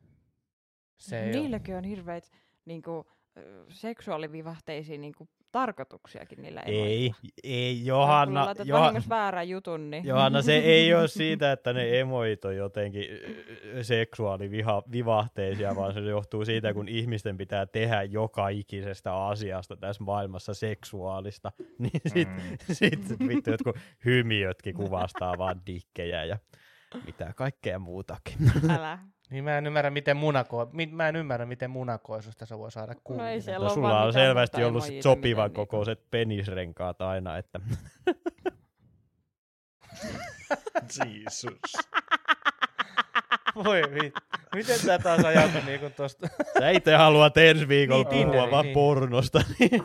[0.98, 2.30] Se ei Niilläkin on hirveät
[2.64, 3.06] niinku,
[3.38, 6.74] ö, seksuaalivivahteisia niinku, tarkoituksiakin niillä Ei,
[7.06, 7.16] emoilla.
[7.44, 10.04] ei, Kun Johanna, laitat Joha, vahingossa väärän jutun, niin...
[10.04, 13.04] Johanna, se ei ole siitä, että ne emoit on jotenkin
[13.82, 21.52] seksuaalivivahteisia, vaan se johtuu siitä, kun ihmisten pitää tehdä joka ikisestä asiasta tässä maailmassa seksuaalista,
[21.78, 22.56] niin sit, Mm.
[22.72, 26.38] sit, sit vittu jotkut hymiötkin kuvastaa vaan dikkejä ja
[27.06, 28.34] mitä kaikkea muutakin.
[28.70, 28.98] Älä.
[29.30, 32.94] Niin mä en ymmärrä, miten munako, mä en ymmärrä, miten munakoisusta se voi saada
[33.40, 37.60] siellä No, on sulla vaan on selvästi ollut sit sopivan kokoiset penisrenkaat aina, että
[41.04, 41.58] Jesus.
[43.64, 44.20] Voi vittu.
[44.54, 46.28] Miten tää taas ajattu niinku tosta?
[46.58, 48.74] sä itse haluat ensi viikolla Niin, puhua Tinderi, vaan niin.
[48.74, 49.40] pornosta.
[49.58, 49.82] niin-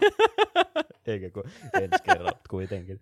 [1.07, 1.43] Eikä kun
[1.81, 2.99] ensi kerralla kuitenkin.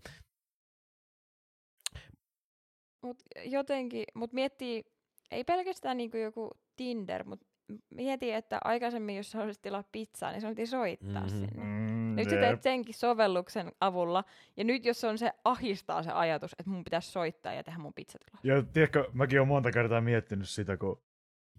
[3.03, 4.84] Mut jotenkin, mut miettii,
[5.32, 7.42] ei pelkästään niinku joku Tinder, mut
[7.90, 11.34] mieti, että aikaisemmin, jos sä haluaisit tilaa pizzaa, niin sun piti soittaa Mhm.
[11.34, 11.48] mm-hmm.
[11.48, 11.64] sinne.
[11.64, 14.24] Mm, Nyt sä teet senkin sovelluksen avulla,
[14.58, 17.94] ja nyt jos on se ahistaa se ajatus, että mun pitäisi soittaa ja tehdä mun
[17.94, 18.40] pizzatila.
[18.44, 21.02] Ja tiedätkö, mäkin olen monta kertaa miettinyt sitä, kun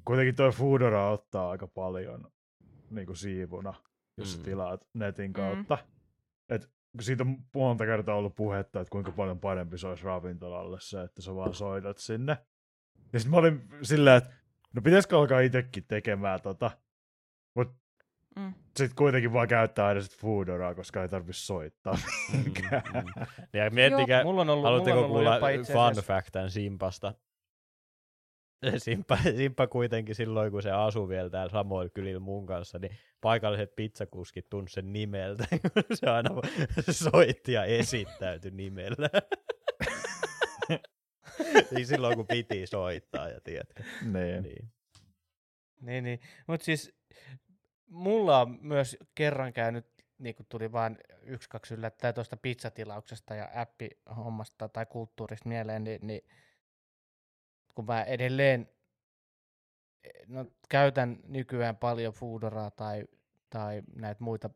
[0.05, 2.33] kuitenkin toi Foodora ottaa aika paljon
[2.91, 3.75] niin kuin siivuna,
[4.17, 4.41] jos Mm.
[4.41, 4.45] mm.
[4.45, 5.77] tilaat netin kautta.
[5.83, 6.55] Mm.
[6.55, 6.71] Et,
[7.01, 11.23] siitä on monta kertaa ollut puhetta, että kuinka paljon parempi se olisi ravintolalle se, että
[11.23, 12.37] sä vaan soitat sinne.
[13.13, 14.31] Ja sitten mä olin silleen, että
[14.75, 16.71] no pitäisikö alkaa itsekin tekemään tota.
[17.55, 17.81] Mut
[18.37, 18.55] Mm.
[18.77, 21.99] sitten kuitenkin vaan käyttää aina sit Foodoraa, koska ei tarvitse soittaa.
[22.33, 22.53] Mm, mm.
[23.53, 26.03] Ja miettikää, Mulla on ollut, mulla haluatteko on ollut kuulla jopa itse fun asiassa...
[26.03, 27.15] fact tämän Simpasta?
[28.79, 33.77] Simppa, Simppa kuitenkin silloin, kun se asui vielä täällä samoilla kylillä mun kanssa, niin paikalliset
[33.77, 36.31] pizzakuskit tunsi sen nimeltä, kun se aina
[36.91, 39.09] soitti ja esittäytyi nimellä.
[41.75, 43.83] niin silloin, kun piti soittaa, ja tiedätkö.
[44.03, 44.43] niin.
[44.43, 44.73] Niin.
[45.81, 46.21] Niin, niin.
[46.47, 46.95] Mutta siis
[47.87, 49.87] mulla on myös kerran käynyt,
[50.19, 56.07] niin kuin tuli vain yksi, kaksi yllättäen tuosta pizzatilauksesta ja appihommasta tai kulttuurista mieleen, niin,
[56.07, 56.23] niin
[57.75, 58.69] kun mä edelleen
[60.27, 63.05] no, käytän nykyään paljon Foodoraa tai,
[63.51, 64.51] tai näitä muita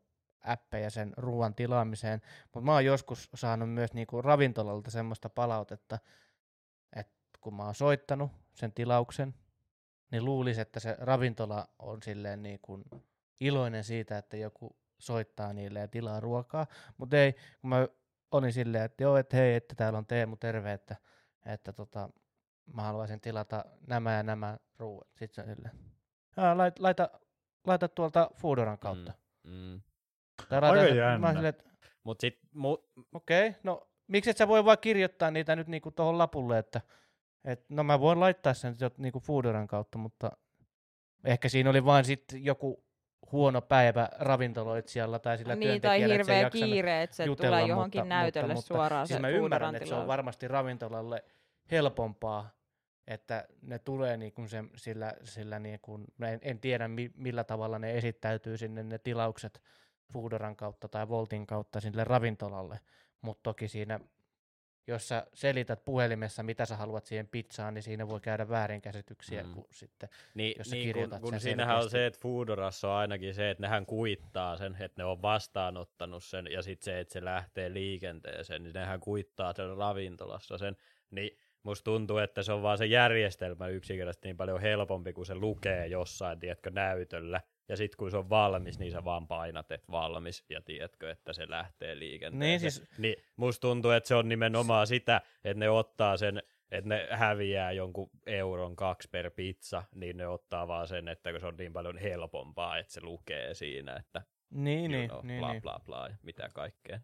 [0.44, 5.98] appeja sen ruoan tilaamiseen, mutta mä oon joskus saanut myös niinku ravintolalta semmoista palautetta,
[7.44, 9.34] kun mä oon soittanut sen tilauksen,
[10.10, 12.84] niin luulisi, että se ravintola on silleen niin kuin
[13.40, 16.66] iloinen siitä, että joku soittaa niille ja tilaa ruokaa,
[16.96, 17.88] mutta ei, kun mä
[18.30, 20.96] olin silleen, että joo, että hei, että täällä on Teemu, terve, että,
[21.46, 22.08] että tota,
[22.74, 25.08] mä haluaisin tilata nämä ja nämä ruuat.
[25.18, 25.74] Sitten se on silleen,
[26.36, 27.10] "Aa, lait- laita,
[27.66, 29.12] laita tuolta Foodoran kautta.
[29.44, 29.80] Mm, mm.
[30.48, 31.28] Tai laita Aika jännä.
[31.28, 31.64] Silleen, että
[32.04, 32.72] Mut sit, mu,
[33.12, 36.80] okei, okay, no miksi et sä voi vaan kirjoittaa niitä nyt niinku tuohon lapulle, että
[37.44, 40.32] et, no mä voin laittaa sen niinku Foodoran kautta, mutta
[41.24, 42.84] ehkä siinä oli vain sitten joku
[43.32, 48.14] huono päivä ravintoloitsijalla tai sillä Niin, tai hirveä kiire, että se jutella, tulee johonkin mutta-
[48.14, 51.24] näytölle mutta- suoraan Siis se mä ymmärrän, että se on varmasti ravintolalle
[51.70, 52.50] helpompaa,
[53.06, 57.78] että ne tulee niinku se, sillä, sillä niinku, mä en, en tiedä mi, millä tavalla
[57.78, 59.62] ne esittäytyy sinne ne tilaukset
[60.12, 62.80] Foodoran kautta tai Voltin kautta sinne ravintolalle,
[63.20, 64.00] mutta toki siinä
[64.86, 69.52] jos sä selität puhelimessa, mitä sä haluat siihen pizzaan, niin siinä voi käydä väärinkäsityksiä, Mm.
[69.54, 72.88] kun sitten Niin, jos sä niin kun, kirjoitat kun sen siinähän on se, että Foodorassa
[72.88, 77.00] on ainakin se, että nehän kuittaa sen, että ne on vastaanottanut sen, ja sitten se,
[77.00, 80.76] että se lähtee liikenteeseen, niin nehän kuittaa sen ravintolassa sen,
[81.10, 85.34] niin musta tuntuu, että se on vaan se järjestelmä yksinkertaisesti niin paljon helpompi, kun se
[85.34, 89.92] lukee jossain, tiedätkö, näytöllä, ja sitten kun se on valmis, niin sä vaan painat, että
[89.92, 92.50] valmis, ja tiedätkö, että se lähtee liikenteeseen.
[92.50, 96.88] Niin siis- niin musta tuntuu, että se on nimenomaan sitä, että ne ottaa sen että
[96.88, 101.46] ne häviää jonkun euron kaksi per pizza, niin ne ottaa vaan sen, että kun se
[101.46, 105.62] on niin paljon helpompaa, että se lukee siinä, että niin, niin, know, niin, bla niin.
[105.62, 107.00] bla bla ja mitä kaikkea.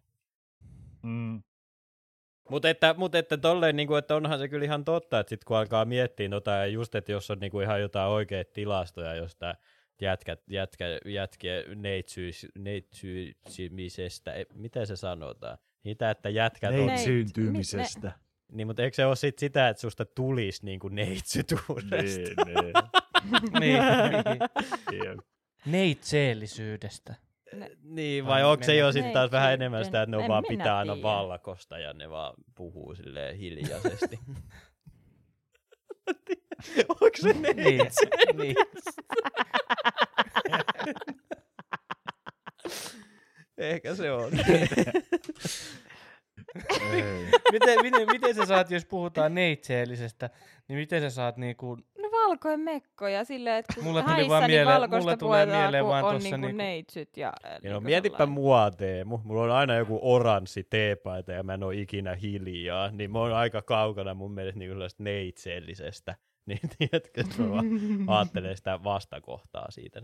[1.01, 1.43] Mm.
[2.49, 5.57] Mutta että, mut että tolleen, niinku, että onhan se kyllä ihan totta, että sit kun
[5.57, 9.55] alkaa miettiä tota, ja just, että jos on niinku ihan jotain oikeita tilastoja jostain
[10.01, 15.57] jätkä, jätkä, jätkien neitsyys, neitsyysimisestä, e, miten se sanotaan?
[15.83, 16.79] Niitä, että jätkät on...
[16.79, 18.11] Neit- Neitsyntymisestä.
[18.51, 22.45] Niin, mutta eikö se ole sit sitä, että susta tulisi niinku neitsytuudesta?
[22.45, 22.73] Niin,
[23.59, 23.59] niin.
[23.59, 23.81] niin,
[24.91, 25.21] niin.
[25.65, 27.15] Neitseellisyydestä.
[27.83, 30.77] Niin, Vai onko se jo sitten taas vähän enemmän sitä, että ne on vaan pitää
[30.77, 34.19] aina vallakosta ja ne vaan puhuu silleen hiljaisesti.
[36.89, 37.81] onko se Niin,
[38.37, 38.55] niin.
[43.57, 44.31] Ehkä se on.
[46.93, 47.03] Ei.
[47.51, 50.29] miten, miten, miten sä saat, jos puhutaan neitseellisestä,
[50.67, 54.29] niin miten sä saat niinku, No valkoinen mekko ja silleen, että kun Mulle tuli häissä,
[54.29, 57.51] vaan niin mieleen- valkoista mulle tulee mieleen kun vaan on niinku niinku- neitsyt ja äh,
[57.51, 58.33] Niin no, niinku mietipä sellainen.
[58.33, 59.19] mua, Teemu.
[59.23, 62.91] Mulla on aina joku oranssi teepaita ja mä en ole ikinä hiljaa.
[62.91, 66.15] Niin mä oon aika kaukana mun mielestä niin sellaista neitseellisestä.
[66.45, 67.65] Niin tiedätkö, että mä vaan
[68.17, 70.01] ajattelen sitä vastakohtaa siitä.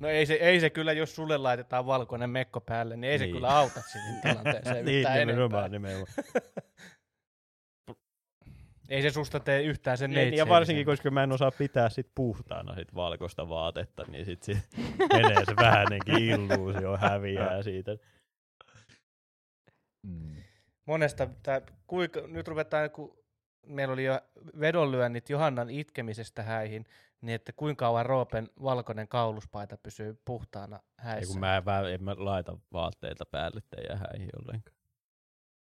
[0.00, 3.24] no ei se, ei se kyllä, jos sulle laitetaan valkoinen mekko päälle, niin ei se
[3.24, 3.34] Niin.
[3.34, 5.68] kyllä auta siihen tilanteeseen niin, yhtään nimenomaan, enempää.
[5.68, 6.12] nimenomaan.
[8.88, 12.10] Ei se susta tee yhtään sen Niin, ja varsinkin, koska mä en osaa pitää sit
[12.14, 14.58] puhtaana sit valkoista vaatetta, niin sit, sit
[15.12, 17.96] menee se vähänenkin illuusio häviää siitä.
[20.06, 20.36] Mm.
[20.86, 23.23] Monesta, tää, kuinka, nyt ruvetaan, kun
[23.66, 24.20] meillä oli jo
[24.60, 26.84] vedonlyönnit Johannan itkemisestä häihin,
[27.20, 31.32] niin että kuinka kauan Roopen valkoinen kauluspaita pysyy puhtaana Ei häissä.
[31.32, 34.74] kun mä en, vä- en mä laita vaatteita päälle teidän häihin ollenkaan.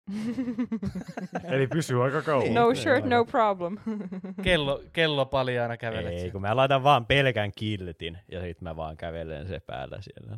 [1.53, 2.53] Eli pysyy aika kauan.
[2.53, 3.77] no shirt, no problem.
[4.43, 8.97] kello, kello paljaana kävelet Ei, kun mä laitan vaan pelkän kiltin ja sit mä vaan
[8.97, 10.37] kävelen se päällä siellä.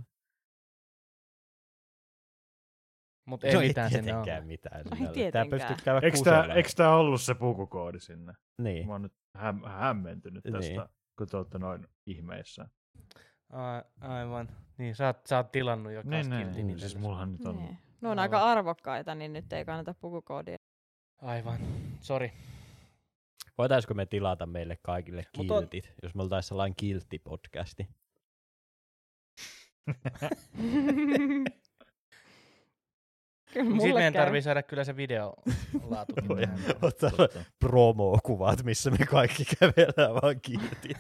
[3.30, 4.42] Mutta ei no mitään ei sinne ole.
[4.42, 4.84] mitään.
[5.02, 5.50] ei tietenkään.
[5.50, 6.54] pystyt käydä Eikö kusella.
[6.54, 8.34] eikö tää ollut se pukukoodi sinne?
[8.62, 8.88] Niin.
[8.88, 10.82] Mä oon nyt häm, hämmentynyt tästä, Niin.
[11.18, 12.70] kun te olette noin ihmeissä.
[13.50, 14.50] Ai, aivan.
[14.78, 16.80] Niin, sä oot, sä oot tilannut jo Niin, niin, niin.
[16.80, 17.56] Siis mullahan nyt on...
[17.56, 17.78] Niin.
[18.02, 18.20] Ne on Aivan.
[18.20, 20.56] aika arvokkaita, niin nyt ei kannata pukukoodia.
[21.22, 21.60] Aivan,
[22.02, 22.34] sori.
[23.58, 27.88] Voitaisko me tilata meille kaikille Mut on- kiltit, jos me oltais sellainen kilttipodcasti?
[33.54, 35.34] Sitten meidän tarvii saada kyllä se video
[35.90, 36.40] laatukin.
[36.40, 36.48] Ja
[36.82, 37.12] ottaa
[37.60, 40.98] promo-kuvat, missä me kaikki kävellään vaan kiltit.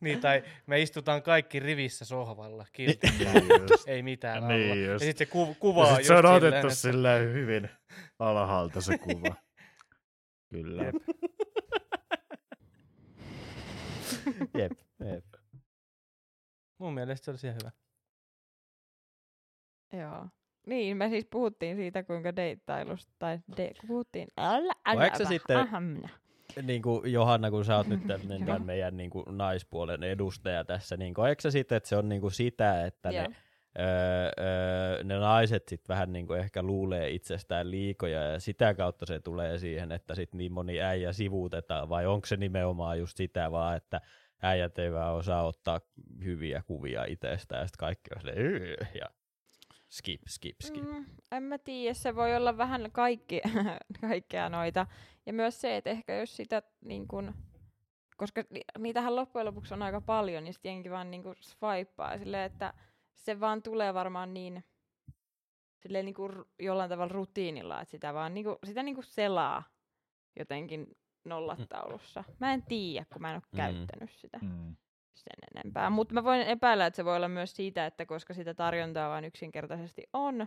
[0.00, 2.66] niin, tai me istutaan kaikki rivissä sohvalla.
[2.78, 2.98] Niin
[3.70, 3.88] just.
[3.88, 4.48] ei mitään alla.
[4.54, 5.04] Niin Ja just.
[5.04, 7.68] sitten se ku- Ja kuvaa sit just se on silleen, otettu että- silleen hyvin
[8.18, 9.34] alhaalta se kuva.
[10.50, 10.82] Kyllä.
[10.84, 10.94] Jep.
[14.58, 14.72] Jep,
[15.04, 15.24] jep.
[16.78, 17.70] Mun mielestä se olisi ihan hyvä.
[19.92, 20.26] Joo.
[20.66, 24.28] Niin, me siis puhuttiin siitä, kuinka deittailusta, tai de, kun puhuttiin...
[24.36, 26.02] Älä, älä, Vaikka älä, sitten- ahem.
[26.62, 28.18] Niin kuin Johanna, kun sä oot nyt Joo.
[28.46, 32.20] tämän meidän niin kuin naispuolen edustaja tässä, niin koetko sä sitten, että se on niin
[32.20, 33.22] kuin sitä, että Joo.
[33.22, 33.36] ne,
[33.78, 39.06] öö, öö, ne naiset sitten vähän niin kuin ehkä luulee itsestään liikoja ja sitä kautta
[39.06, 43.50] se tulee siihen, että sitten niin moni äijä sivuutetaan, vai onko se nimenomaan just sitä
[43.50, 44.00] vaan, että
[44.44, 45.80] äijät ei vaan osaa ottaa
[46.24, 49.06] hyviä kuvia itsestään ja sitten kaikki on silleen, ja
[49.90, 50.84] skip, skip, skip.
[50.84, 53.40] Mm, en mä tiedä, se voi olla vähän kaikki,
[54.00, 54.86] kaikkea noita.
[55.26, 57.34] Ja myös se, että ehkä jos sitä niin kun,
[58.16, 62.18] koska ni- niitähän loppujen lopuksi on aika paljon, niin sitten jengi vaan niin kuin swipea
[62.18, 62.74] silleen, että
[63.14, 64.64] se vaan tulee varmaan niin,
[65.82, 69.62] silleen niin kuin jollain tavalla rutiinilla, että sitä vaan niin kuin, sitä niin kuin selaa
[70.38, 70.86] jotenkin
[71.24, 72.24] nollataulussa.
[72.40, 73.56] Mä en tiedä, kun mä en ole Mm.
[73.56, 74.76] käyttänyt sitä Mm.
[75.14, 75.90] sen enempää.
[75.90, 79.24] Mutta mä voin epäillä, että se voi olla myös siitä, että koska sitä tarjontaa vaan
[79.24, 80.46] yksinkertaisesti on,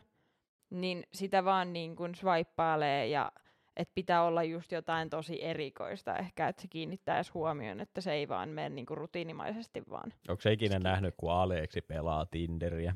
[0.69, 3.31] niin sitä vaan niin kuin swippailee ja
[3.75, 8.13] että pitää olla just jotain tosi erikoista ehkä, että se kiinnittää edes huomioon, että se
[8.13, 10.13] ei vaan mene niin kuin rutiinimaisesti vaan.
[10.29, 12.93] Onko se ikinä nähnyt, kun Aleksi pelaa Tinderiä?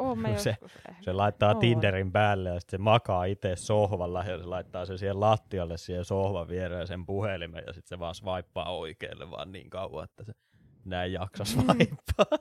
[0.00, 0.56] Oon mä Se-.
[1.00, 1.60] Se laittaa Oon.
[1.60, 6.04] Tinderin päälle ja sitten se makaa itse sohvalla ja se laittaa sen siihen lattialle siihen
[6.04, 10.32] sohvan viereen sen puhelimen ja sitten se vaan swipaa oikealle vaan niin kauan, että se
[10.84, 12.38] näin jaksa swipaa.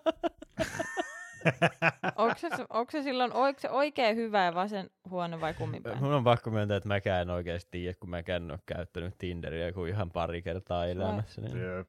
[2.15, 6.03] Onko se, onko se silloin onko se oikein hyvä ja vasen huono vai kumminpäin?
[6.03, 9.71] Mun on pakko myöntää, että mäkään en oikeasti tiedä, kun mäkään en ole käyttänyt Tinderiä
[9.71, 11.41] kuin ihan pari kertaa elämässä.
[11.41, 11.57] Niin.
[11.57, 11.87] Jep.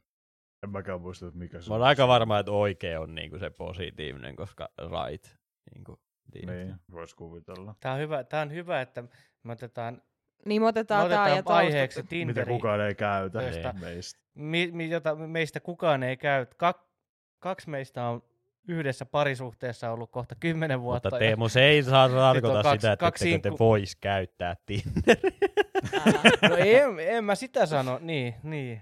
[0.62, 3.51] En mäkään muista, että mikä se Mä oon aika varma, että oikein on niinku se
[3.51, 5.39] positiivinen, koska right.
[5.74, 6.01] Niinku,
[6.32, 6.55] tiedät.
[6.56, 7.74] Niin, vois kuvitella.
[7.80, 9.05] Tää on hyvä, tää on hyvä että
[9.42, 10.02] me otetaan,
[10.47, 12.10] Niin me me otetaan, tää ja otetaan aiheeksi taustat.
[12.18, 14.20] Mitä Tinderi, kukaan ei käytä Josta- meistä.
[14.34, 16.47] mi, mi, jota meistä kukaan ei käy.
[16.56, 16.80] Kak,
[17.38, 18.22] kaksi meistä on
[18.68, 21.06] yhdessä parisuhteessa ollut kohta kymmenen vuotta.
[21.10, 25.30] Mutta ja- Teemu, se ei saa tarkoita kaksi- sitä, että kaksi te vois käyttää Tinderiä.
[26.51, 28.80] No en, en mä sitä sano, niin, niin.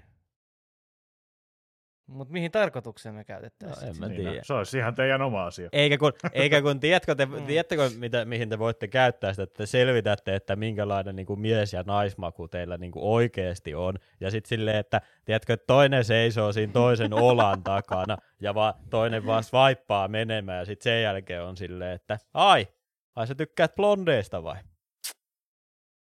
[2.08, 3.88] Mutta mihin tarkoitukseen me No, käytettäisiin?
[3.90, 4.36] en mä Niin, tiedä.
[4.36, 5.68] no, se olisi ihan teidän oma asia.
[5.72, 7.46] Eikä kun, eikä kun tiedätkö, te, Mm.
[7.46, 11.72] tiedättekö mitä, mihin te voitte käyttää sitä, että te selvitätte, että minkälainen niin kuin mies-
[11.72, 13.94] ja naismaku teillä niin kuin oikeasti on.
[14.20, 19.26] Ja sitten silleen, että tiedätkö, että toinen seisoo siinä toisen olan takana ja vaan toinen
[19.26, 22.68] vaan swipaa menemään ja sitten sen jälkeen on silleen, että ai,
[23.16, 24.56] ai sä tykkäät blondeista vai?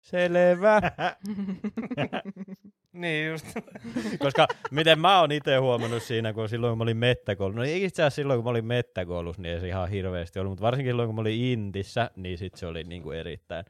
[0.02, 0.82] Selvä.
[2.96, 3.46] Niin just.
[4.20, 8.04] Koska miten mä oon itse huomannut siinä, kun silloin kun mä olin mettäkoulussa, no itse
[8.04, 11.08] asiassa silloin kun mä olin mettäkoulussa, niin ei se ihan hirveästi ollut, mutta varsinkin silloin
[11.08, 13.66] kun mä olin Intissä, niin sit se oli niinku erittäin,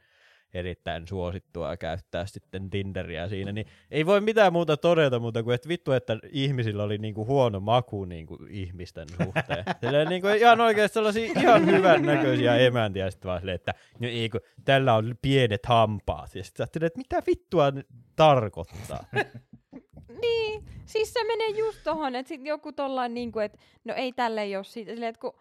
[0.56, 5.68] erittäin suosittua käyttää sitten Tinderiä siinä, niin ei voi mitään muuta todeta muuta kuin, että
[5.68, 9.64] vittu, että ihmisillä oli niinku huono maku niinku ihmisten suhteen.
[9.80, 14.28] Silleen niinku ihan oikeasti sellaisia ihan hyvän näköisiä emäntiä, sitten vaan silleen, että no ei,
[14.28, 16.34] kun tällä on pienet hampaat.
[16.34, 17.72] Ja sitten että mitä vittua
[18.16, 19.04] tarkoittaa.
[20.22, 24.42] niin, siis se menee just tohon, että sit joku tollain niinku, että no ei tälle
[24.42, 25.34] ei oo siitä, silleen, että kun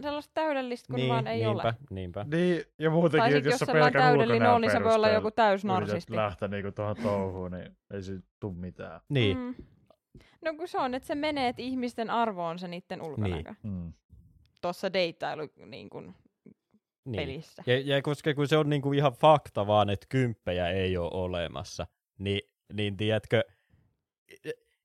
[0.00, 1.74] sellaista täydellistä kun vaan ei niinpä, ole.
[1.90, 2.26] Niinpä.
[2.30, 5.30] Niin, ja muutenkin, sit jos jos sellainen pelkän täydellinen on, niin se voi olla joku
[5.30, 6.12] täysnarsisti.
[6.12, 9.00] yrität lähteä niinku tuohon touhuun, niin ei se tuu mitään.
[9.08, 9.38] Niin.
[9.38, 9.54] Mm.
[10.44, 13.54] No kun se on, että se menee, että ihmisten arvo on se niiden ulkonäkö.
[13.62, 13.72] Niin.
[13.72, 13.92] Mm.
[14.60, 16.14] Tuossa deittailu niin kun,
[17.04, 17.16] niin.
[17.16, 17.62] pelissä.
[17.66, 21.86] Ja, ja koska kun se on niinku ihan fakta vaan, että kymppejä ei ole olemassa,
[22.18, 22.40] niin,
[22.72, 23.42] niin tiedätkö,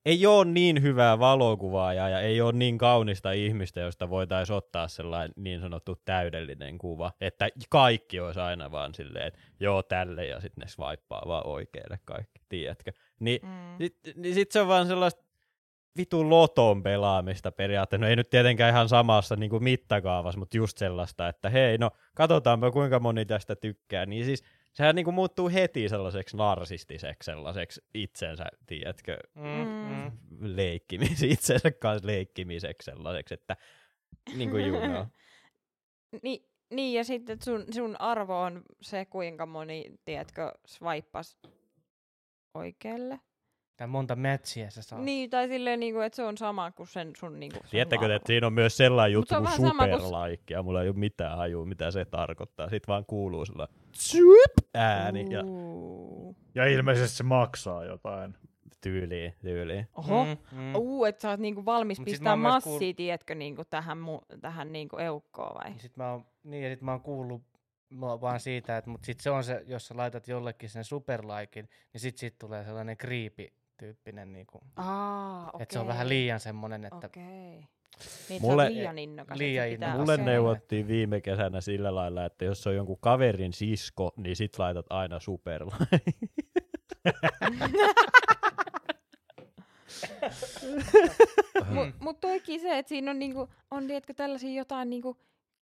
[0.05, 5.33] ei ole niin hyvää valokuvaajaa ja ei ole niin kaunista ihmistä, josta voitaisiin ottaa sellainen
[5.35, 10.61] niin sanottu täydellinen kuva, että kaikki olisi aina vaan silleen, että joo tälle ja sitten
[10.61, 12.91] ne swipaa vaan oikealle kaikki, tiedätkö.
[13.19, 13.75] Niin Mm.
[13.77, 15.23] Sitten niin sit se on vaan sellaista
[15.97, 18.05] vitun loton pelaamista periaatteessa.
[18.05, 21.91] No ei nyt tietenkään ihan samassa niin kuin mittakaavassa, mutta just sellaista, että hei, no
[22.15, 24.05] katsotaanpa kuinka moni tästä tykkää.
[24.05, 24.43] Niin siis
[24.73, 30.11] sehän niin kuin muuttuu heti sellaiseksi narsistiseksi, sellaiseksi itsensä, tiedätkö, Mm, Mm.
[30.39, 33.57] leikkimis, itsensä kanssa leikkimiseksi sellaiseksi, että
[34.35, 35.06] niin kuin you know.
[36.23, 41.38] Ni, niin, ja sitten sun, sun arvo on se, kuinka moni, tiedätkö, swippas
[42.53, 43.19] oikealle.
[43.77, 45.02] Tai monta matchia sä saat.
[45.03, 48.15] Niin, tai silleen, niin kuin, että se on sama kuin sen sun niin kuin, Tiedättekö,
[48.15, 51.91] että siinä on myös sellainen juttu kuin superlaikki, ja mulla ei ole mitään hajua, mitä
[51.91, 52.69] se tarkoittaa.
[52.69, 55.41] Sitten vaan kuuluu sellainen tsyp ääni ja.
[56.56, 58.35] Ja ilmeisesti se maksaa jotain.
[58.81, 59.88] tyyliin, tyyliin.
[59.98, 60.26] Oho.
[60.26, 60.76] Mm, mm.
[60.76, 64.39] Uu, että sä oot niinku valmis Mut sit pistää massia, kuullut- tiedätkö, niinku tähän, mu-
[64.41, 65.72] tähän niinku eukkoon vai?
[65.72, 67.41] Sitten mä oon, niin, ja sit mä oon kuullut
[67.89, 71.69] mä- vaan siitä, että mut sit se on se, jos sä laitat jollekin sen superlaikin,
[71.93, 75.64] niin sit siitä tulee sellainen creepy-tyyppinen, niinku, Aa, okei.
[75.64, 77.65] että se on vähän liian semmonen, että Okei.
[78.30, 79.38] Niin, Mulle- liian innokas.
[79.38, 79.99] liian se pitää- innokas.
[80.18, 84.85] Mulle neuvottiin viime kesänä sillä lailla, että jos on jonkun kaverin sisko, niin sit laitat
[84.89, 85.88] aina superlain.
[91.69, 95.18] Mut, mut toikin se, että siinä on, niinku, on tiedätkö, tällaisia jotain niinku,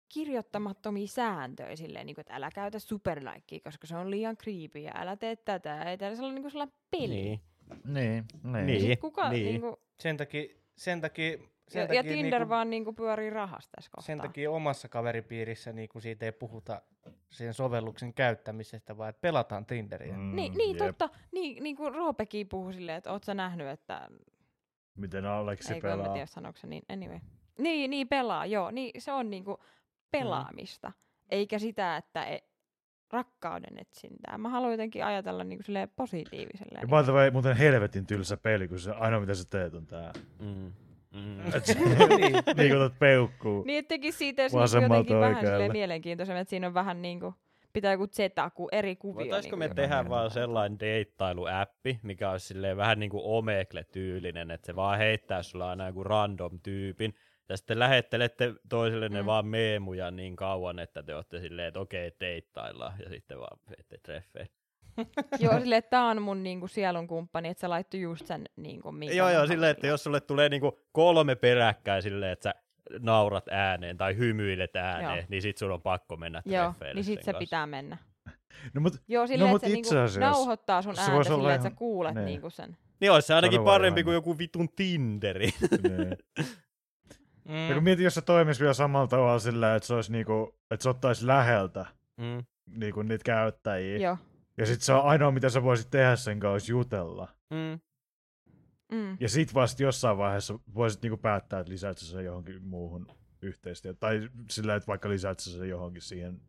[0.08, 5.16] kirjoittamattomia sääntöjä silleen, niinku, että älä käytä superlikea, koska se on liian creepy ja älä
[5.16, 5.82] tee tätä.
[5.82, 7.08] Ei tällä sellainen, niinku, sellainen peli.
[7.08, 7.40] niin.
[7.84, 8.66] Niin, niin.
[8.66, 8.98] Niin.
[8.98, 9.44] Kuka, niin.
[9.44, 10.44] niinku, sen takia,
[10.76, 11.38] sen takia,
[11.74, 14.06] ja, ja Tinder niinku, vaan niinku, pyörii rahasta tässä kohtaa.
[14.06, 16.82] sen takia omassa kaveripiirissä niinku siitä ei puhuta
[17.30, 20.16] sen sovelluksen käyttämisestä, vaan että pelataan Tinderiä.
[20.16, 20.36] Mm.
[20.36, 20.86] Niin, niin jep.
[20.86, 21.08] totta.
[21.32, 24.08] Niin, niin kuin Roopekin puhui silleen, että oot sä nähnyt, että...
[24.96, 26.12] Miten Aleksi Eikö, mä pelaa.
[26.12, 26.82] tiedä sanoiko se niin.
[26.88, 27.18] Anyway.
[27.58, 28.70] Niin, niin pelaa, joo.
[28.70, 29.58] Niin, se on niinku
[30.10, 30.92] pelaamista.
[31.30, 32.38] Eikä sitä, että e,
[33.10, 34.38] rakkauden etsintää.
[34.38, 35.64] Mä haluan jotenkin ajatella niinku
[35.96, 36.78] positiiviselle.
[36.80, 40.12] Ja the way, muuten helvetin tylsä peli, kun se ainoa mitä sä teet on tää.
[40.38, 40.72] Mm.
[41.14, 41.54] Mm.
[41.54, 42.34] Et sä niin.
[42.58, 43.64] liikutat peukkuu.
[43.64, 45.50] Niin, että tekisi siitä jos niinku jotenkin vähän oikealle.
[45.50, 47.34] silleen mielenkiintoisemmin, että siinä on vähän niinku,
[47.72, 49.18] pitää joku zeta, kuin eri kuvio.
[49.24, 54.66] Voitaisko niinku me tehdä vaan sellainen deittailuäppi, mikä olisi silleen vähän niin kuin Omegle-tyylinen, että
[54.66, 57.14] se vaan heittää sulla aina joku random tyypin,
[57.48, 59.26] Ja sitten lähettelette toisillenne Mm.
[59.26, 63.98] vaan meemuja niin kauan, että te olette silleen, että okei, deittaillaan, ja sitten vaan ette
[64.02, 64.57] treffeille.
[65.40, 68.92] Joo, silleen, että tää on mun niinku sielun kumppani, että se laittoi just sen niinku,
[68.92, 72.54] minkä Joo, joo, silleen, että jos sulle tulee niinku kolme peräkkäin silleen, että sä
[72.98, 75.26] naurat ääneen tai hymyilet ääneen, Joo.
[75.28, 77.38] niin sit sun on pakko mennä Joo, niin sit se kanssa.
[77.38, 77.96] pitää mennä.
[78.74, 81.54] No, mut, Joo, silleen, mut että se itse niinku asiassa nauhoittaa sun se ääntä silleen,
[81.54, 82.24] että sä ihan- kuulet niin.
[82.24, 82.76] niinku sen.
[83.00, 85.48] Niin olisi se ainakin Todella parempi ihan- kuin joku vitun Tinderi.
[85.82, 86.16] niin.
[87.68, 87.84] Ja kun Mm.
[87.84, 91.26] mietin, jos se toimisi vielä samalla tavalla sillä, että se olisi niinku, että se ottaisi
[91.26, 92.44] läheltä mm.
[92.76, 93.98] niinku niitä käyttäjiä.
[93.98, 94.16] Joo.
[94.58, 97.28] Ja sit se on ainoa, mitä sä voisit tehdä sen kanssa, olisi jutella.
[97.50, 97.80] Mm.
[98.92, 99.16] Mm.
[99.20, 103.06] Ja sit vasta jossain vaiheessa voisit niinku päättää, että lisäät sä sen johonkin muuhun
[103.42, 103.96] yhteistyöhön.
[104.00, 106.40] Tai sillä, että vaikka lisäät sä sen johonkin siihen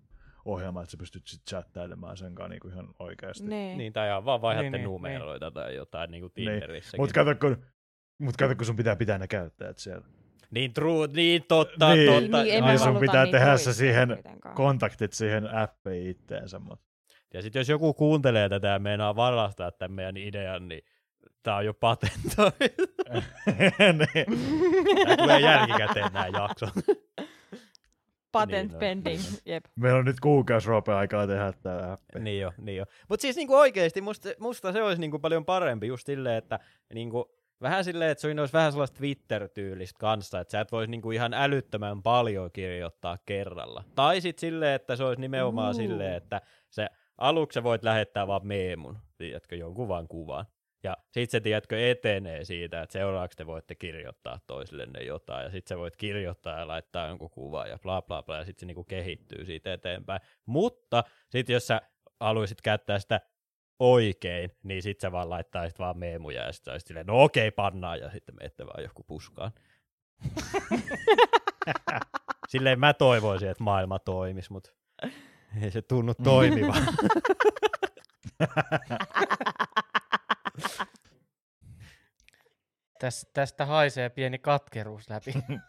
[0.45, 3.47] ohjelmaan, että sä pystyt sit chattailemaan sen kanssa niinku ihan oikeasti.
[3.47, 3.77] Niin.
[3.77, 7.01] Niin, tai ihan vaan vaihdatte Niin, niin, numeroita tai jotain niin kuin Tinderissäkin.
[7.01, 7.65] Mut kato, kun,
[8.19, 10.07] mut kato, kun sun pitää pitää ne käyttäjät siellä.
[10.51, 12.13] Niin true, niin totta, Niin.
[12.13, 12.43] totta.
[12.43, 14.17] Niin, Niin sun pitää tehdä se siihen.
[14.55, 16.59] Kontaktit siihen appiin itteensä.
[16.59, 16.88] Mut.
[17.33, 20.81] Ja sitten jos joku kuuntelee tätä ja meinaa varastaa tämän meidän idean, niin
[21.43, 22.83] tää on jo patentoitu.
[25.05, 26.69] Tää tulee jälkikäteen nämä jaksot.
[28.31, 28.79] Patent Niin on.
[28.79, 29.21] pending.
[29.45, 29.65] Jep.
[29.75, 32.19] Meillä on nyt kuukausi aikaa tehdä tää appi.
[32.19, 32.85] niin jo, niin jo.
[33.09, 36.59] Mutta siis niinku oikeesti musta, musta se olisi niinku paljon parempi just silleen, että
[36.93, 37.31] niinku,
[37.61, 41.33] vähän silleen, että siinä olisi vähän sellaista Twitter-tyylistä kanssa, että sä et voisi niinku ihan
[41.33, 43.83] älyttömän paljon kirjoittaa kerralla.
[43.95, 45.81] Tai sitten silleen, että se olisi nimenomaan Uu.
[45.81, 46.87] silleen, että se
[47.19, 50.45] aluksi sä voit lähettää vaan meemun, tiedätkö, jonkun vaan kuvan.
[50.83, 55.67] Ja sit se, tiedätkö, etenee siitä, että seuraavaksi te voitte kirjoittaa toisillenne jotain, ja sit
[55.67, 58.83] sä voit kirjoittaa ja laittaa jonkun kuvan ja bla bla bla, ja sit se niinku
[58.83, 60.21] kehittyy siitä eteenpäin.
[60.45, 61.81] Mutta sit jos sä
[62.19, 63.21] haluaisit käyttää sitä
[63.79, 67.99] oikein, niin sit sä vaan laittaisit vaan meemuja, ja sit sä silleen, no okei, pannaan,
[67.99, 69.51] ja sitten menette vaan joku puskaan.
[72.49, 74.71] Silleen mä toivoisin, että maailma toimisi, mutta
[75.61, 76.83] ei se tunnu toimivan.
[82.99, 85.33] Täs, tästä haisee pieni katkeruus läpi.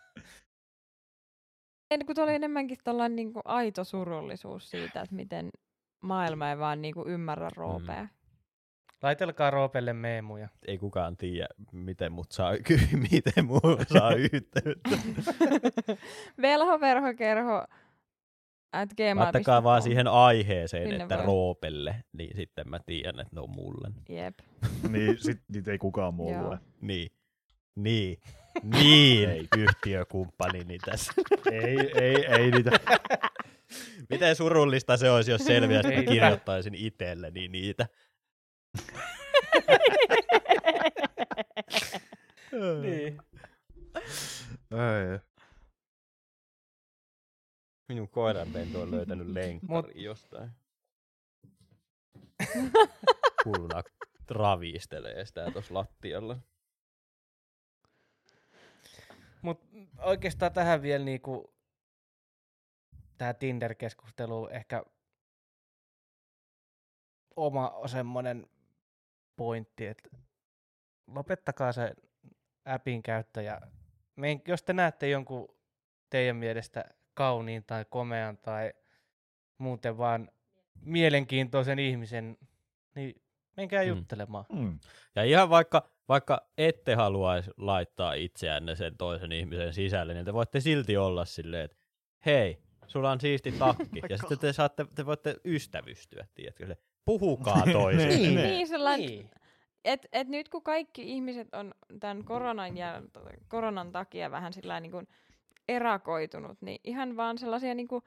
[1.90, 5.50] En, kun oli enemmänkin tällainen niin kuin aito surullisuus siitä, että miten
[6.00, 8.08] maailma ei vaan niin kuin ymmärrä roopea.
[9.02, 10.48] Laitelkaa Roopelle meemuja.
[10.66, 12.52] ei kukaan tiedä, miten mut saa,
[13.12, 13.60] miten muu
[13.92, 14.90] saa yhteyttä.
[16.42, 17.66] Velho, verho, kerho,
[18.72, 21.26] at Laittakaa vaan siihen aiheeseen, Sinne että voi.
[21.26, 23.90] roopelle, niin sitten mä tiedän, että ne on mulle.
[24.08, 24.34] Jep.
[24.90, 26.58] niin sit niitä ei kukaan muu lue.
[26.80, 27.10] Niin.
[27.76, 28.18] Niin.
[28.62, 31.12] Niin, yhtiökumppanini tässä.
[31.52, 32.70] ei, ei, ei niitä.
[34.10, 37.86] Miten surullista se olisi, jos selviäisi, että mä kirjoittaisin itselleni niitä.
[42.82, 43.18] Niin.
[44.70, 45.29] Ei.
[47.90, 50.50] Minun koiranpentu on löytänyt lenkkarin jostain.
[53.44, 53.82] Hulluna
[54.28, 56.38] ravistelee sitä tuossa lattialla.
[59.42, 59.60] Mut
[59.98, 61.54] oikeastaan tähän vielä niinku
[63.18, 64.84] tää Tinder-keskustelu ehkä
[67.36, 68.46] oma semmonen
[69.36, 70.08] pointti, että
[71.06, 71.94] lopettakaa se
[72.64, 73.60] appin käyttäjä.
[74.16, 75.56] Men, jos te näette jonkun
[76.10, 76.84] teidän mielestä
[77.20, 78.72] kauniin tai komean tai
[79.58, 80.30] muuten vaan
[80.84, 82.36] mielenkiintoisen ihmisen,
[82.94, 83.22] niin
[83.56, 83.88] menkää Mm.
[83.88, 84.44] juttelemaan.
[84.52, 84.78] Mm.
[85.14, 90.60] Ja ihan vaikka, vaikka ette haluaisi laittaa itseänne sen toisen ihmisen sisälle, niin te voitte
[90.60, 91.76] silti olla silleen, että
[92.26, 94.00] hei, sulla on siisti takki.
[94.10, 96.76] ja sitten te, saatte, te voitte ystävystyä, tiedätkö se.
[97.04, 98.16] Puhukaa toisille.
[98.16, 98.34] Niin.
[98.34, 99.30] Niin, sellainen, Niin.
[99.84, 103.02] et, et nyt kun kaikki ihmiset on tämän koronan, ja,
[103.48, 105.08] koronan takia vähän sillä niin kuin
[105.70, 108.04] erakoitunut, niin ihan vaan sellaisia niin kuin,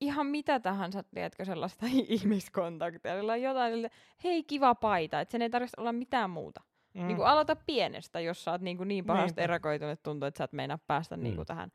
[0.00, 3.16] ihan mitä tahansa, tiedätkö, sellaista ihmiskontakteja.
[3.16, 3.90] Sillä on jotain, sille,
[4.24, 6.60] hei kiva paita, että sen ei tarvitse olla mitään muuta.
[6.94, 7.06] Mm.
[7.06, 9.42] Niin kuin aloita pienestä, jos sä oot niin, kuin niin pahasti Niinpä.
[9.42, 11.22] erakoitunut, että tuntuu, että sä et meinaa päästä Mm.
[11.22, 11.72] niin kuin tähän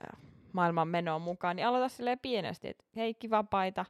[0.00, 0.20] äh,
[0.52, 3.84] maailman menoon mukaan, niin aloita silleen pienesti, että hei kiva paita,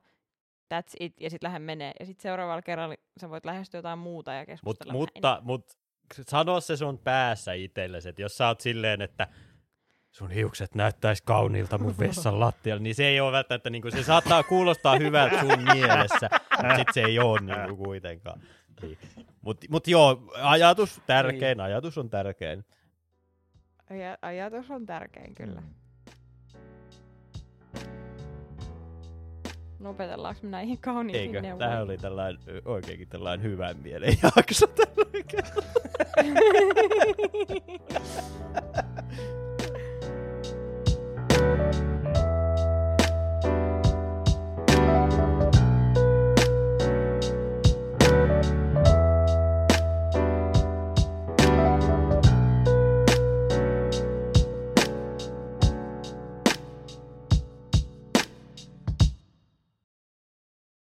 [0.74, 1.93] that's it, ja sitten lähde menee.
[2.01, 4.93] Ja sitten seuraavalla kerralla sä voit lähestyä jotain muuta ja Mut, keskustella.
[4.93, 5.74] mutta, mutta
[6.28, 9.28] sano se sun päässä itsellesi, että jos sä oot silleen, että
[10.10, 14.02] sun hiukset näyttäisi kauniilta mun vessan lattialla, niin se ei ole välttämättä, niin kuin, se
[14.02, 16.28] saattaa kuulostaa hyvältä sun mielessä,
[16.62, 18.40] mutta sit se ei ole niin kuin, kuitenkaan.
[18.82, 18.98] Niin.
[19.40, 22.64] Mutta mut joo, ajatus tärkein, ajatus on tärkein.
[23.90, 25.62] Aj- ajatus on tärkein kyllä.
[29.80, 31.40] Lopetellaanko me näihin kauniisiin Eikö?
[31.40, 31.59] neuvoihin?
[31.59, 35.62] Tämähän oli tällainen, oikeinkin tällainen hyvän mielen jakso tällä kertaa.